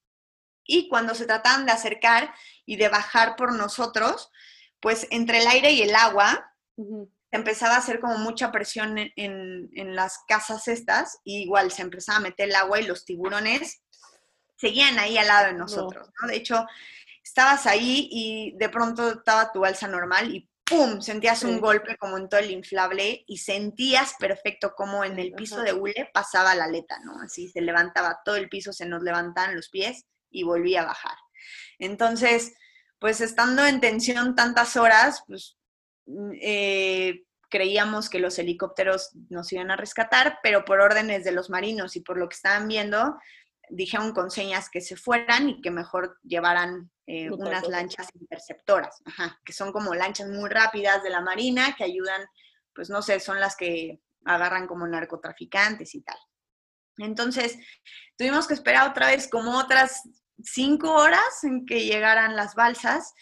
y 0.65 0.87
cuando 0.89 1.13
se 1.15 1.25
trataban 1.25 1.65
de 1.65 1.73
acercar 1.73 2.33
y 2.65 2.77
de 2.77 2.89
bajar 2.89 3.35
por 3.35 3.53
nosotros, 3.53 4.31
pues 4.79 5.07
entre 5.11 5.39
el 5.39 5.47
aire 5.47 5.71
y 5.71 5.81
el 5.81 5.95
agua, 5.95 6.53
empezaba 7.31 7.75
a 7.75 7.79
hacer 7.79 7.99
como 7.99 8.17
mucha 8.19 8.51
presión 8.51 8.97
en, 8.97 9.11
en, 9.15 9.69
en, 9.73 9.95
las 9.95 10.19
casas 10.27 10.67
estas, 10.67 11.19
y 11.23 11.41
igual 11.41 11.71
se 11.71 11.81
empezaba 11.81 12.19
a 12.19 12.21
meter 12.21 12.49
el 12.49 12.55
agua 12.55 12.79
y 12.79 12.85
los 12.85 13.05
tiburones 13.05 13.81
seguían 14.57 14.99
ahí 14.99 15.17
al 15.17 15.27
lado 15.27 15.47
de 15.47 15.53
nosotros, 15.53 16.07
no. 16.07 16.13
¿no? 16.21 16.27
De 16.27 16.37
hecho, 16.37 16.65
estabas 17.27 17.65
ahí 17.65 18.07
y 18.11 18.55
de 18.57 18.69
pronto 18.69 19.09
estaba 19.09 19.51
tu 19.51 19.59
balsa 19.59 19.87
normal 19.87 20.33
y 20.33 20.49
¡pum! 20.63 21.01
Sentías 21.01 21.39
sí. 21.39 21.45
un 21.45 21.59
golpe 21.59 21.97
como 21.97 22.17
en 22.17 22.29
todo 22.29 22.39
el 22.39 22.51
inflable 22.51 23.23
y 23.27 23.37
sentías 23.37 24.15
perfecto 24.19 24.73
como 24.75 25.03
en 25.03 25.19
el 25.19 25.33
piso 25.33 25.61
de 25.61 25.73
hule 25.73 26.09
pasaba 26.13 26.55
la 26.55 26.65
aleta, 26.65 26.99
¿no? 27.03 27.21
Así 27.21 27.49
se 27.49 27.61
levantaba 27.61 28.19
todo 28.23 28.35
el 28.35 28.49
piso, 28.49 28.71
se 28.73 28.85
nos 28.85 29.03
levantaban 29.03 29.55
los 29.55 29.69
pies 29.69 30.05
y 30.29 30.43
volvía 30.43 30.81
a 30.81 30.87
bajar. 30.87 31.15
Entonces, 31.79 32.53
pues 32.99 33.21
estando 33.21 33.65
en 33.65 33.81
tensión 33.81 34.35
tantas 34.35 34.77
horas, 34.77 35.23
pues 35.27 35.57
mm, 36.05 36.31
eh, 36.41 37.23
creíamos 37.49 38.09
que 38.09 38.19
los 38.19 38.39
helicópteros 38.39 39.11
nos 39.29 39.51
iban 39.51 39.71
a 39.71 39.77
rescatar, 39.77 40.39
pero 40.43 40.65
por 40.65 40.79
órdenes 40.79 41.23
de 41.23 41.31
los 41.31 41.49
marinos 41.49 41.95
y 41.95 42.01
por 42.01 42.17
lo 42.17 42.27
que 42.27 42.35
estaban 42.35 42.67
viendo, 42.67 43.17
dijeron 43.69 44.13
con 44.13 44.31
señas 44.31 44.69
que 44.69 44.81
se 44.81 44.95
fueran 44.95 45.49
y 45.49 45.61
que 45.61 45.71
mejor 45.71 46.19
llevaran 46.23 46.91
eh, 47.05 47.29
unas 47.31 47.67
lanchas 47.67 48.09
interceptoras, 48.19 49.01
ajá, 49.05 49.39
que 49.45 49.53
son 49.53 49.71
como 49.71 49.93
lanchas 49.93 50.29
muy 50.29 50.49
rápidas 50.49 51.03
de 51.03 51.09
la 51.09 51.21
Marina 51.21 51.75
que 51.77 51.83
ayudan, 51.83 52.25
pues 52.73 52.89
no 52.89 53.01
sé, 53.01 53.19
son 53.19 53.39
las 53.39 53.55
que 53.55 54.01
agarran 54.25 54.67
como 54.67 54.87
narcotraficantes 54.87 55.95
y 55.95 56.01
tal. 56.01 56.17
Entonces, 56.97 57.57
tuvimos 58.17 58.47
que 58.47 58.55
esperar 58.55 58.89
otra 58.89 59.07
vez 59.07 59.29
como 59.29 59.57
otras 59.57 60.03
cinco 60.43 60.93
horas 60.93 61.43
en 61.43 61.65
que 61.65 61.85
llegaran 61.85 62.35
las 62.35 62.55
balsas 62.55 63.13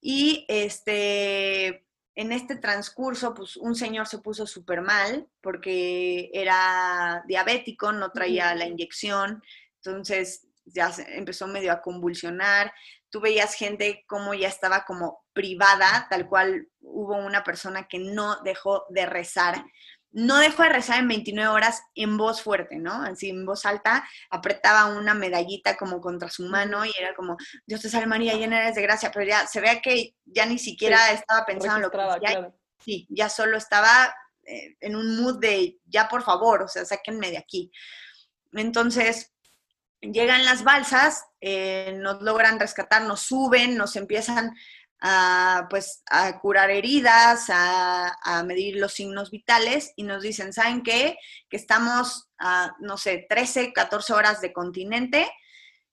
y 0.00 0.44
este, 0.48 1.86
en 2.14 2.32
este 2.32 2.56
transcurso, 2.56 3.34
pues 3.34 3.56
un 3.56 3.74
señor 3.74 4.06
se 4.06 4.18
puso 4.18 4.46
súper 4.46 4.82
mal 4.82 5.28
porque 5.40 6.30
era 6.32 7.24
diabético, 7.26 7.92
no 7.92 8.10
traía 8.10 8.54
la 8.54 8.66
inyección, 8.66 9.42
entonces 9.84 10.46
ya 10.64 10.92
empezó 11.08 11.46
medio 11.46 11.72
a 11.72 11.80
convulsionar. 11.80 12.72
Tú 13.08 13.20
veías 13.20 13.54
gente 13.54 14.04
como 14.06 14.34
ya 14.34 14.48
estaba 14.48 14.84
como 14.84 15.24
privada, 15.32 16.06
tal 16.08 16.28
cual 16.28 16.68
hubo 16.80 17.16
una 17.16 17.42
persona 17.42 17.88
que 17.88 17.98
no 17.98 18.40
dejó 18.42 18.84
de 18.90 19.06
rezar. 19.06 19.64
No 20.12 20.38
dejó 20.38 20.64
de 20.64 20.70
rezar 20.70 20.98
en 20.98 21.08
29 21.08 21.48
horas 21.52 21.82
en 21.94 22.16
voz 22.16 22.42
fuerte, 22.42 22.76
¿no? 22.78 23.02
Así 23.02 23.30
en 23.30 23.46
voz 23.46 23.64
alta, 23.64 24.04
apretaba 24.28 24.86
una 24.86 25.14
medallita 25.14 25.76
como 25.76 26.00
contra 26.00 26.28
su 26.28 26.44
mano 26.48 26.84
y 26.84 26.92
era 26.98 27.14
como, 27.14 27.36
Dios 27.64 27.80
te 27.80 27.88
salve 27.88 28.06
María, 28.06 28.34
llena 28.34 28.60
eres 28.60 28.74
de 28.74 28.82
gracia, 28.82 29.12
pero 29.12 29.24
ya 29.26 29.46
se 29.46 29.60
vea 29.60 29.80
que 29.80 30.16
ya 30.24 30.46
ni 30.46 30.58
siquiera 30.58 30.98
sí, 31.08 31.14
estaba 31.14 31.46
pensando 31.46 31.76
en 31.76 31.82
lo 31.82 31.90
que. 31.90 32.26
Claro. 32.26 32.54
Sí, 32.80 33.06
ya 33.08 33.28
solo 33.28 33.56
estaba 33.56 34.12
eh, 34.44 34.76
en 34.80 34.96
un 34.96 35.16
mood 35.20 35.38
de, 35.38 35.78
ya 35.84 36.08
por 36.08 36.22
favor, 36.22 36.62
o 36.62 36.68
sea, 36.68 36.84
sáquenme 36.84 37.30
de 37.30 37.38
aquí. 37.38 37.70
Entonces, 38.52 39.29
llegan 40.00 40.44
las 40.44 40.64
balsas, 40.64 41.24
eh, 41.40 41.94
nos 41.98 42.22
logran 42.22 42.58
rescatar, 42.58 43.02
nos 43.02 43.20
suben, 43.20 43.76
nos 43.76 43.96
empiezan 43.96 44.54
a, 45.00 45.66
pues, 45.70 46.02
a 46.10 46.40
curar 46.40 46.70
heridas, 46.70 47.48
a, 47.48 48.16
a, 48.22 48.42
medir 48.42 48.76
los 48.76 48.92
signos 48.92 49.30
vitales 49.30 49.92
y 49.96 50.02
nos 50.02 50.22
dicen, 50.22 50.52
¿saben 50.52 50.82
qué? 50.82 51.16
Que 51.48 51.56
estamos 51.56 52.28
a, 52.38 52.74
no 52.80 52.98
sé, 52.98 53.26
13, 53.28 53.72
14 53.72 54.12
horas 54.12 54.40
de 54.40 54.52
continente 54.52 55.30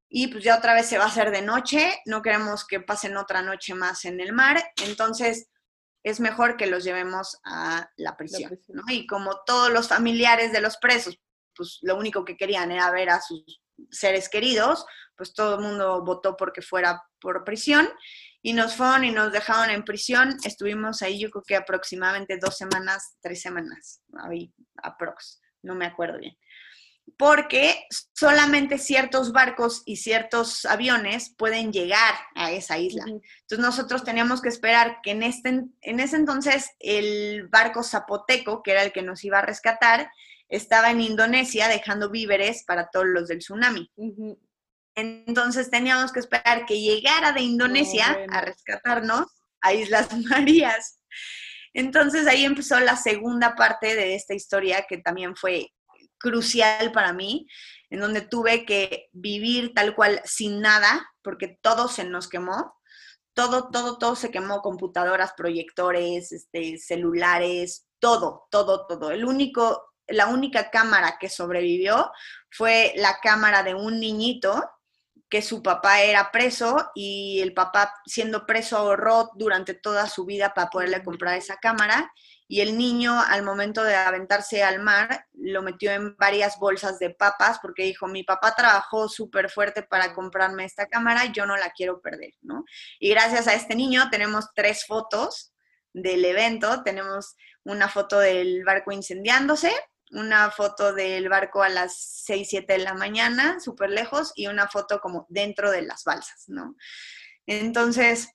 y 0.10 0.28
pues 0.28 0.44
ya 0.44 0.58
otra 0.58 0.74
vez 0.74 0.88
se 0.88 0.98
va 0.98 1.06
a 1.06 1.08
hacer 1.08 1.32
de 1.32 1.42
noche, 1.42 2.02
no 2.06 2.22
queremos 2.22 2.66
que 2.66 2.80
pasen 2.80 3.18
otra 3.18 3.42
noche 3.42 3.74
más 3.74 4.06
en 4.06 4.20
el 4.20 4.32
mar, 4.34 4.72
entonces 4.86 5.50
es 6.04 6.20
mejor 6.22 6.56
que 6.56 6.68
los 6.68 6.84
llevemos 6.84 7.38
a 7.44 7.90
la 7.98 8.16
prisión, 8.16 8.44
la 8.44 8.50
prisión. 8.50 8.78
¿no? 8.78 8.84
Y 8.88 9.06
como 9.06 9.42
todos 9.46 9.72
los 9.72 9.90
familiares 9.90 10.54
de 10.54 10.62
los 10.62 10.78
presos, 10.78 11.20
pues 11.54 11.80
lo 11.82 11.98
único 11.98 12.24
que 12.24 12.38
querían 12.38 12.72
era 12.72 12.90
ver 12.92 13.10
a 13.10 13.22
sus 13.22 13.62
seres 13.92 14.30
queridos, 14.30 14.86
pues 15.16 15.34
todo 15.34 15.56
el 15.56 15.62
mundo 15.62 16.04
votó 16.04 16.38
porque 16.38 16.62
fuera 16.62 17.02
por 17.20 17.44
prisión 17.44 17.90
y 18.42 18.54
nos 18.54 18.76
fueron 18.76 19.04
y 19.04 19.12
nos 19.12 19.32
dejaron 19.32 19.72
en 19.72 19.84
prisión. 19.84 20.38
Estuvimos 20.44 21.02
ahí 21.02 21.20
yo 21.20 21.30
creo 21.30 21.44
que 21.46 21.56
aproximadamente 21.56 22.38
dos 22.38 22.56
semanas, 22.56 23.18
tres 23.22 23.42
semanas, 23.42 24.02
ahí 24.24 24.54
aprox, 24.84 25.42
no 25.64 25.76
me 25.76 25.86
acuerdo 25.86 26.20
bien. 26.20 26.38
Porque 27.18 27.86
solamente 28.14 28.78
ciertos 28.78 29.32
barcos 29.32 29.82
y 29.86 29.96
ciertos 29.96 30.66
aviones 30.66 31.34
pueden 31.38 31.72
llegar 31.72 32.16
a 32.36 32.52
esa 32.52 32.78
isla. 32.78 33.06
Entonces 33.08 33.60
nosotros 33.60 34.04
teníamos 34.04 34.42
que 34.42 34.50
esperar 34.50 35.00
que 35.02 35.12
en, 35.12 35.24
este, 35.24 35.64
en 35.82 36.00
ese 36.00 36.18
entonces 36.18 36.70
el 36.80 37.48
barco 37.48 37.82
zapoteco, 37.82 38.62
que 38.62 38.72
era 38.72 38.84
el 38.84 38.92
que 38.92 39.04
nos 39.04 39.24
iba 39.24 39.40
a 39.40 39.46
rescatar, 39.46 40.12
estaba 40.50 40.92
en 40.92 41.02
Indonesia 41.02 41.68
dejando 41.68 42.10
víveres 42.10 42.64
para 42.66 42.90
todos 42.90 43.08
los 43.08 43.28
del 43.28 43.40
tsunami. 43.40 43.92
Entonces 44.96 45.70
teníamos 45.70 46.12
que 46.12 46.20
esperar 46.20 46.66
que 46.66 46.82
llegara 46.82 47.32
de 47.32 47.42
Indonesia 47.42 48.18
a 48.32 48.42
rescatarnos 48.42 49.28
a 49.62 49.74
Islas 49.74 50.10
Marías. 50.30 51.00
Entonces 51.74 52.26
ahí 52.28 52.46
empezó 52.46 52.80
la 52.80 52.96
segunda 52.96 53.56
parte 53.56 53.96
de 53.96 54.16
esta 54.16 54.34
historia 54.34 54.86
que 54.90 54.98
también 54.98 55.36
fue 55.36 55.72
crucial 56.18 56.92
para 56.92 57.14
mí, 57.14 57.48
en 57.90 58.00
donde 58.00 58.22
tuve 58.22 58.66
que 58.66 59.10
vivir 59.12 59.74
tal 59.76 59.96
cual 59.96 60.22
sin 60.26 60.62
nada, 60.62 61.08
porque 61.22 61.60
todo 61.62 61.88
se 61.88 62.04
nos 62.04 62.28
quemó. 62.28 62.74
Todo, 63.36 63.70
todo, 63.70 64.00
todo 64.00 64.16
se 64.16 64.32
quemó, 64.32 64.62
computadoras, 64.62 65.34
proyectores, 65.38 66.32
este, 66.32 66.80
celulares, 66.80 67.86
todo, 68.00 68.48
todo, 68.50 68.88
todo. 68.88 69.12
El 69.12 69.26
único, 69.26 69.87
la 70.08 70.28
única 70.28 70.70
cámara 70.70 71.18
que 71.20 71.30
sobrevivió 71.30 72.12
fue 72.50 72.94
la 72.96 73.20
cámara 73.20 73.64
de 73.64 73.76
un 73.76 74.00
niñito 74.00 74.64
que 75.30 75.42
su 75.42 75.62
papá 75.62 76.02
era 76.02 76.32
preso 76.32 76.92
y 76.96 77.42
el 77.42 77.54
papá 77.54 77.94
siendo 78.06 78.46
preso 78.46 78.78
ahorró 78.78 79.32
durante 79.36 79.74
toda 79.74 80.08
su 80.08 80.26
vida 80.26 80.54
para 80.54 80.70
poderle 80.70 81.04
comprar 81.04 81.38
esa 81.38 81.58
cámara. 81.58 82.12
Y 82.48 82.62
el 82.62 82.78
niño 82.78 83.20
al 83.28 83.44
momento 83.44 83.84
de 83.84 83.94
aventarse 83.94 84.64
al 84.64 84.80
mar 84.80 85.26
lo 85.34 85.62
metió 85.62 85.92
en 85.92 86.16
varias 86.16 86.58
bolsas 86.58 86.98
de 86.98 87.10
papas 87.10 87.60
porque 87.62 87.84
dijo, 87.84 88.08
mi 88.08 88.24
papá 88.24 88.56
trabajó 88.56 89.10
súper 89.10 89.50
fuerte 89.50 89.84
para 89.84 90.14
comprarme 90.14 90.64
esta 90.64 90.88
cámara, 90.88 91.26
yo 91.26 91.46
no 91.46 91.58
la 91.58 91.72
quiero 91.72 92.00
perder, 92.00 92.34
¿no? 92.42 92.64
Y 93.00 93.10
gracias 93.10 93.50
a 93.50 93.54
este 93.54 93.76
niño 93.76 94.10
tenemos 94.10 94.46
tres 94.56 94.86
fotos 94.86 95.54
del 95.94 96.24
evento, 96.24 96.84
tenemos 96.84 97.36
una 97.66 97.90
foto 97.90 98.20
del 98.20 98.64
barco 98.64 98.94
incendiándose, 98.94 99.74
una 100.12 100.52
foto 100.52 100.94
del 100.94 101.30
barco 101.30 101.64
a 101.64 101.70
las 101.70 101.98
6, 102.26 102.48
7 102.50 102.74
de 102.74 102.80
la 102.80 102.94
mañana, 102.94 103.60
súper 103.60 103.90
lejos, 103.90 104.32
y 104.36 104.48
una 104.48 104.68
foto 104.68 105.00
como 105.00 105.26
dentro 105.30 105.72
de 105.72 105.82
las 105.82 106.04
balsas, 106.04 106.46
¿no? 106.48 106.76
Entonces, 107.46 108.30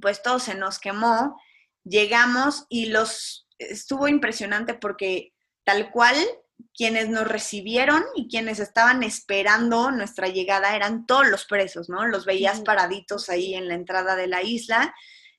pues 0.00 0.22
todo 0.22 0.38
se 0.38 0.54
nos 0.54 0.78
quemó, 0.78 1.40
llegamos 1.84 2.66
y 2.68 2.86
los, 2.86 3.48
estuvo 3.58 4.08
impresionante 4.08 4.74
porque 4.74 5.32
tal 5.64 5.90
cual 5.90 6.16
quienes 6.74 7.08
nos 7.08 7.26
recibieron 7.26 8.04
y 8.14 8.28
quienes 8.28 8.58
estaban 8.58 9.02
esperando 9.02 9.90
nuestra 9.90 10.28
llegada 10.28 10.74
eran 10.74 11.06
todos 11.06 11.28
los 11.28 11.44
presos, 11.44 11.88
¿no? 11.88 12.06
Los 12.06 12.26
veías 12.26 12.60
paraditos 12.60 13.28
ahí 13.28 13.54
en 13.54 13.68
la 13.68 13.74
entrada 13.74 14.16
de 14.16 14.26
la 14.26 14.42
isla 14.42 14.94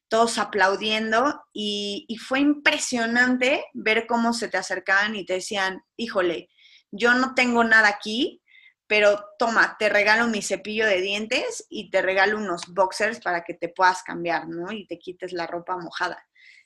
todos 0.10 0.38
aplaudiendo 0.38 1.42
y, 1.54 2.06
fue 2.20 2.40
impresionante 2.40 3.66
ver 3.74 4.08
cómo 4.08 4.34
se 4.34 4.48
te 4.48 4.58
acercaban 4.58 5.16
y 5.16 5.26
te 5.26 5.34
decían, 5.34 5.82
híjole, 5.96 6.50
yo 6.92 7.14
no 7.14 7.36
tengo 7.36 7.64
nada 7.64 7.88
aquí, 7.88 8.42
pero 8.88 9.24
toma, 9.38 9.78
te 9.78 9.88
regalo 9.88 10.28
mi 10.28 10.42
cepillo 10.42 10.86
de 10.86 11.02
dientes 11.02 11.66
y 11.70 11.92
te 11.92 12.02
regalo 12.02 12.38
unos 12.38 12.64
boxers 12.74 13.20
para 13.20 13.44
que 13.44 13.54
te 13.54 13.70
puedas 13.70 14.02
cambiar, 14.02 14.48
¿no? 14.48 14.72
Y 14.72 14.88
te 14.88 14.98
quites 14.98 15.32
la 15.32 15.46
ropa 15.46 15.78
mojada. 15.78 16.22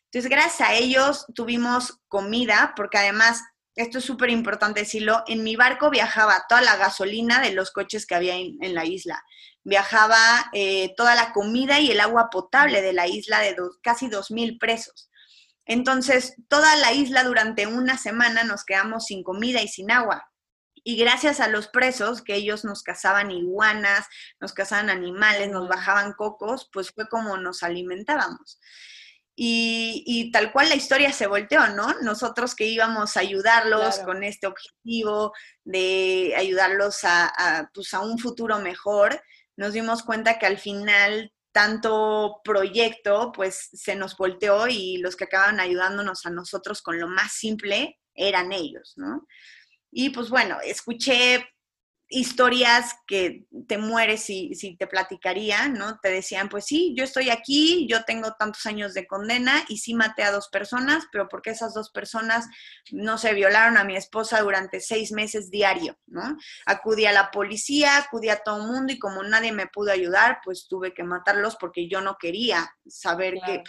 Entonces, 0.06 0.32
gracias 0.32 0.70
a 0.70 0.74
ellos 0.74 1.26
tuvimos 1.36 2.00
comida, 2.08 2.74
porque 2.78 2.98
además 2.98 3.44
esto 3.76 3.98
es 3.98 4.06
súper 4.06 4.30
importante 4.30 4.82
decirlo, 4.82 5.24
en 5.28 5.44
mi 5.44 5.56
barco 5.56 5.90
viajaba 5.90 6.46
toda 6.48 6.62
la 6.62 6.76
gasolina 6.78 7.42
de 7.42 7.54
los 7.54 7.72
coches 7.72 8.06
que 8.06 8.16
había 8.16 8.36
en, 8.36 8.76
la 8.76 8.86
isla, 8.86 9.24
viajaba 9.64 10.50
eh, 10.54 10.94
toda 10.96 11.16
la 11.16 11.32
comida 11.34 11.80
y 11.80 11.92
el 11.92 12.00
agua 12.00 12.30
potable 12.30 12.82
de 12.82 12.94
la 12.94 13.08
isla 13.08 13.40
de 13.40 13.54
dos, 13.54 13.80
casi 13.82 14.08
2.000 14.08 14.60
presos. 14.60 15.10
Entonces, 15.66 16.36
toda 16.50 16.76
la 16.76 16.92
isla 16.92 17.24
durante 17.24 17.68
una 17.68 17.98
semana 17.98 18.44
nos 18.44 18.66
quedamos 18.66 19.06
sin 19.06 19.24
comida 19.24 19.62
y 19.62 19.68
sin 19.68 19.92
agua. 19.92 20.30
Y 20.86 20.98
gracias 20.98 21.40
a 21.40 21.48
los 21.48 21.70
presos, 21.70 22.22
que 22.22 22.36
ellos 22.36 22.66
nos 22.66 22.84
cazaban 22.84 23.32
iguanas, 23.32 24.06
nos 24.42 24.52
cazaban 24.52 24.90
animales, 24.90 25.50
nos 25.50 25.70
bajaban 25.70 26.12
cocos, 26.14 26.70
pues 26.74 26.92
fue 26.92 27.08
como 27.08 27.38
nos 27.38 27.64
alimentábamos. 27.64 28.60
Y, 29.36 30.30
tal 30.32 30.52
cual 30.52 30.70
la 30.70 30.76
historia 30.76 31.12
se 31.12 31.26
volteó, 31.26 31.68
¿no? 31.70 31.94
Nosotros 32.02 32.54
que 32.54 32.66
íbamos 32.66 33.18
a 33.18 33.22
ayudarlos 33.22 34.00
con 34.00 34.24
este 34.24 34.46
objetivo 34.46 35.34
de 35.64 36.36
ayudarlos 36.38 37.00
a, 37.04 37.72
pues, 37.74 37.94
a 37.96 38.02
un 38.02 38.20
futuro 38.20 38.60
mejor, 38.60 39.20
nos 39.58 39.74
dimos 39.74 40.04
cuenta 40.04 40.40
que 40.40 40.46
al 40.46 40.58
final 40.58 41.32
tanto 41.52 42.42
proyecto 42.44 43.32
pues 43.32 43.70
se 43.74 43.96
nos 43.96 44.18
volteó 44.18 44.68
y 44.68 44.98
los 44.98 45.16
que 45.16 45.26
acaban 45.26 45.60
ayudándonos 45.60 46.26
a 46.26 46.32
nosotros 46.32 46.82
con 46.82 47.00
lo 47.00 47.08
más 47.08 47.34
simple 47.34 48.00
eran 48.16 48.52
ellos, 48.52 48.94
¿no? 48.96 49.28
Y 49.92 50.10
pues 50.10 50.30
bueno, 50.30 50.58
escuché 50.64 51.46
historias 52.14 52.96
que 53.08 53.48
te 53.68 53.78
mueres 53.78 54.24
si, 54.24 54.54
si 54.54 54.78
te 54.78 54.86
platicaría, 54.86 55.68
¿no? 55.68 56.00
Te 56.00 56.10
decían, 56.10 56.48
pues 56.48 56.66
sí, 56.66 56.94
yo 56.96 57.04
estoy 57.04 57.32
aquí, 57.32 57.88
yo 57.90 58.04
tengo 58.04 58.34
tantos 58.34 58.66
años 58.68 58.94
de 58.94 59.08
condena 59.08 59.66
y 59.68 59.78
sí 59.80 59.96
maté 59.96 60.24
a 60.24 60.32
dos 60.32 60.48
personas, 60.50 61.06
pero 61.12 61.28
porque 61.28 61.50
esas 61.50 61.74
dos 61.74 61.90
personas 61.90 62.48
no 62.92 63.18
se 63.18 63.34
violaron 63.34 63.78
a 63.78 63.84
mi 63.84 63.96
esposa 63.96 64.42
durante 64.42 64.80
seis 64.80 65.12
meses 65.12 65.50
diario, 65.50 65.98
¿no? 66.06 66.38
Acudí 66.66 67.06
a 67.06 67.12
la 67.12 67.32
policía, 67.32 67.98
acudí 67.98 68.30
a 68.30 68.44
todo 68.44 68.62
el 68.62 68.72
mundo 68.72 68.94
y 68.94 69.00
como 69.00 69.24
nadie 69.24 69.52
me 69.52 69.68
pudo 69.68 69.92
ayudar, 69.92 70.40
pues 70.44 70.68
tuve 70.68 70.94
que 70.94 71.04
matarlos 71.04 71.56
porque 71.56 71.88
yo 71.90 72.02
no 72.02 72.18
quería 72.20 72.76
saber 72.88 73.36
que, 73.46 73.64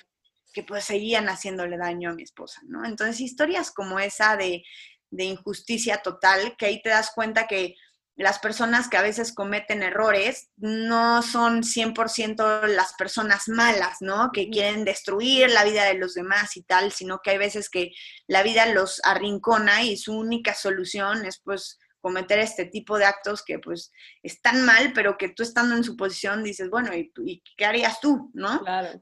que 0.52 0.62
pues 0.64 0.84
seguían 0.84 1.28
haciéndole 1.28 1.78
daño 1.78 2.10
a 2.10 2.14
mi 2.14 2.22
esposa, 2.22 2.60
¿no? 2.66 2.84
Entonces, 2.84 3.20
historias 3.20 3.70
como 3.70 3.98
esa 3.98 4.36
de, 4.36 4.64
de 5.10 5.24
injusticia 5.24 6.02
total, 6.02 6.56
que 6.58 6.66
ahí 6.66 6.82
te 6.82 6.90
das 6.90 7.12
cuenta 7.14 7.46
que 7.46 7.76
las 8.16 8.38
personas 8.38 8.88
que 8.88 8.96
a 8.96 9.02
veces 9.02 9.34
cometen 9.34 9.82
errores 9.82 10.50
no 10.56 11.22
son 11.22 11.62
100% 11.62 12.68
las 12.68 12.94
personas 12.94 13.48
malas, 13.48 13.96
¿no? 14.00 14.30
Que 14.32 14.48
quieren 14.50 14.84
destruir 14.84 15.50
la 15.50 15.64
vida 15.64 15.84
de 15.84 15.94
los 15.94 16.14
demás 16.14 16.56
y 16.56 16.62
tal, 16.62 16.92
sino 16.92 17.20
que 17.22 17.30
hay 17.30 17.38
veces 17.38 17.68
que 17.68 17.90
la 18.28 18.42
vida 18.44 18.66
los 18.66 19.00
arrincona 19.04 19.82
y 19.82 19.96
su 19.96 20.16
única 20.16 20.54
solución 20.54 21.24
es 21.24 21.40
pues 21.42 21.78
cometer 22.00 22.38
este 22.38 22.66
tipo 22.66 22.98
de 22.98 23.06
actos 23.06 23.42
que 23.44 23.58
pues 23.58 23.90
están 24.22 24.64
mal, 24.64 24.92
pero 24.92 25.16
que 25.18 25.30
tú 25.30 25.42
estando 25.42 25.74
en 25.74 25.82
su 25.82 25.96
posición 25.96 26.44
dices, 26.44 26.70
bueno, 26.70 26.94
¿y, 26.94 27.12
y 27.24 27.42
qué 27.56 27.64
harías 27.64 27.98
tú, 28.00 28.30
no? 28.34 28.60
Claro. 28.60 29.00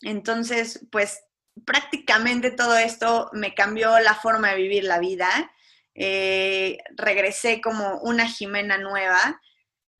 Entonces, 0.00 0.86
pues 0.90 1.20
prácticamente 1.64 2.50
todo 2.50 2.76
esto 2.76 3.28
me 3.32 3.54
cambió 3.54 3.98
la 3.98 4.14
forma 4.14 4.50
de 4.50 4.56
vivir 4.56 4.84
la 4.84 5.00
vida 5.00 5.50
eh, 5.96 6.78
regresé 6.96 7.60
como 7.60 7.98
una 8.00 8.26
Jimena 8.26 8.78
nueva. 8.78 9.40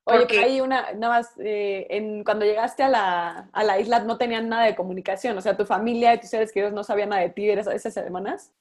Oye, 0.05 0.39
hay 0.39 0.61
una, 0.61 0.93
nada 0.93 1.19
más, 1.19 1.33
eh, 1.39 1.87
en, 1.91 2.23
cuando 2.23 2.45
llegaste 2.45 2.85
a 2.85 2.89
la, 2.89 3.49
a 3.53 3.65
la, 3.65 3.81
isla 3.81 4.01
no 4.01 4.19
tenían 4.19 4.49
nada 4.49 4.65
de 4.65 4.77
comunicación, 4.77 5.37
o 5.37 5.41
sea, 5.41 5.57
tu 5.57 5.67
familia 5.67 6.15
y 6.15 6.21
tus 6.21 6.31
seres 6.31 6.53
queridos 6.53 6.73
no 6.73 6.85
sabían 6.85 7.09
nada 7.09 7.23
de 7.23 7.31
ti 7.31 7.49
esas 7.51 7.93
semanas. 7.93 8.53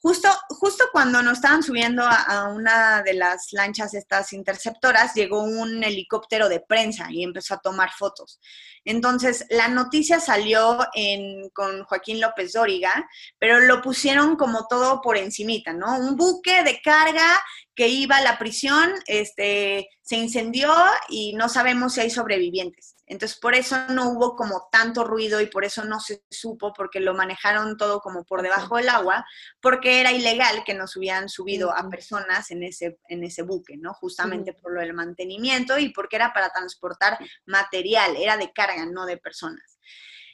Justo, 0.00 0.28
justo 0.50 0.84
cuando 0.92 1.22
nos 1.22 1.34
estaban 1.34 1.62
subiendo 1.62 2.04
a, 2.06 2.48
una 2.48 3.02
de 3.02 3.14
las 3.14 3.52
lanchas 3.52 3.94
estas 3.94 4.32
interceptoras, 4.32 5.14
llegó 5.14 5.42
un 5.42 5.82
helicóptero 5.82 6.48
de 6.48 6.60
prensa 6.60 7.08
y 7.10 7.24
empezó 7.24 7.54
a 7.54 7.60
tomar 7.60 7.90
fotos. 7.90 8.38
Entonces, 8.84 9.46
la 9.50 9.68
noticia 9.68 10.20
salió 10.20 10.78
en, 10.94 11.48
con 11.50 11.82
Joaquín 11.84 12.20
López 12.20 12.52
Dóriga, 12.52 13.08
pero 13.38 13.60
lo 13.60 13.82
pusieron 13.82 14.36
como 14.36 14.66
todo 14.68 15.00
por 15.00 15.16
encimita, 15.16 15.72
¿no? 15.72 15.98
Un 15.98 16.16
buque 16.16 16.62
de 16.62 16.80
carga 16.80 17.40
que 17.76 17.88
iba 17.88 18.16
a 18.16 18.22
la 18.22 18.38
prisión, 18.38 18.90
este, 19.06 19.90
se 20.00 20.16
incendió 20.16 20.72
y 21.10 21.34
no 21.34 21.50
sabemos 21.50 21.92
si 21.92 22.00
hay 22.00 22.10
sobrevivientes. 22.10 22.96
Entonces, 23.06 23.38
por 23.38 23.54
eso 23.54 23.76
no 23.90 24.10
hubo 24.10 24.34
como 24.34 24.68
tanto 24.72 25.04
ruido 25.04 25.42
y 25.42 25.46
por 25.46 25.64
eso 25.64 25.84
no 25.84 26.00
se 26.00 26.24
supo, 26.30 26.72
porque 26.72 27.00
lo 27.00 27.12
manejaron 27.12 27.76
todo 27.76 28.00
como 28.00 28.24
por 28.24 28.40
debajo 28.40 28.78
del 28.78 28.88
agua, 28.88 29.26
porque 29.60 30.00
era 30.00 30.10
ilegal 30.10 30.64
que 30.64 30.72
nos 30.72 30.96
hubieran 30.96 31.28
subido 31.28 31.70
a 31.70 31.88
personas 31.90 32.50
en 32.50 32.62
ese, 32.62 32.98
en 33.08 33.22
ese 33.22 33.42
buque, 33.42 33.76
¿no? 33.76 33.92
Justamente 33.92 34.54
por 34.54 34.72
lo 34.72 34.80
del 34.80 34.94
mantenimiento 34.94 35.78
y 35.78 35.90
porque 35.90 36.16
era 36.16 36.32
para 36.32 36.48
transportar 36.48 37.18
material, 37.44 38.16
era 38.16 38.38
de 38.38 38.52
carga, 38.54 38.86
no 38.86 39.04
de 39.04 39.18
personas. 39.18 39.78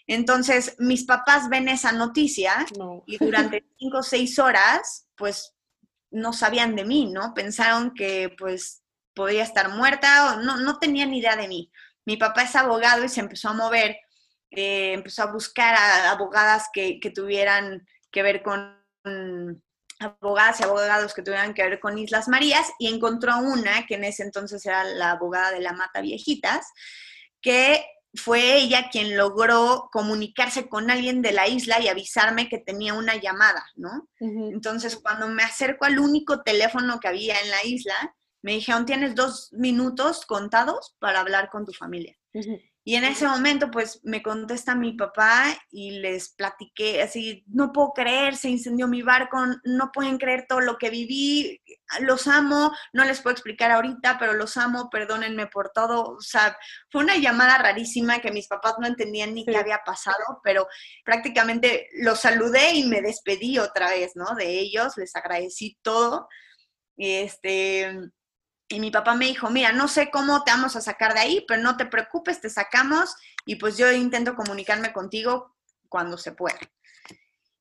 Entonces, 0.07 0.77
mis 0.79 1.05
papás 1.05 1.49
ven 1.49 1.69
esa 1.69 1.91
noticia 1.91 2.67
y 3.07 3.19
durante 3.19 3.65
cinco 3.79 3.99
o 3.99 4.03
seis 4.03 4.39
horas, 4.39 5.09
pues 5.17 5.55
no 6.13 6.33
sabían 6.33 6.77
de 6.77 6.85
mí, 6.85 7.07
¿no? 7.07 7.35
Pensaron 7.35 7.95
que 7.95 8.35
pues 8.39 8.83
podía 9.15 9.43
estar 9.43 9.71
muerta, 9.71 10.35
o 10.35 10.41
no, 10.43 10.57
no 10.59 10.79
tenía 10.79 11.07
ni 11.07 11.19
idea 11.19 11.37
de 11.37 11.49
mí. 11.49 11.71
Mi 12.05 12.17
papá 12.17 12.43
es 12.43 12.57
abogado 12.57 13.05
y 13.05 13.09
se 13.09 13.21
empezó 13.21 13.51
a 13.51 13.55
mover, 13.55 13.97
eh, 14.51 14.93
empezó 14.93 15.23
a 15.23 15.33
buscar 15.33 15.75
a 15.75 16.11
abogadas 16.11 16.69
que, 16.73 17.01
que 17.01 17.11
tuvieran 17.11 17.87
que 18.11 18.23
ver 18.23 18.43
con 18.43 18.81
abogadas 19.99 20.61
y 20.61 20.65
abogados 20.65 21.15
que 21.15 21.23
tuvieran 21.23 21.55
que 21.55 21.63
ver 21.63 21.81
con 21.81 21.99
Islas 21.99 22.29
Marías 22.29 22.71
y 22.79 22.93
encontró 22.93 23.39
una 23.39 23.87
que 23.87 23.95
en 23.95 24.05
ese 24.05 24.23
entonces 24.23 24.65
era 24.67 24.85
la 24.85 25.13
abogada 25.13 25.53
de 25.53 25.61
la 25.61 25.73
Mata 25.73 26.01
Viejitas, 26.01 26.67
que 27.41 27.85
fue 28.15 28.57
ella 28.57 28.89
quien 28.91 29.17
logró 29.17 29.89
comunicarse 29.93 30.69
con 30.69 30.91
alguien 30.91 31.23
de 31.23 31.33
la 31.33 31.49
isla 31.49 31.81
y 31.81 31.89
avisarme 31.89 32.49
que 32.49 32.59
tenía 32.59 32.95
una 32.95 33.17
llamada, 33.17 33.65
¿no? 33.75 34.09
Entonces, 34.21 34.97
cuando 34.97 35.29
me 35.29 35.43
acerco 35.43 35.85
al 35.85 35.99
único 35.99 36.43
teléfono 36.43 37.01
que 37.01 37.09
había 37.09 37.41
en 37.41 37.51
la 37.51 37.65
isla, 37.65 38.15
me 38.43 38.53
dijeron, 38.53 38.85
tienes 38.87 39.15
dos 39.15 39.49
minutos 39.53 40.27
contados 40.27 40.95
para 40.99 41.21
hablar 41.21 41.49
con 41.49 41.65
tu 41.65 41.73
familia. 41.73 42.17
Y 42.85 42.97
en 42.97 43.05
ese 43.05 43.29
momento, 43.29 43.71
pues 43.71 44.01
me 44.03 44.23
contesta 44.23 44.75
mi 44.75 44.95
papá 44.95 45.45
y 45.71 46.01
les 46.01 46.31
platiqué 46.31 47.01
así, 47.01 47.45
no 47.47 47.73
puedo 47.73 47.93
creer, 47.93 48.35
se 48.35 48.49
incendió 48.49 48.89
mi 48.89 49.03
barco, 49.03 49.39
no 49.63 49.93
pueden 49.93 50.19
creer 50.19 50.47
todo 50.49 50.61
lo 50.61 50.79
que 50.79 50.91
viví, 50.91 51.63
los 52.01 52.27
amo, 52.27 52.73
no 52.93 53.05
les 53.05 53.21
puedo 53.21 53.35
explicar 53.35 53.71
ahorita, 53.71 54.19
pero 54.19 54.33
los 54.33 54.57
amo, 54.57 54.91
perdónenme 54.91 55.47
por 55.47 55.71
todo. 55.71 56.17
O 56.17 56.21
sea, 56.21 56.57
fue 56.91 57.05
una 57.05 57.17
llamada 57.17 57.59
rarísima 57.59 58.21
que 58.21 58.33
mis 58.33 58.49
papás 58.49 58.75
no 58.81 58.89
entendían 58.89 59.33
ni 59.33 59.45
qué 59.45 59.57
había 59.57 59.83
pasado, 59.85 60.41
pero 60.43 60.67
prácticamente 61.05 61.89
los 62.01 62.19
saludé 62.21 62.73
y 62.75 62.85
me 62.89 63.01
despedí 63.01 63.59
otra 63.59 63.91
vez, 63.91 64.13
¿no? 64.17 64.35
De 64.35 64.59
ellos, 64.59 64.97
les 64.97 65.15
agradecí 65.15 65.79
todo. 65.83 66.29
Este, 66.97 67.97
y 68.73 68.81
mi 68.81 68.91
papá 68.91 69.15
me 69.15 69.27
dijo, 69.27 69.51
mira, 69.51 69.71
no 69.73 69.87
sé 69.87 70.11
cómo 70.11 70.45
te 70.45 70.51
vamos 70.51 70.77
a 70.77 70.81
sacar 70.81 71.13
de 71.13 71.21
ahí, 71.21 71.45
pero 71.47 71.63
no 71.63 71.77
te 71.77 71.85
preocupes, 71.85 72.41
te 72.41 72.49
sacamos 72.49 73.15
y 73.45 73.57
pues 73.57 73.77
yo 73.77 73.93
intento 73.93 74.35
comunicarme 74.35 74.95
contigo 74.95 75.55
cuando 75.91 76.17
se 76.17 76.33
pueda. 76.33 76.59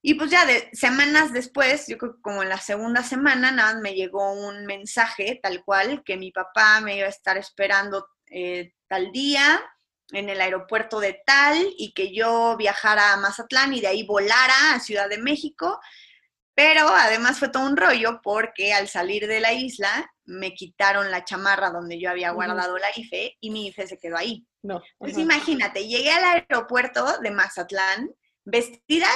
Y 0.01 0.14
pues 0.14 0.32
ya 0.32 0.45
de 0.45 0.70
semanas 0.72 1.34
después, 1.34 1.86
yo 1.88 1.97
creo 1.97 2.16
que 2.16 2.22
como 2.22 2.41
en 2.43 2.49
la 2.49 2.59
segunda 2.59 3.03
semana, 3.03 3.51
nada 3.51 3.80
me 3.82 3.93
llegó 3.93 4.32
un 4.32 4.66
mensaje 4.66 5.38
tal 5.43 5.66
cual 5.66 6.01
que 6.05 6.16
mi 6.16 6.32
papá 6.32 6.80
me 6.80 6.95
iba 6.95 7.07
a 7.07 7.09
estar 7.09 7.38
esperando 7.38 8.07
eh, 8.28 8.74
tal 8.88 9.12
día 9.12 9.62
en 10.14 10.30
el 10.30 10.39
aeropuerto 10.39 11.01
de 11.01 11.22
tal 11.26 11.57
y 11.78 11.93
que 11.93 12.16
yo 12.16 12.55
viajara 12.57 13.12
a 13.12 13.18
Mazatlán 13.18 13.74
y 13.74 13.82
de 13.82 13.88
ahí 13.88 14.03
volara 14.03 14.76
a 14.76 14.80
Ciudad 14.80 15.09
de 15.09 15.18
México. 15.18 15.78
Pero 16.53 16.87
además 16.89 17.39
fue 17.39 17.49
todo 17.49 17.65
un 17.65 17.77
rollo 17.77 18.19
porque 18.21 18.73
al 18.73 18.87
salir 18.87 19.27
de 19.27 19.39
la 19.39 19.53
isla 19.53 20.11
me 20.25 20.53
quitaron 20.53 21.09
la 21.09 21.23
chamarra 21.23 21.69
donde 21.69 21.99
yo 21.99 22.09
había 22.09 22.31
guardado 22.31 22.77
la 22.77 22.87
IFE 22.95 23.37
y 23.39 23.49
mi 23.51 23.67
IFE 23.67 23.87
se 23.87 23.97
quedó 23.97 24.17
ahí. 24.17 24.45
No. 24.61 24.81
Pues 24.97 25.17
imagínate, 25.17 25.87
llegué 25.87 26.11
al 26.11 26.23
aeropuerto 26.23 27.19
de 27.19 27.31
Mazatlán 27.31 28.11
vestida 28.43 29.07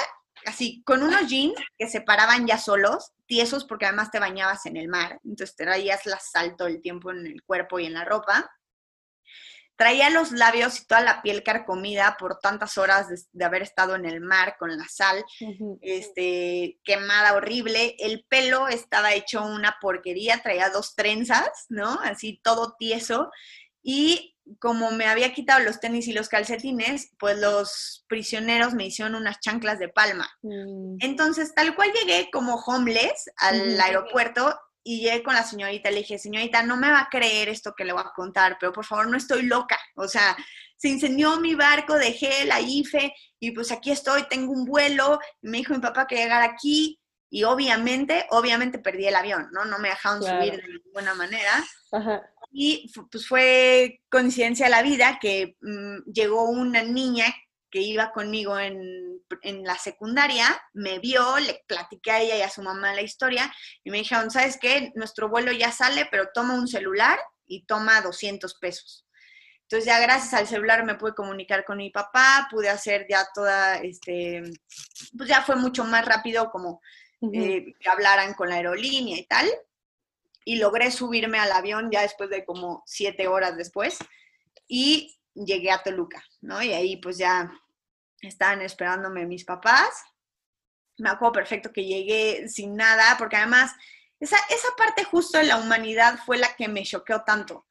así, 0.44 0.82
con 0.84 1.02
unos 1.02 1.28
jeans 1.28 1.54
que 1.78 1.88
se 1.88 2.00
paraban 2.00 2.46
ya 2.46 2.58
solos, 2.58 3.12
tiesos 3.26 3.64
porque 3.64 3.86
además 3.86 4.10
te 4.10 4.20
bañabas 4.20 4.66
en 4.66 4.76
el 4.76 4.88
mar, 4.88 5.20
entonces 5.24 5.56
te 5.56 5.64
traías 5.64 6.06
la 6.06 6.18
sal 6.18 6.56
todo 6.56 6.68
el 6.68 6.80
tiempo 6.80 7.10
en 7.10 7.26
el 7.26 7.42
cuerpo 7.42 7.78
y 7.78 7.86
en 7.86 7.94
la 7.94 8.04
ropa. 8.04 8.50
Traía 9.76 10.10
los 10.10 10.32
labios 10.32 10.80
y 10.80 10.86
toda 10.86 11.02
la 11.02 11.22
piel 11.22 11.42
carcomida 11.42 12.16
por 12.18 12.38
tantas 12.38 12.78
horas 12.78 13.08
de, 13.08 13.44
haber 13.44 13.62
estado 13.62 13.94
en 13.94 14.06
el 14.06 14.20
mar 14.20 14.56
con 14.58 14.76
la 14.76 14.86
sal, 14.88 15.24
este, 15.80 16.80
quemada 16.82 17.34
horrible. 17.34 17.94
El 17.98 18.24
pelo 18.28 18.68
estaba 18.68 19.14
hecho 19.14 19.44
una 19.44 19.76
porquería, 19.80 20.42
traía 20.42 20.70
dos 20.70 20.94
trenzas, 20.94 21.66
¿no? 21.68 22.00
Así 22.02 22.40
todo 22.42 22.74
tieso. 22.78 23.30
Y 23.82 24.36
como 24.58 24.90
me 24.92 25.06
había 25.06 25.32
quitado 25.32 25.60
los 25.60 25.80
tenis 25.80 26.08
y 26.08 26.12
los 26.12 26.28
calcetines, 26.28 27.12
pues 27.18 27.38
los 27.38 28.04
prisioneros 28.08 28.74
me 28.74 28.86
hicieron 28.86 29.14
unas 29.14 29.40
chanclas 29.40 29.78
de 29.78 29.88
palma. 29.88 30.28
Mm. 30.42 30.96
Entonces, 31.00 31.54
tal 31.54 31.74
cual 31.74 31.92
llegué 31.92 32.28
como 32.32 32.56
homeless 32.56 33.30
al 33.36 33.80
aeropuerto 33.80 34.58
y 34.88 35.00
llegué 35.00 35.24
con 35.24 35.34
la 35.34 35.42
señorita, 35.42 35.90
le 35.90 35.98
dije, 35.98 36.16
señorita, 36.16 36.62
no 36.62 36.76
me 36.76 36.88
va 36.88 37.00
a 37.00 37.08
creer 37.08 37.48
esto 37.48 37.74
que 37.76 37.84
le 37.84 37.92
voy 37.92 38.02
a 38.06 38.12
contar, 38.14 38.56
pero 38.60 38.72
por 38.72 38.84
favor 38.84 39.08
no 39.08 39.16
estoy 39.16 39.42
loca. 39.42 39.76
O 39.96 40.06
sea, 40.06 40.36
se 40.76 40.88
incendió 40.88 41.40
mi 41.40 41.56
barco, 41.56 41.94
dejé 41.94 42.44
la 42.44 42.60
IFE 42.60 43.12
y 43.40 43.50
pues 43.50 43.72
aquí 43.72 43.90
estoy, 43.90 44.28
tengo 44.28 44.52
un 44.52 44.64
vuelo. 44.64 45.18
me 45.42 45.58
dijo 45.58 45.74
mi 45.74 45.80
papá 45.80 46.06
que 46.06 46.14
llegara 46.14 46.44
aquí 46.44 47.00
y 47.28 47.42
obviamente, 47.42 48.26
obviamente 48.30 48.78
perdí 48.78 49.08
el 49.08 49.16
avión, 49.16 49.48
¿no? 49.50 49.64
No 49.64 49.80
me 49.80 49.88
dejaron 49.88 50.22
subir 50.22 50.54
de 50.54 50.68
ninguna 50.84 51.14
manera. 51.14 51.64
Y 52.52 52.88
pues 53.10 53.26
fue 53.26 54.02
coincidencia 54.08 54.66
de 54.66 54.70
la 54.70 54.82
vida 54.82 55.18
que 55.20 55.56
mm, 55.62 56.12
llegó 56.12 56.48
una 56.48 56.84
niña 56.84 57.26
que 57.70 57.80
iba 57.80 58.12
conmigo 58.12 58.58
en, 58.58 59.22
la 59.64 59.76
secundaria, 59.76 60.46
me 60.72 60.98
vio, 60.98 61.38
le 61.38 61.64
platiqué 61.66 62.10
a 62.10 62.20
ella 62.20 62.36
y 62.36 62.42
a 62.42 62.50
su 62.50 62.62
mamá 62.62 62.94
la 62.94 63.02
historia 63.02 63.52
y 63.82 63.90
me 63.90 63.98
dijeron, 63.98 64.30
¿sabes 64.30 64.56
qué? 64.60 64.92
Nuestro 64.94 65.28
vuelo 65.28 65.50
ya 65.52 65.72
sale, 65.72 66.06
pero 66.10 66.28
toma 66.32 66.54
un 66.54 66.68
celular 66.68 67.18
y 67.46 67.66
toma 67.66 68.00
200 68.00 68.54
pesos. 68.54 69.06
Entonces 69.62 69.86
ya 69.86 69.98
gracias 69.98 70.32
al 70.32 70.46
celular 70.46 70.84
me 70.84 70.94
pude 70.94 71.14
comunicar 71.14 71.64
con 71.64 71.78
mi 71.78 71.90
papá, 71.90 72.46
pude 72.50 72.68
hacer 72.68 73.06
ya 73.10 73.26
toda, 73.34 73.78
este, 73.78 74.44
pues 75.16 75.28
ya 75.28 75.42
fue 75.42 75.56
mucho 75.56 75.84
más 75.84 76.04
rápido 76.04 76.50
como 76.50 76.80
eh, 77.32 77.74
que 77.80 77.88
hablaran 77.88 78.34
con 78.34 78.48
la 78.48 78.56
aerolínea 78.56 79.18
y 79.18 79.24
tal. 79.24 79.48
Y 80.44 80.56
logré 80.56 80.92
subirme 80.92 81.40
al 81.40 81.50
avión 81.50 81.90
ya 81.90 82.02
después 82.02 82.30
de 82.30 82.44
como 82.44 82.84
siete 82.86 83.26
horas 83.26 83.56
después 83.56 83.98
y 84.68 85.18
llegué 85.44 85.70
a 85.70 85.82
Toluca, 85.82 86.22
¿no? 86.40 86.62
Y 86.62 86.72
ahí 86.72 86.96
pues 86.96 87.18
ya 87.18 87.50
estaban 88.20 88.62
esperándome 88.62 89.26
mis 89.26 89.44
papás. 89.44 89.90
Me 90.98 91.10
acuerdo 91.10 91.32
perfecto 91.32 91.72
que 91.72 91.84
llegué 91.84 92.48
sin 92.48 92.74
nada, 92.74 93.16
porque 93.18 93.36
además 93.36 93.72
esa, 94.18 94.36
esa 94.48 94.68
parte 94.76 95.04
justo 95.04 95.38
de 95.38 95.44
la 95.44 95.58
humanidad 95.58 96.18
fue 96.24 96.38
la 96.38 96.54
que 96.56 96.68
me 96.68 96.84
choqueó 96.84 97.22
tanto. 97.22 97.66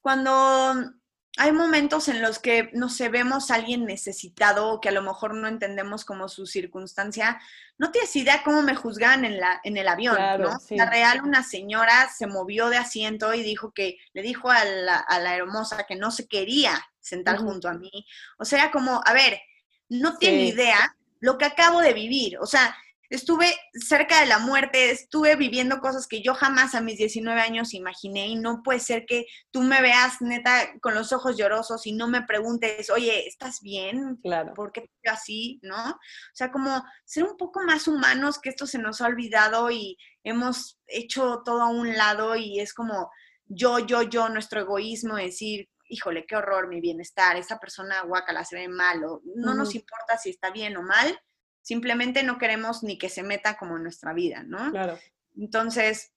Cuando 0.00 0.92
hay 1.36 1.52
momentos 1.52 2.08
en 2.08 2.22
los 2.22 2.38
que, 2.38 2.70
no 2.74 2.88
sé, 2.88 3.08
vemos 3.08 3.50
a 3.50 3.54
alguien 3.54 3.84
necesitado 3.84 4.80
que 4.80 4.88
a 4.88 4.92
lo 4.92 5.02
mejor 5.02 5.34
no 5.34 5.48
entendemos 5.48 6.04
como 6.04 6.28
su 6.28 6.46
circunstancia, 6.46 7.40
no 7.78 7.90
tienes 7.92 8.14
idea 8.16 8.42
cómo 8.42 8.62
me 8.62 8.74
juzgan 8.74 9.24
en, 9.24 9.38
la, 9.38 9.60
en 9.62 9.76
el 9.76 9.88
avión, 9.88 10.16
¿no? 10.38 10.58
La 10.70 10.90
real, 10.90 11.22
una 11.22 11.42
señora 11.42 12.08
se 12.08 12.26
movió 12.26 12.68
de 12.68 12.78
asiento 12.78 13.32
y 13.32 13.42
dijo 13.42 13.72
que, 13.72 13.98
le 14.12 14.22
dijo 14.22 14.50
a 14.50 14.64
la, 14.64 14.96
a 14.96 15.18
la 15.18 15.36
hermosa 15.36 15.84
que 15.84 15.96
no 15.96 16.10
se 16.10 16.26
quería 16.28 16.89
sentar 17.00 17.38
junto 17.38 17.68
a 17.68 17.74
mí. 17.74 17.90
O 18.38 18.44
sea, 18.44 18.70
como, 18.70 19.00
a 19.04 19.12
ver, 19.12 19.40
no 19.88 20.16
tiene 20.18 20.44
idea 20.44 20.96
lo 21.20 21.38
que 21.38 21.44
acabo 21.44 21.80
de 21.80 21.92
vivir. 21.92 22.38
O 22.38 22.46
sea, 22.46 22.74
estuve 23.10 23.52
cerca 23.74 24.20
de 24.20 24.26
la 24.26 24.38
muerte, 24.38 24.90
estuve 24.90 25.34
viviendo 25.34 25.80
cosas 25.80 26.06
que 26.06 26.22
yo 26.22 26.32
jamás 26.32 26.76
a 26.76 26.80
mis 26.80 26.96
19 26.96 27.40
años 27.40 27.74
imaginé 27.74 28.28
y 28.28 28.36
no 28.36 28.62
puede 28.62 28.78
ser 28.78 29.04
que 29.04 29.26
tú 29.50 29.62
me 29.62 29.82
veas 29.82 30.20
neta 30.20 30.72
con 30.80 30.94
los 30.94 31.12
ojos 31.12 31.36
llorosos 31.36 31.86
y 31.86 31.92
no 31.92 32.06
me 32.06 32.22
preguntes, 32.22 32.88
oye, 32.88 33.26
¿estás 33.26 33.60
bien? 33.60 34.16
Claro. 34.22 34.54
¿Por 34.54 34.70
qué 34.70 34.88
te 35.02 35.10
así? 35.10 35.58
¿No? 35.62 35.90
O 35.90 36.34
sea, 36.34 36.52
como 36.52 36.84
ser 37.04 37.24
un 37.24 37.36
poco 37.36 37.60
más 37.64 37.88
humanos, 37.88 38.38
que 38.38 38.50
esto 38.50 38.66
se 38.66 38.78
nos 38.78 39.00
ha 39.00 39.06
olvidado 39.06 39.70
y 39.72 39.98
hemos 40.22 40.78
hecho 40.86 41.42
todo 41.44 41.62
a 41.62 41.68
un 41.68 41.96
lado 41.96 42.36
y 42.36 42.60
es 42.60 42.72
como 42.72 43.10
yo, 43.46 43.80
yo, 43.80 44.02
yo, 44.02 44.28
nuestro 44.28 44.60
egoísmo, 44.60 45.16
decir, 45.16 45.68
híjole, 45.90 46.24
qué 46.24 46.36
horror 46.36 46.68
mi 46.68 46.80
bienestar, 46.80 47.36
esa 47.36 47.58
persona 47.58 48.02
guacala 48.02 48.44
se 48.44 48.56
ve 48.56 48.68
mal, 48.68 49.04
o 49.04 49.20
no 49.36 49.54
nos 49.54 49.74
importa 49.74 50.16
si 50.16 50.30
está 50.30 50.50
bien 50.50 50.76
o 50.76 50.82
mal, 50.82 51.20
simplemente 51.60 52.22
no 52.22 52.38
queremos 52.38 52.82
ni 52.82 52.96
que 52.96 53.08
se 53.08 53.22
meta 53.22 53.58
como 53.58 53.76
en 53.76 53.82
nuestra 53.82 54.14
vida, 54.14 54.42
¿no? 54.44 54.70
Claro. 54.70 54.98
Entonces, 55.36 56.12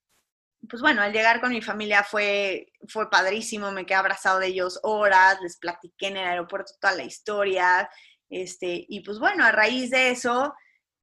pues 0.70 0.82
bueno, 0.82 1.02
al 1.02 1.12
llegar 1.12 1.42
con 1.42 1.50
mi 1.50 1.62
familia 1.62 2.04
fue, 2.04 2.72
fue 2.88 3.10
padrísimo, 3.10 3.72
me 3.72 3.86
quedé 3.86 3.96
abrazado 3.96 4.40
de 4.40 4.48
ellos 4.48 4.80
horas, 4.84 5.40
les 5.42 5.58
platiqué 5.58 6.08
en 6.08 6.18
el 6.18 6.28
aeropuerto 6.28 6.74
toda 6.80 6.94
la 6.94 7.04
historia, 7.04 7.90
este, 8.30 8.86
y 8.88 9.02
pues 9.02 9.20
bueno, 9.20 9.44
a 9.44 9.52
raíz 9.52 9.90
de 9.90 10.12
eso, 10.12 10.54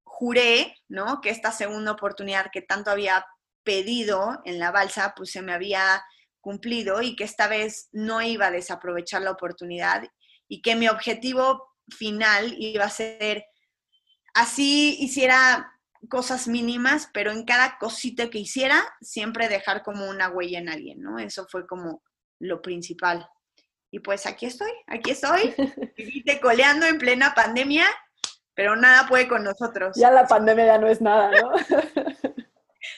juré, 0.04 0.76
¿no? 0.88 1.20
Que 1.20 1.30
esta 1.30 1.52
segunda 1.52 1.92
oportunidad 1.92 2.50
que 2.52 2.62
tanto 2.62 2.90
había 2.90 3.26
pedido 3.62 4.40
en 4.44 4.58
la 4.58 4.70
balsa, 4.70 5.12
pues 5.16 5.32
se 5.32 5.42
me 5.42 5.52
había 5.52 6.02
cumplido 6.40 7.02
y 7.02 7.16
que 7.16 7.24
esta 7.24 7.48
vez 7.48 7.88
no 7.92 8.22
iba 8.22 8.46
a 8.46 8.50
desaprovechar 8.50 9.22
la 9.22 9.30
oportunidad 9.30 10.04
y 10.48 10.62
que 10.62 10.74
mi 10.74 10.88
objetivo 10.88 11.68
final 11.88 12.54
iba 12.58 12.84
a 12.84 12.90
ser 12.90 13.44
así 14.34 14.96
hiciera 15.00 15.72
cosas 16.08 16.48
mínimas, 16.48 17.10
pero 17.12 17.30
en 17.30 17.44
cada 17.44 17.76
cosita 17.78 18.30
que 18.30 18.38
hiciera, 18.38 18.82
siempre 19.00 19.48
dejar 19.48 19.82
como 19.82 20.08
una 20.08 20.30
huella 20.30 20.58
en 20.58 20.68
alguien, 20.68 21.00
¿no? 21.02 21.18
Eso 21.18 21.46
fue 21.50 21.66
como 21.66 22.02
lo 22.38 22.62
principal. 22.62 23.28
Y 23.90 24.00
pues 24.00 24.26
aquí 24.26 24.46
estoy, 24.46 24.70
aquí 24.86 25.10
estoy, 25.10 25.54
coleando 26.42 26.86
en 26.86 26.98
plena 26.98 27.34
pandemia, 27.34 27.86
pero 28.54 28.76
nada 28.76 29.06
puede 29.08 29.28
con 29.28 29.44
nosotros. 29.44 29.96
Ya 29.96 30.10
la 30.10 30.26
pandemia 30.26 30.66
ya 30.66 30.78
no 30.78 30.86
es 30.86 31.00
nada, 31.00 31.30
¿no? 31.30 31.52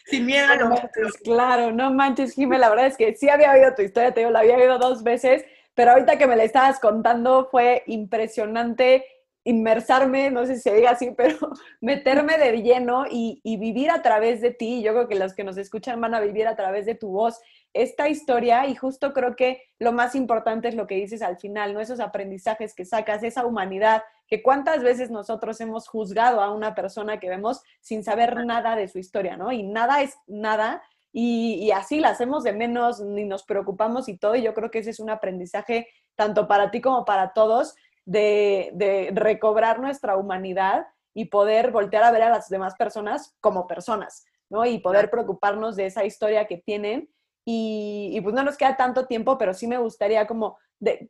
si 0.07 0.17
el 0.17 0.25
miedo 0.25 0.47
a 0.51 0.57
No 0.57 0.69
manches, 0.71 1.17
claro, 1.23 1.73
no 1.73 1.93
manches, 1.93 2.35
Jimé, 2.35 2.59
la 2.59 2.71
verdad 2.71 2.87
es 2.87 2.97
que 2.97 3.15
sí 3.15 3.29
había 3.29 3.53
oído 3.53 3.75
tu 3.75 3.83
historia, 3.83 4.13
te 4.13 4.21
digo, 4.21 4.33
la 4.33 4.41
había 4.41 4.57
oído 4.57 4.79
dos 4.79 5.03
veces, 5.03 5.45
pero 5.75 5.93
ahorita 5.93 6.19
que 6.19 6.27
me 6.27 6.37
la 6.37 6.45
estabas 6.45 6.79
contando 6.81 7.49
fue 7.51 7.83
impresionante 7.87 9.05
inmersarme, 9.45 10.31
no 10.31 10.47
sé 10.47 10.57
si 10.57 10.63
se 10.63 10.75
diga 10.75 10.91
así, 10.91 11.11
pero 11.17 11.37
meterme 11.81 12.39
de 12.39 12.63
lleno 12.63 13.07
y, 13.11 13.41
y 13.43 13.57
vivir 13.57 13.91
a 13.91 14.03
través 14.03 14.41
de 14.41 14.53
ti. 14.53 14.83
Yo 14.83 14.93
creo 14.93 15.09
que 15.09 15.17
los 15.17 15.35
que 15.35 15.45
nos 15.45 15.57
escuchan 15.57 16.01
van 16.01 16.15
a 16.15 16.21
vivir 16.21 16.47
a 16.47 16.57
través 16.57 16.87
de 16.87 16.95
tu 16.95 17.11
voz 17.11 17.41
esta 17.73 18.09
historia 18.09 18.67
y 18.67 18.75
justo 18.75 19.13
creo 19.13 19.35
que 19.35 19.63
lo 19.79 19.93
más 19.93 20.15
importante 20.15 20.69
es 20.69 20.75
lo 20.75 20.87
que 20.87 20.97
dices 20.97 21.23
al 21.23 21.39
final, 21.39 21.75
¿no? 21.75 21.81
Esos 21.81 22.01
aprendizajes 22.01 22.75
que 22.75 22.85
sacas, 22.85 23.23
esa 23.23 23.47
humanidad, 23.47 24.03
que 24.33 24.43
cuántas 24.43 24.83
veces 24.83 25.11
nosotros 25.11 25.61
hemos 25.61 25.87
juzgado 25.89 26.41
a 26.41 26.51
una 26.55 26.75
persona 26.75 27.21
que 27.21 27.29
vemos 27.29 27.61
sin 27.83 28.03
saber 28.03 28.47
nada 28.47 28.77
de 28.77 28.89
su 28.89 28.99
historia, 28.99 29.37
¿no? 29.37 29.53
Y 29.53 29.63
nada 29.63 30.01
es 30.01 30.17
nada. 30.27 30.83
Y, 31.13 31.57
y 31.57 31.71
así 31.71 32.01
la 32.01 32.09
hacemos 32.09 32.43
de 32.43 32.55
menos, 32.55 32.99
ni 33.03 33.27
nos 33.27 33.45
preocupamos 33.45 34.09
y 34.09 34.17
todo. 34.17 34.35
Y 34.35 34.41
yo 34.41 34.55
creo 34.55 34.71
que 34.71 34.79
ese 34.79 34.89
es 34.89 35.01
un 35.01 35.11
aprendizaje 35.11 35.87
tanto 36.15 36.49
para 36.49 36.71
ti 36.71 36.81
como 36.81 37.05
para 37.05 37.35
todos 37.35 37.75
de, 38.07 38.71
de 38.73 39.11
recobrar 39.13 39.81
nuestra 39.81 40.17
humanidad 40.17 40.87
y 41.13 41.27
poder 41.27 41.71
voltear 41.71 42.05
a 42.05 42.11
ver 42.11 42.23
a 42.23 42.31
las 42.31 42.49
demás 42.49 42.75
personas 42.77 43.37
como 43.39 43.67
personas, 43.67 44.25
¿no? 44.49 44.65
Y 44.65 44.79
poder 44.79 45.11
preocuparnos 45.11 45.77
de 45.77 45.85
esa 45.85 46.07
historia 46.07 46.47
que 46.47 46.57
tienen 46.57 47.11
y, 47.45 48.13
y, 48.15 48.21
pues 48.23 48.35
no 48.35 48.43
nos 48.45 48.57
queda 48.57 48.79
tanto 48.79 49.05
tiempo, 49.07 49.37
pero 49.37 49.53
sí 49.53 49.67
me 49.67 49.77
gustaría 49.77 50.27
como 50.27 50.57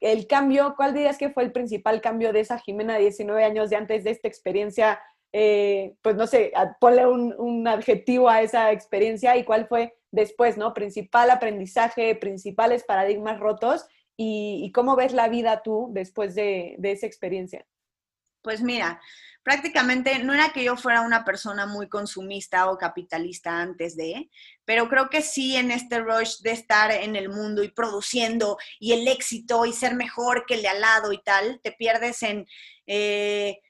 el 0.00 0.26
cambio, 0.26 0.74
¿cuál 0.76 0.94
dirías 0.94 1.18
que 1.18 1.30
fue 1.30 1.44
el 1.44 1.52
principal 1.52 2.00
cambio 2.00 2.32
de 2.32 2.40
esa 2.40 2.58
Jimena 2.58 2.94
de 2.94 3.00
19 3.00 3.44
años 3.44 3.70
de 3.70 3.76
antes 3.76 4.04
de 4.04 4.10
esta 4.10 4.28
experiencia? 4.28 5.00
Eh, 5.32 5.94
pues 6.02 6.14
no 6.16 6.26
sé, 6.26 6.52
ponle 6.78 7.06
un, 7.06 7.34
un, 7.38 7.66
adjetivo 7.66 8.28
a 8.28 8.42
esa 8.42 8.70
experiencia 8.70 9.36
y 9.36 9.44
cuál 9.44 9.66
fue 9.66 9.94
después, 10.10 10.58
¿no? 10.58 10.74
Principal 10.74 11.30
aprendizaje, 11.30 12.14
principales 12.16 12.84
paradigmas 12.84 13.40
rotos 13.40 13.86
y, 14.16 14.60
y 14.62 14.72
cómo 14.72 14.94
ves 14.94 15.14
la 15.14 15.28
vida 15.28 15.62
tú 15.62 15.88
después 15.92 16.34
de, 16.34 16.74
de 16.78 16.92
esa 16.92 17.06
experiencia. 17.06 17.66
Pues 18.43 18.61
mira, 18.61 19.01
prácticamente 19.43 20.18
no 20.20 20.34
era 20.34 20.53
que 20.53 20.64
yo 20.64 20.76
fuera 20.76 21.03
una 21.03 21.24
persona 21.24 21.66
muy 21.66 21.88
consumista 21.88 22.70
o 22.70 22.78
capitalista 22.78 23.61
antes 23.61 23.97
de, 23.97 24.30
pero 24.64 24.88
creo 24.88 25.11
que 25.11 25.22
sí 25.22 25.57
en 25.57 25.70
este 25.70 26.01
rush 26.01 26.40
de 26.40 26.53
estar 26.53 26.90
en 26.90 27.16
el 27.16 27.28
mundo 27.28 27.62
y 27.62 27.70
produciendo 27.70 28.59
y 28.78 28.93
el 28.93 29.07
éxito 29.09 29.64
y 29.66 29.72
ser 29.72 29.95
mejor 29.95 30.45
que 30.47 30.55
el 30.55 30.62
de 30.62 30.68
al 30.68 30.80
lado 30.80 31.12
y 31.12 31.22
tal, 31.22 31.61
te 31.62 31.72
pierdes 31.72 32.22
en 32.22 32.47
eh, 32.86 33.61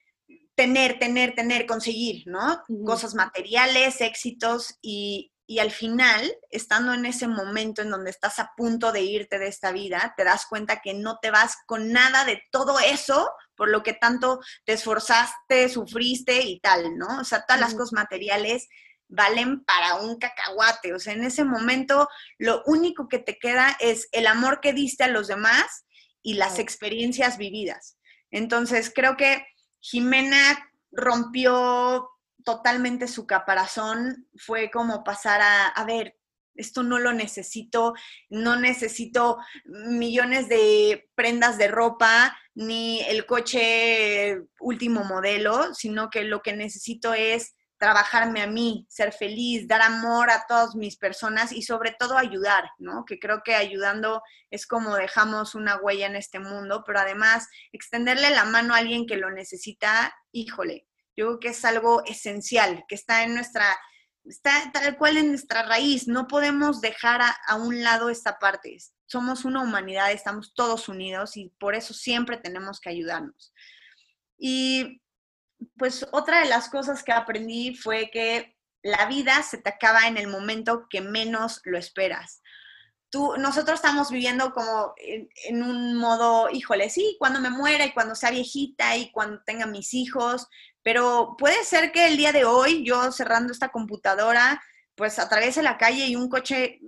tener, 0.54 0.98
tener, 0.98 1.34
tener, 1.34 1.66
conseguir, 1.66 2.24
¿no? 2.26 2.62
Uh 2.68 2.82
-huh. 2.82 2.86
Cosas 2.86 3.14
materiales, 3.14 4.00
éxitos 4.00 4.78
y, 4.82 5.32
y 5.46 5.58
al 5.58 5.70
final, 5.70 6.30
estando 6.50 6.92
en 6.92 7.06
ese 7.06 7.28
momento 7.28 7.82
en 7.82 7.90
donde 7.90 8.10
estás 8.10 8.38
a 8.38 8.52
punto 8.56 8.92
de 8.92 9.02
irte 9.02 9.38
de 9.38 9.48
esta 9.48 9.72
vida, 9.72 10.14
te 10.16 10.24
das 10.24 10.46
cuenta 10.46 10.80
que 10.80 10.94
no 10.94 11.18
te 11.20 11.30
vas 11.30 11.56
con 11.66 11.92
nada 11.92 12.24
de 12.24 12.42
todo 12.50 12.78
eso 12.80 13.30
por 13.56 13.70
lo 13.70 13.82
que 13.82 13.92
tanto 13.92 14.40
te 14.64 14.74
esforzaste, 14.74 15.68
sufriste 15.68 16.42
y 16.42 16.60
tal, 16.60 16.96
¿no? 16.96 17.20
O 17.20 17.24
sea, 17.24 17.44
todas 17.46 17.60
las 17.60 17.74
cosas 17.74 17.92
materiales 17.92 18.68
valen 19.08 19.64
para 19.64 19.96
un 19.96 20.18
cacahuate. 20.18 20.94
O 20.94 20.98
sea, 20.98 21.12
en 21.12 21.24
ese 21.24 21.44
momento 21.44 22.08
lo 22.38 22.62
único 22.66 23.08
que 23.08 23.18
te 23.18 23.38
queda 23.38 23.76
es 23.78 24.08
el 24.12 24.26
amor 24.26 24.60
que 24.60 24.72
diste 24.72 25.04
a 25.04 25.08
los 25.08 25.28
demás 25.28 25.84
y 26.22 26.34
las 26.34 26.58
experiencias 26.58 27.36
vividas. 27.36 27.98
Entonces, 28.30 28.90
creo 28.94 29.16
que 29.16 29.46
Jimena 29.80 30.70
rompió 30.90 32.08
totalmente 32.44 33.06
su 33.06 33.26
caparazón, 33.26 34.28
fue 34.36 34.70
como 34.70 35.04
pasar 35.04 35.42
a, 35.42 35.68
a 35.68 35.84
ver, 35.84 36.16
esto 36.54 36.82
no 36.82 36.98
lo 36.98 37.12
necesito, 37.12 37.94
no 38.28 38.56
necesito 38.56 39.38
millones 39.64 40.48
de 40.48 41.08
prendas 41.14 41.58
de 41.58 41.68
ropa, 41.68 42.36
ni 42.54 43.00
el 43.02 43.26
coche 43.26 44.38
último 44.60 45.04
modelo, 45.04 45.74
sino 45.74 46.10
que 46.10 46.24
lo 46.24 46.42
que 46.42 46.52
necesito 46.54 47.14
es 47.14 47.54
trabajarme 47.82 48.42
a 48.42 48.46
mí, 48.46 48.86
ser 48.88 49.12
feliz, 49.12 49.66
dar 49.66 49.82
amor 49.82 50.30
a 50.30 50.44
todas 50.46 50.76
mis 50.76 50.96
personas 50.96 51.50
y 51.50 51.62
sobre 51.62 51.90
todo 51.98 52.16
ayudar, 52.16 52.70
¿no? 52.78 53.04
Que 53.04 53.18
creo 53.18 53.42
que 53.44 53.56
ayudando 53.56 54.22
es 54.50 54.68
como 54.68 54.94
dejamos 54.94 55.56
una 55.56 55.78
huella 55.78 56.06
en 56.06 56.14
este 56.14 56.38
mundo, 56.38 56.84
pero 56.86 57.00
además 57.00 57.48
extenderle 57.72 58.30
la 58.30 58.44
mano 58.44 58.74
a 58.74 58.78
alguien 58.78 59.04
que 59.04 59.16
lo 59.16 59.32
necesita, 59.32 60.14
híjole, 60.30 60.86
yo 61.16 61.26
creo 61.26 61.40
que 61.40 61.48
es 61.48 61.64
algo 61.64 62.04
esencial, 62.04 62.84
que 62.86 62.94
está 62.94 63.24
en 63.24 63.34
nuestra, 63.34 63.66
está 64.24 64.70
tal 64.72 64.96
cual 64.96 65.16
en 65.16 65.30
nuestra 65.30 65.64
raíz. 65.64 66.06
No 66.06 66.28
podemos 66.28 66.80
dejar 66.80 67.20
a, 67.20 67.36
a, 67.48 67.56
un 67.56 67.82
lado 67.82 68.10
esta 68.10 68.38
parte. 68.38 68.76
Somos 69.12 69.44
una 69.44 69.60
humanidad, 69.60 70.10
estamos 70.10 70.54
todos 70.54 70.88
unidos 70.88 71.36
y 71.36 71.50
por 71.60 71.74
eso 71.74 71.92
siempre 71.92 72.38
tenemos 72.38 72.80
que 72.80 72.88
ayudarnos. 72.88 73.52
Y 74.38 75.02
pues 75.76 76.06
otra 76.12 76.40
de 76.40 76.48
las 76.48 76.70
cosas 76.70 77.02
que 77.02 77.12
aprendí 77.12 77.74
fue 77.74 78.08
que 78.10 78.56
la 78.82 79.04
vida 79.04 79.42
se 79.42 79.58
te 79.58 79.68
acaba 79.68 80.08
en 80.08 80.16
el 80.16 80.28
momento 80.28 80.86
que 80.88 81.02
menos 81.02 81.60
lo 81.64 81.76
esperas. 81.76 82.40
Tú, 83.10 83.34
nosotros 83.36 83.74
estamos 83.74 84.10
viviendo 84.10 84.54
como 84.54 84.94
en, 84.96 85.28
en, 85.44 85.62
un 85.62 85.94
modo, 85.94 86.48
híjole, 86.48 86.88
sí, 86.88 87.16
cuando 87.18 87.38
me 87.38 87.50
muera 87.50 87.84
y 87.84 87.92
cuando 87.92 88.14
sea 88.14 88.30
viejita 88.30 88.96
y 88.96 89.12
cuando 89.12 89.42
tenga 89.42 89.66
mis 89.66 89.92
hijos, 89.92 90.48
pero 90.82 91.36
puede 91.36 91.62
ser 91.64 91.92
que 91.92 92.06
el 92.06 92.16
día 92.16 92.32
de 92.32 92.46
hoy, 92.46 92.82
yo 92.82 93.12
cerrando 93.12 93.52
esta 93.52 93.68
computadora, 93.68 94.62
pues 94.94 95.18
atraviese 95.18 95.62
la 95.62 95.76
calle 95.76 96.06
y 96.06 96.16
un 96.16 96.30
coche 96.30 96.80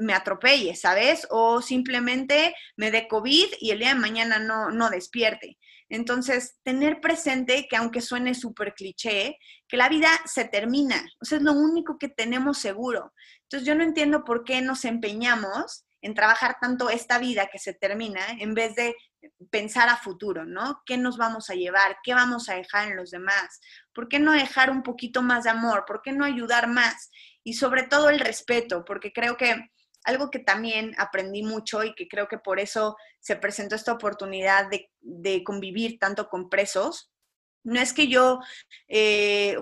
me 0.00 0.14
atropelle, 0.14 0.74
¿sabes? 0.74 1.26
O 1.30 1.62
simplemente 1.62 2.54
me 2.76 2.90
dé 2.90 3.06
COVID 3.06 3.46
y 3.60 3.70
el 3.70 3.78
día 3.78 3.94
de 3.94 4.00
mañana 4.00 4.38
no, 4.38 4.70
no 4.70 4.90
despierte. 4.90 5.58
Entonces, 5.88 6.58
tener 6.62 7.00
presente 7.00 7.66
que 7.68 7.76
aunque 7.76 8.00
suene 8.00 8.34
súper 8.34 8.74
cliché, 8.74 9.36
que 9.68 9.76
la 9.76 9.88
vida 9.88 10.08
se 10.24 10.44
termina. 10.44 11.04
O 11.20 11.24
sea, 11.24 11.38
es 11.38 11.44
lo 11.44 11.52
único 11.52 11.98
que 11.98 12.08
tenemos 12.08 12.58
seguro. 12.58 13.12
Entonces, 13.42 13.66
yo 13.66 13.74
no 13.74 13.82
entiendo 13.82 14.24
por 14.24 14.44
qué 14.44 14.62
nos 14.62 14.84
empeñamos 14.84 15.84
en 16.00 16.14
trabajar 16.14 16.56
tanto 16.60 16.88
esta 16.90 17.18
vida 17.18 17.48
que 17.52 17.58
se 17.58 17.74
termina 17.74 18.20
en 18.38 18.54
vez 18.54 18.74
de 18.74 18.94
pensar 19.50 19.88
a 19.88 19.96
futuro, 19.96 20.46
¿no? 20.46 20.80
¿Qué 20.86 20.96
nos 20.96 21.18
vamos 21.18 21.50
a 21.50 21.54
llevar? 21.54 21.98
¿Qué 22.02 22.14
vamos 22.14 22.48
a 22.48 22.54
dejar 22.54 22.88
en 22.88 22.96
los 22.96 23.10
demás? 23.10 23.60
¿Por 23.92 24.08
qué 24.08 24.18
no 24.18 24.32
dejar 24.32 24.70
un 24.70 24.82
poquito 24.82 25.22
más 25.22 25.44
de 25.44 25.50
amor? 25.50 25.84
¿Por 25.86 26.00
qué 26.02 26.12
no 26.12 26.24
ayudar 26.24 26.68
más? 26.68 27.10
Y 27.42 27.54
sobre 27.54 27.82
todo 27.82 28.08
el 28.08 28.20
respeto, 28.20 28.84
porque 28.84 29.12
creo 29.12 29.36
que 29.36 29.70
algo 30.04 30.30
que 30.30 30.38
también 30.38 30.94
aprendí 30.98 31.42
mucho 31.42 31.84
y 31.84 31.94
que 31.94 32.08
creo 32.08 32.28
que 32.28 32.38
por 32.38 32.60
eso 32.60 32.96
se 33.18 33.36
presentó 33.36 33.74
esta 33.74 33.92
oportunidad 33.92 34.68
de, 34.70 34.90
de 35.00 35.44
convivir 35.44 35.98
tanto 35.98 36.28
con 36.28 36.48
presos, 36.48 37.10
no 37.62 37.80
es 37.80 37.92
que 37.92 38.08
yo 38.08 38.40
eh, 38.88 39.56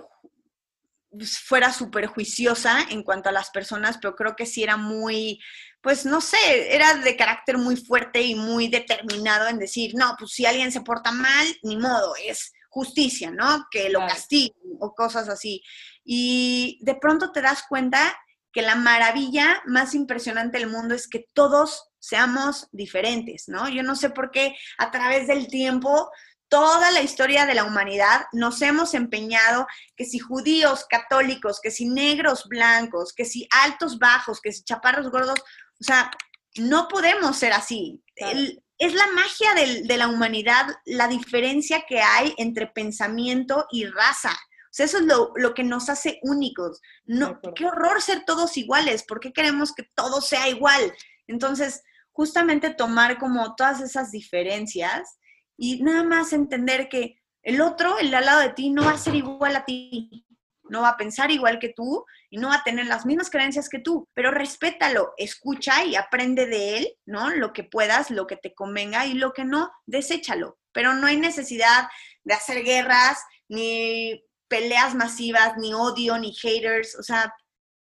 fuera 1.45 1.73
súper 1.73 2.07
juiciosa 2.07 2.87
en 2.91 3.03
cuanto 3.03 3.29
a 3.29 3.33
las 3.33 3.51
personas, 3.51 3.99
pero 4.01 4.15
creo 4.15 4.37
que 4.37 4.47
sí 4.47 4.63
era 4.63 4.77
muy, 4.77 5.41
pues 5.81 6.05
no 6.05 6.21
sé, 6.21 6.75
era 6.75 6.95
de 6.95 7.17
carácter 7.17 7.59
muy 7.59 7.77
fuerte 7.77 8.23
y 8.23 8.35
muy 8.35 8.69
determinado 8.69 9.49
en 9.49 9.59
decir, 9.59 9.93
no, 9.95 10.15
pues 10.19 10.33
si 10.33 10.47
alguien 10.47 10.71
se 10.71 10.83
porta 10.83 11.11
mal, 11.11 11.47
ni 11.63 11.77
modo, 11.77 12.15
es 12.23 12.53
justicia, 12.69 13.31
¿no? 13.31 13.67
Que 13.71 13.89
lo 13.89 14.01
castiguen 14.01 14.77
o 14.81 14.95
cosas 14.95 15.29
así. 15.29 15.63
Y 16.05 16.79
de 16.83 16.95
pronto 16.95 17.33
te 17.33 17.41
das 17.41 17.65
cuenta 17.69 18.17
que 18.59 18.63
la 18.63 18.75
maravilla 18.75 19.63
más 19.67 19.95
impresionante 19.95 20.59
del 20.59 20.69
mundo 20.69 20.93
es 20.93 21.07
que 21.07 21.29
todos 21.33 21.91
seamos 22.01 22.67
diferentes, 22.73 23.45
¿no? 23.47 23.69
Yo 23.69 23.85
no 23.85 23.95
sé 23.95 24.11
por 24.11 24.33
qué 24.33 24.57
a 24.79 24.91
través 24.91 25.29
del 25.29 25.47
tiempo 25.47 26.11
toda 26.49 26.91
la 26.91 27.01
historia 27.01 27.47
de 27.47 27.55
la 27.55 27.63
humanidad 27.63 28.23
nos 28.33 28.61
hemos 28.63 28.95
empeñado 28.95 29.69
que 29.95 30.07
si 30.07 30.19
judíos, 30.19 30.87
católicos, 30.91 31.61
que 31.63 31.71
si 31.71 31.89
negros, 31.89 32.49
blancos, 32.49 33.13
que 33.13 33.25
si 33.25 33.47
altos, 33.63 34.01
bajos, 34.01 34.41
que 34.41 34.51
si 34.51 34.65
chaparros, 34.65 35.09
gordos, 35.09 35.39
o 35.81 35.85
sea, 35.85 36.11
no 36.57 36.89
podemos 36.89 37.37
ser 37.37 37.53
así. 37.53 38.03
Claro. 38.17 38.41
El, 38.41 38.65
es 38.79 38.93
la 38.93 39.07
magia 39.09 39.55
de, 39.55 39.97
la 39.97 40.09
humanidad, 40.09 40.67
la 40.85 41.07
diferencia 41.07 41.85
que 41.87 42.01
hay 42.01 42.35
entre 42.39 42.67
pensamiento 42.67 43.67
y 43.71 43.87
raza. 43.87 44.37
Sea, 44.79 44.87
eso 44.87 44.99
es 44.99 45.07
lo, 45.07 45.33
lo 45.35 45.55
que 45.55 45.65
nos 45.65 45.89
hace 45.89 46.21
únicos. 46.23 46.81
No, 47.05 47.41
qué 47.57 47.67
horror 47.67 48.01
ser 48.01 48.25
todos 48.25 48.57
iguales. 48.57 49.03
¿Por 49.03 49.19
qué 49.19 49.33
queremos 49.33 49.75
que 49.75 49.83
todo 49.97 50.21
sea 50.21 50.49
igual? 50.49 50.95
Entonces, 51.27 51.83
justamente 52.13 52.71
tomar 52.71 53.19
como 53.19 53.57
todas 53.57 53.81
esas 53.81 54.13
diferencias 54.13 55.19
y 55.57 55.83
nada 55.83 56.05
más 56.05 56.33
entender 56.33 56.89
que 56.89 57.21
el 57.43 57.61
otro, 57.61 57.99
el 57.99 58.13
de 58.13 58.19
al 58.19 58.27
lado 58.27 58.41
de 58.41 58.51
ti, 58.51 58.71
no 58.71 58.85
va 58.85 58.93
a 58.93 58.99
ser 58.99 59.17
igual 59.17 59.57
a 59.57 59.65
ti, 59.65 60.25
no 60.71 60.83
va 60.83 60.91
a 60.91 60.97
pensar 60.97 61.33
igual 61.33 61.59
que 61.59 61.71
tú 61.71 62.05
y 62.31 62.39
no 62.39 62.51
va 62.51 62.59
a 62.59 62.63
tener 62.63 62.87
las 62.87 63.05
mismas 63.05 63.31
creencias 63.31 63.69
que 63.69 63.81
tú, 63.81 64.09
pero 64.15 64.31
respétalo, 64.31 65.13
escucha 65.17 65.85
y 65.85 65.97
aprende 65.97 66.47
de 66.47 66.79
él, 66.79 66.89
¿no? 67.05 67.31
Lo 67.31 67.53
que 67.53 67.65
puedas, 67.65 68.13
lo 68.13 68.29
que 68.29 68.37
te 68.37 68.55
convenga 68.55 69.07
y 69.07 69.15
lo 69.15 69.33
que 69.33 69.45
no, 69.45 69.73
deséchalo. 69.87 70.57
Pero 70.71 70.95
no 70.95 71.09
hay 71.09 71.17
necesidad 71.17 71.89
de 72.23 72.35
hacer 72.35 72.63
guerras, 72.63 73.19
ni 73.49 74.23
peleas 74.49 74.95
masivas, 74.95 75.57
ni 75.57 75.75
odio, 75.75 76.19
ni 76.19 76.35
haters, 76.35 76.97
o 76.99 77.03
sea, 77.03 77.33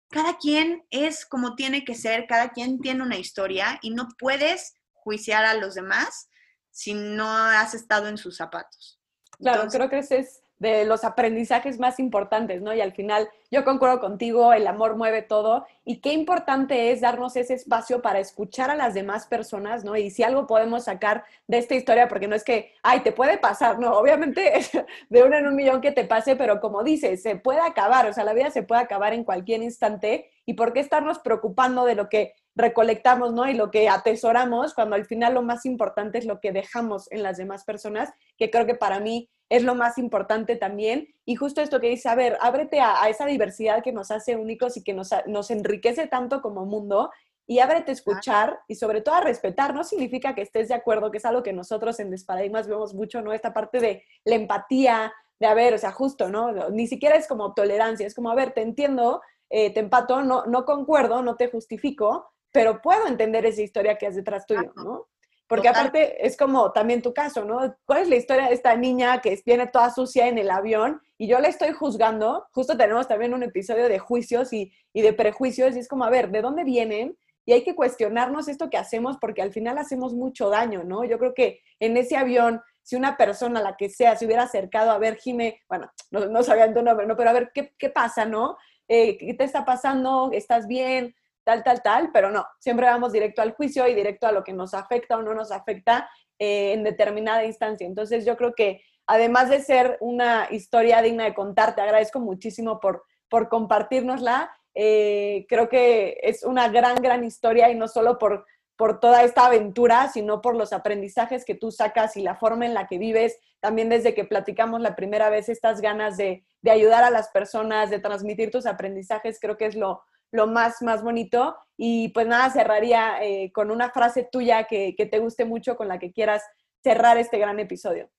cada 0.10 0.38
quien 0.38 0.86
es 0.92 1.26
como 1.26 1.56
tiene 1.56 1.84
que 1.84 1.96
ser, 1.96 2.28
cada 2.28 2.50
quien 2.50 2.80
tiene 2.80 3.04
una 3.04 3.18
historia 3.18 3.80
y 3.82 3.92
no 3.92 4.08
puedes 4.20 4.76
juiciar 4.92 5.44
a 5.44 5.56
los 5.56 5.76
demás 5.76 6.30
si 6.70 6.94
no 6.94 7.28
has 7.28 7.74
estado 7.74 8.08
en 8.08 8.18
sus 8.18 8.38
zapatos. 8.38 9.00
Claro, 9.40 9.68
creo 9.70 9.90
que 9.90 10.00
ese 10.00 10.20
es 10.20 10.43
de 10.60 10.86
los 10.86 11.04
aprendizajes 11.04 11.80
más 11.80 12.00
importantes, 12.00 12.62
¿no? 12.62 12.74
Y 12.74 12.82
al 12.82 12.94
final 12.94 13.30
yo 13.52 13.64
concuerdo 13.64 14.00
contigo, 14.00 14.54
el 14.54 14.66
amor 14.66 14.96
mueve 14.96 15.22
todo 15.22 15.66
y 15.84 16.00
qué 16.00 16.14
importante 16.14 16.92
es 16.92 17.02
darnos 17.02 17.36
ese 17.36 17.54
espacio 17.54 18.02
para 18.02 18.20
escuchar 18.20 18.72
a 18.72 18.76
las 18.76 18.94
demás 18.94 19.28
personas, 19.28 19.84
¿no? 19.84 19.96
Y 19.96 20.10
si 20.10 20.24
algo 20.24 20.48
podemos 20.48 20.86
sacar 20.86 21.26
de 21.48 21.58
esta 21.58 21.76
historia, 21.76 22.08
porque 22.08 22.28
no 22.28 22.36
es 22.36 22.44
que, 22.44 22.74
ay, 22.82 23.02
te 23.02 23.12
puede 23.12 23.38
pasar, 23.38 23.78
no, 23.80 23.92
obviamente 23.98 24.58
es 24.58 24.72
de 25.10 25.24
uno 25.24 25.38
en 25.38 25.48
un 25.48 25.56
millón 25.56 25.82
que 25.82 25.92
te 25.92 26.06
pase, 26.06 26.36
pero 26.36 26.62
como 26.62 26.84
dices, 26.84 27.22
se 27.22 27.36
puede 27.36 27.60
acabar, 27.60 28.08
o 28.08 28.14
sea, 28.14 28.24
la 28.24 28.34
vida 28.34 28.50
se 28.50 28.64
puede 28.64 28.82
acabar 28.82 29.14
en 29.14 29.24
cualquier 29.24 29.62
instante 29.62 30.30
y 30.46 30.54
por 30.54 30.74
qué 30.74 30.80
estarnos 30.80 31.20
preocupando 31.20 31.86
de 31.86 31.96
lo 31.96 32.10
que 32.10 32.34
recolectamos, 32.56 33.34
¿no? 33.34 33.50
Y 33.50 33.54
lo 33.54 33.72
que 33.72 33.90
atesoramos, 33.90 34.74
cuando 34.74 34.96
al 34.96 35.06
final 35.06 35.34
lo 35.34 35.42
más 35.42 35.66
importante 35.66 36.20
es 36.20 36.26
lo 36.26 36.40
que 36.40 36.52
dejamos 36.52 37.12
en 37.12 37.24
las 37.24 37.38
demás 37.38 37.64
personas, 37.64 38.14
que 38.38 38.50
creo 38.52 38.66
que 38.66 38.76
para 38.76 39.00
mí 39.00 39.30
es 39.50 39.64
lo 39.64 39.76
más 39.76 39.98
importante 39.98 40.56
también. 40.56 41.08
Y 41.26 41.36
justo 41.36 41.62
esto 41.62 41.80
que 41.80 41.90
dice, 41.90 42.10
a 42.10 42.16
ver, 42.16 42.38
ábrete 42.42 42.80
a, 42.80 43.08
esa 43.10 43.26
diversidad 43.26 43.84
que 43.84 43.92
nos 43.92 44.12
hace 44.12 44.36
únicos 44.36 44.78
y 44.78 44.84
que 44.84 44.94
nos, 44.94 45.10
nos 45.28 45.52
enriquece 45.52 46.08
tanto 46.08 46.42
como 46.42 46.66
mundo 46.66 47.12
y 47.46 47.60
ábrete 47.60 47.92
a 47.92 47.94
escuchar 47.94 48.60
y 48.68 48.76
sobre 48.76 49.02
todo 49.02 49.16
a 49.16 49.22
respetar. 49.22 49.74
No 49.74 49.84
significa 49.84 50.34
que 50.34 50.42
estés 50.42 50.70
de 50.70 50.76
acuerdo, 50.76 51.12
que 51.12 51.18
es 51.18 51.26
algo 51.26 51.44
que 51.44 51.54
nosotros 51.54 52.00
en 52.00 52.10
Desparadigmas 52.10 52.68
vemos 52.68 52.94
mucho, 52.94 53.22
¿no? 53.22 53.34
Esta 53.34 53.54
parte 53.54 53.80
de 53.80 54.04
la 54.24 54.36
empatía, 54.36 55.14
de 55.40 55.48
a 55.48 55.54
ver, 55.54 55.74
o 55.74 55.78
sea, 55.78 55.92
justo, 55.92 56.30
¿no? 56.30 56.70
Ni 56.70 56.88
siquiera 56.88 57.16
es 57.16 57.28
como 57.28 57.54
tolerancia, 57.54 58.08
es 58.08 58.16
como, 58.16 58.32
a 58.32 58.36
ver, 58.36 58.54
te 58.54 58.62
entiendo, 58.62 59.22
eh, 59.50 59.74
te 59.74 59.82
empato, 59.82 60.24
no, 60.24 60.46
no 60.46 60.66
concuerdo, 60.66 61.22
no 61.22 61.36
te 61.36 61.50
justifico, 61.50 62.32
pero 62.52 62.82
puedo 62.82 63.08
entender 63.08 63.46
esa 63.46 63.62
historia 63.62 63.98
que 63.98 64.08
es 64.08 64.16
detrás 64.16 64.46
tuyo, 64.46 64.72
¿no? 64.76 65.08
Porque 65.54 65.70
aparte 65.70 66.26
es 66.26 66.36
como 66.36 66.72
también 66.72 67.04
tu 67.04 67.14
caso, 67.14 67.46
¿no? 67.46 67.76
¿Cuál 67.86 68.02
es 68.02 68.10
la 68.10 68.16
historia 68.16 68.48
de 68.48 68.56
esta 68.56 68.76
niña 68.76 69.22
que 69.22 69.40
viene 69.46 69.68
toda 69.68 69.92
sucia 69.92 70.28
en 70.28 70.40
el 70.40 70.50
avión 70.50 71.00
y 71.20 71.28
yo 71.28 71.40
la 71.40 71.48
estoy 71.48 71.74
juzgando? 71.74 72.48
Justo 72.54 72.76
tenemos 72.76 73.08
también 73.08 73.36
un 73.36 73.44
episodio 73.44 73.88
de 73.88 74.00
juicios 74.00 74.52
y, 74.52 74.74
y 74.94 75.04
de 75.04 75.14
prejuicios 75.14 75.76
y 75.76 75.80
es 75.80 75.88
como, 75.88 76.06
a 76.06 76.10
ver, 76.10 76.32
¿de 76.32 76.42
dónde 76.42 76.64
vienen? 76.64 77.20
Y 77.46 77.54
hay 77.54 77.64
que 77.64 77.76
cuestionarnos 77.76 78.48
esto 78.48 78.72
que 78.72 78.78
hacemos 78.78 79.18
porque 79.22 79.44
al 79.44 79.52
final 79.52 79.78
hacemos 79.78 80.16
mucho 80.16 80.50
daño, 80.50 80.84
¿no? 80.84 81.04
Yo 81.04 81.20
creo 81.20 81.36
que 81.36 81.62
en 81.80 81.98
ese 81.98 82.18
avión, 82.18 82.60
si 82.82 82.96
una 82.96 83.16
persona, 83.16 83.62
la 83.62 83.78
que 83.78 83.90
sea, 83.90 84.16
se 84.16 84.26
hubiera 84.26 84.44
acercado 84.44 84.90
a 84.90 84.98
ver, 84.98 85.18
Jime, 85.18 85.62
bueno, 85.70 85.92
no, 86.10 86.26
no 86.26 86.42
sabían 86.42 86.74
tu 86.74 86.82
nombre, 86.82 87.06
¿no? 87.06 87.16
Pero 87.16 87.30
a 87.30 87.34
ver, 87.34 87.52
¿qué, 87.54 87.76
qué 87.78 87.90
pasa, 87.90 88.26
no? 88.26 88.58
Eh, 88.88 89.18
¿Qué 89.18 89.36
te 89.36 89.44
está 89.44 89.66
pasando? 89.66 90.32
¿Estás 90.34 90.66
bien? 90.66 91.14
Tal, 91.44 91.64
tal, 91.64 91.82
tal, 91.82 92.12
pero 92.12 92.32
no, 92.32 92.46
siempre 92.60 92.86
vamos 92.86 93.12
directo 93.12 93.42
al 93.42 93.54
juicio 93.54 93.88
y 93.88 93.94
directo 93.94 94.28
a 94.28 94.32
lo 94.32 94.44
que 94.44 94.54
nos 94.54 94.74
afecta 94.74 95.18
o 95.18 95.22
no 95.22 95.34
nos 95.34 95.52
afecta 95.52 96.10
eh, 96.40 96.74
en 96.74 96.84
determinada 96.84 97.46
instancia. 97.46 97.86
Entonces 97.86 98.26
yo 98.26 98.36
creo 98.38 98.54
que 98.54 98.82
además 99.08 99.50
de 99.50 99.62
ser 99.62 99.98
una 100.00 100.48
historia 100.50 101.02
digna 101.02 101.26
de 101.26 101.34
contar, 101.34 101.76
te 101.76 101.82
agradezco 101.82 102.20
muchísimo 102.20 102.80
por, 102.80 103.04
por 103.30 103.50
compartirnosla. 103.50 104.52
Eh, 104.76 105.46
creo 105.48 105.70
que 105.70 106.18
es 106.24 106.44
una 106.44 106.70
gran, 106.70 106.96
gran 106.96 107.24
historia 107.24 107.70
y 107.70 107.76
no 107.76 107.88
solo 107.88 108.18
por, 108.18 108.46
por 108.76 109.00
toda 109.00 109.24
esta 109.24 109.46
aventura, 109.46 110.10
sino 110.10 110.42
por 110.42 110.56
los 110.56 110.74
aprendizajes 110.74 111.46
que 111.46 111.56
tú 111.56 111.72
sacas 111.72 112.18
y 112.18 112.22
la 112.22 112.36
forma 112.36 112.66
en 112.66 112.74
la 112.74 112.88
que 112.88 112.98
vives. 112.98 113.38
También 113.60 113.90
desde 113.90 114.14
que 114.14 114.26
platicamos 114.26 114.82
la 114.82 114.96
primera 114.96 115.30
vez, 115.30 115.50
estas 115.50 115.80
ganas 115.80 116.18
de, 116.18 116.44
de 116.62 116.72
ayudar 116.72 117.04
a 117.04 117.12
las 117.12 117.30
personas, 117.30 117.90
de 117.90 118.00
transmitir 118.00 118.52
tus 118.52 118.66
aprendizajes, 118.66 119.40
creo 119.40 119.58
que 119.58 119.68
es 119.68 119.76
lo, 119.76 120.04
lo 120.34 120.48
más, 120.48 120.82
más 120.82 121.02
bonito. 121.02 121.56
Y 121.78 122.10
pues 122.10 122.28
nada, 122.28 122.50
cerraría 122.50 123.24
eh, 123.24 123.52
con 123.54 123.72
una 123.72 123.92
frase 123.92 124.28
tuya 124.30 124.66
que, 124.66 124.96
que 124.98 125.06
te 125.06 125.20
guste 125.20 125.46
mucho, 125.46 125.78
con 125.78 125.88
la 125.88 126.00
que 126.00 126.12
quieras 126.12 126.44
cerrar 126.84 127.18
este 127.18 127.38
gran 127.38 127.60
episodio. 127.60 128.12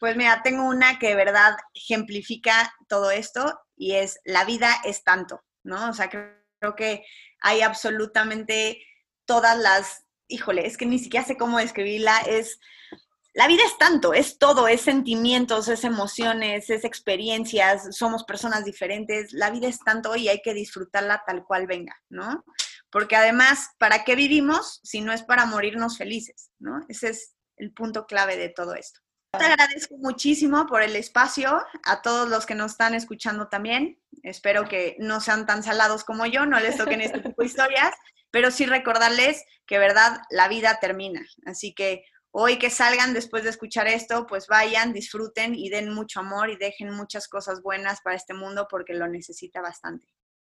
Pues 0.00 0.16
mira, 0.16 0.42
tengo 0.42 0.64
una 0.64 0.98
que 0.98 1.08
de 1.08 1.14
verdad 1.14 1.56
ejemplifica 1.74 2.72
todo 2.88 3.10
esto 3.10 3.60
y 3.76 3.94
es 3.94 4.20
la 4.24 4.44
vida 4.44 4.70
es 4.84 5.04
tanto, 5.04 5.42
¿no? 5.64 5.90
O 5.90 5.92
sea, 5.92 6.08
creo 6.08 6.74
que 6.76 7.04
hay 7.40 7.60
absolutamente 7.60 8.80
todas 9.26 9.58
las, 9.58 10.06
híjole, 10.28 10.66
es 10.66 10.76
que 10.76 10.86
ni 10.86 10.98
siquiera 10.98 11.26
sé 11.26 11.36
cómo 11.36 11.58
describirla, 11.58 12.16
es 12.26 12.58
la 13.38 13.46
vida 13.46 13.62
es 13.64 13.78
tanto, 13.78 14.14
es 14.14 14.36
todo, 14.36 14.66
es 14.66 14.80
sentimientos, 14.80 15.68
es 15.68 15.84
emociones, 15.84 16.70
es 16.70 16.84
experiencias, 16.84 17.96
somos 17.96 18.24
personas 18.24 18.64
diferentes, 18.64 19.32
la 19.32 19.52
vida 19.52 19.68
es 19.68 19.78
tanto 19.78 20.16
y 20.16 20.26
hay 20.28 20.42
que 20.42 20.54
disfrutarla 20.54 21.22
tal 21.24 21.44
cual 21.44 21.68
venga, 21.68 21.94
¿no? 22.08 22.44
Porque 22.90 23.14
además, 23.14 23.68
¿para 23.78 24.02
qué 24.02 24.16
vivimos 24.16 24.80
si 24.82 25.02
no 25.02 25.12
es 25.12 25.22
para 25.22 25.46
morirnos 25.46 25.98
felices, 25.98 26.50
¿no? 26.58 26.84
Ese 26.88 27.10
es 27.10 27.36
el 27.58 27.72
punto 27.72 28.06
clave 28.06 28.36
de 28.36 28.48
todo 28.48 28.74
esto. 28.74 28.98
Te 29.38 29.44
agradezco 29.44 29.96
muchísimo 29.98 30.66
por 30.66 30.82
el 30.82 30.96
espacio, 30.96 31.62
a 31.84 32.02
todos 32.02 32.28
los 32.28 32.44
que 32.44 32.56
nos 32.56 32.72
están 32.72 32.96
escuchando 32.96 33.46
también. 33.46 34.00
Espero 34.24 34.68
que 34.68 34.96
no 34.98 35.20
sean 35.20 35.46
tan 35.46 35.62
salados 35.62 36.02
como 36.02 36.26
yo, 36.26 36.44
no 36.44 36.58
les 36.58 36.76
toquen 36.76 37.02
este 37.02 37.20
tipo 37.20 37.42
de 37.42 37.46
historias, 37.46 37.94
pero 38.32 38.50
sí 38.50 38.66
recordarles 38.66 39.44
que, 39.64 39.78
verdad, 39.78 40.22
la 40.28 40.48
vida 40.48 40.80
termina. 40.80 41.24
Así 41.46 41.72
que 41.72 42.02
hoy 42.30 42.58
que 42.58 42.70
salgan 42.70 43.14
después 43.14 43.44
de 43.44 43.50
escuchar 43.50 43.88
esto, 43.88 44.26
pues 44.26 44.46
vayan, 44.46 44.92
disfruten 44.92 45.54
y 45.54 45.70
den 45.70 45.92
mucho 45.92 46.20
amor 46.20 46.50
y 46.50 46.56
dejen 46.56 46.90
muchas 46.92 47.28
cosas 47.28 47.62
buenas 47.62 48.00
para 48.02 48.16
este 48.16 48.34
mundo 48.34 48.66
porque 48.70 48.94
lo 48.94 49.08
necesita 49.08 49.60
bastante. 49.60 50.06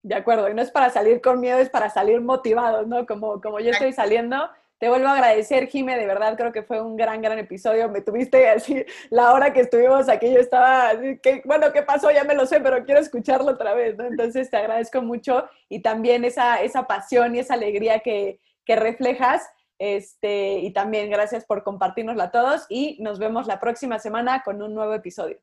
De 0.03 0.15
acuerdo, 0.15 0.49
y 0.49 0.55
no 0.55 0.63
es 0.63 0.71
para 0.71 0.91
salir 0.91 1.21
con 1.21 1.41
miedo, 1.41 1.59
es 1.59 1.71
para 1.71 1.91
salir 1.91 2.21
motivados, 2.21 2.87
¿no? 2.87 3.05
Como, 3.05 3.41
como 3.41 3.61
yo 3.61 3.71
estoy 3.71 3.93
saliendo. 3.93 4.49
Te 4.79 4.89
vuelvo 4.89 5.09
a 5.09 5.15
agradecer, 5.15 5.67
Jime, 5.67 5.99
de 5.99 6.07
verdad 6.07 6.37
creo 6.37 6.53
que 6.53 6.63
fue 6.63 6.81
un 6.81 6.97
gran, 6.97 7.21
gran 7.21 7.37
episodio. 7.41 7.89
Me 7.89 8.01
tuviste 8.01 8.49
así, 8.49 8.85
la 9.11 9.33
hora 9.33 9.53
que 9.53 9.61
estuvimos 9.61 10.09
aquí, 10.09 10.33
yo 10.33 10.39
estaba, 10.39 10.93
que, 11.21 11.43
bueno, 11.45 11.73
¿qué 11.73 11.83
pasó? 11.83 12.13
Ya 12.13 12.23
me 12.23 12.35
lo 12.35 12.47
sé, 12.47 12.61
pero 12.61 12.85
quiero 12.85 13.01
escucharlo 13.01 13.51
otra 13.51 13.75
vez, 13.75 13.97
¿no? 13.97 14.05
Entonces 14.05 14.49
te 14.51 14.57
agradezco 14.57 15.03
mucho 15.03 15.49
y 15.69 15.83
también 15.83 16.25
esa, 16.25 16.63
esa 16.63 16.87
pasión 16.87 17.35
y 17.35 17.41
esa 17.41 17.55
alegría 17.55 17.99
que, 17.99 18.41
que 18.65 18.77
reflejas 18.77 19.43
este, 19.79 20.59
y 20.59 20.73
también 20.73 21.11
gracias 21.11 21.45
por 21.45 21.63
compartirnosla 21.63 22.25
a 22.25 22.31
todos 22.31 22.67
y 22.69 22.99
nos 23.01 23.19
vemos 23.19 23.47
la 23.47 23.61
próxima 23.61 23.99
semana 23.99 24.43
con 24.45 24.63
un 24.63 24.75
nuevo 24.75 24.95
episodio. 24.95 25.39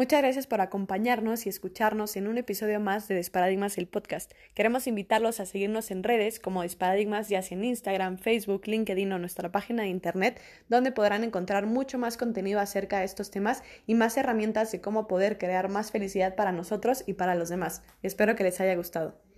Muchas 0.00 0.22
gracias 0.22 0.46
por 0.46 0.60
acompañarnos 0.60 1.46
y 1.46 1.48
escucharnos 1.48 2.14
en 2.14 2.28
un 2.28 2.38
episodio 2.38 2.78
más 2.78 3.08
de 3.08 3.16
Desparadigmas 3.16 3.76
el 3.76 3.88
podcast. 3.88 4.32
Queremos 4.54 4.86
invitarlos 4.86 5.40
a 5.40 5.46
seguirnos 5.46 5.90
en 5.90 6.04
redes 6.04 6.38
como 6.38 6.62
Desparadigmas, 6.62 7.28
ya 7.28 7.42
sea 7.42 7.58
en 7.58 7.64
Instagram, 7.64 8.16
Facebook, 8.16 8.62
LinkedIn 8.66 9.12
o 9.12 9.18
nuestra 9.18 9.50
página 9.50 9.82
de 9.82 9.88
internet, 9.88 10.40
donde 10.68 10.92
podrán 10.92 11.24
encontrar 11.24 11.66
mucho 11.66 11.98
más 11.98 12.16
contenido 12.16 12.60
acerca 12.60 13.00
de 13.00 13.04
estos 13.04 13.32
temas 13.32 13.64
y 13.86 13.94
más 13.94 14.16
herramientas 14.16 14.70
de 14.70 14.80
cómo 14.80 15.08
poder 15.08 15.38
crear 15.38 15.68
más 15.68 15.90
felicidad 15.90 16.36
para 16.36 16.52
nosotros 16.52 17.02
y 17.06 17.14
para 17.14 17.34
los 17.34 17.48
demás. 17.48 17.82
Espero 18.02 18.36
que 18.36 18.44
les 18.44 18.60
haya 18.60 18.76
gustado. 18.76 19.29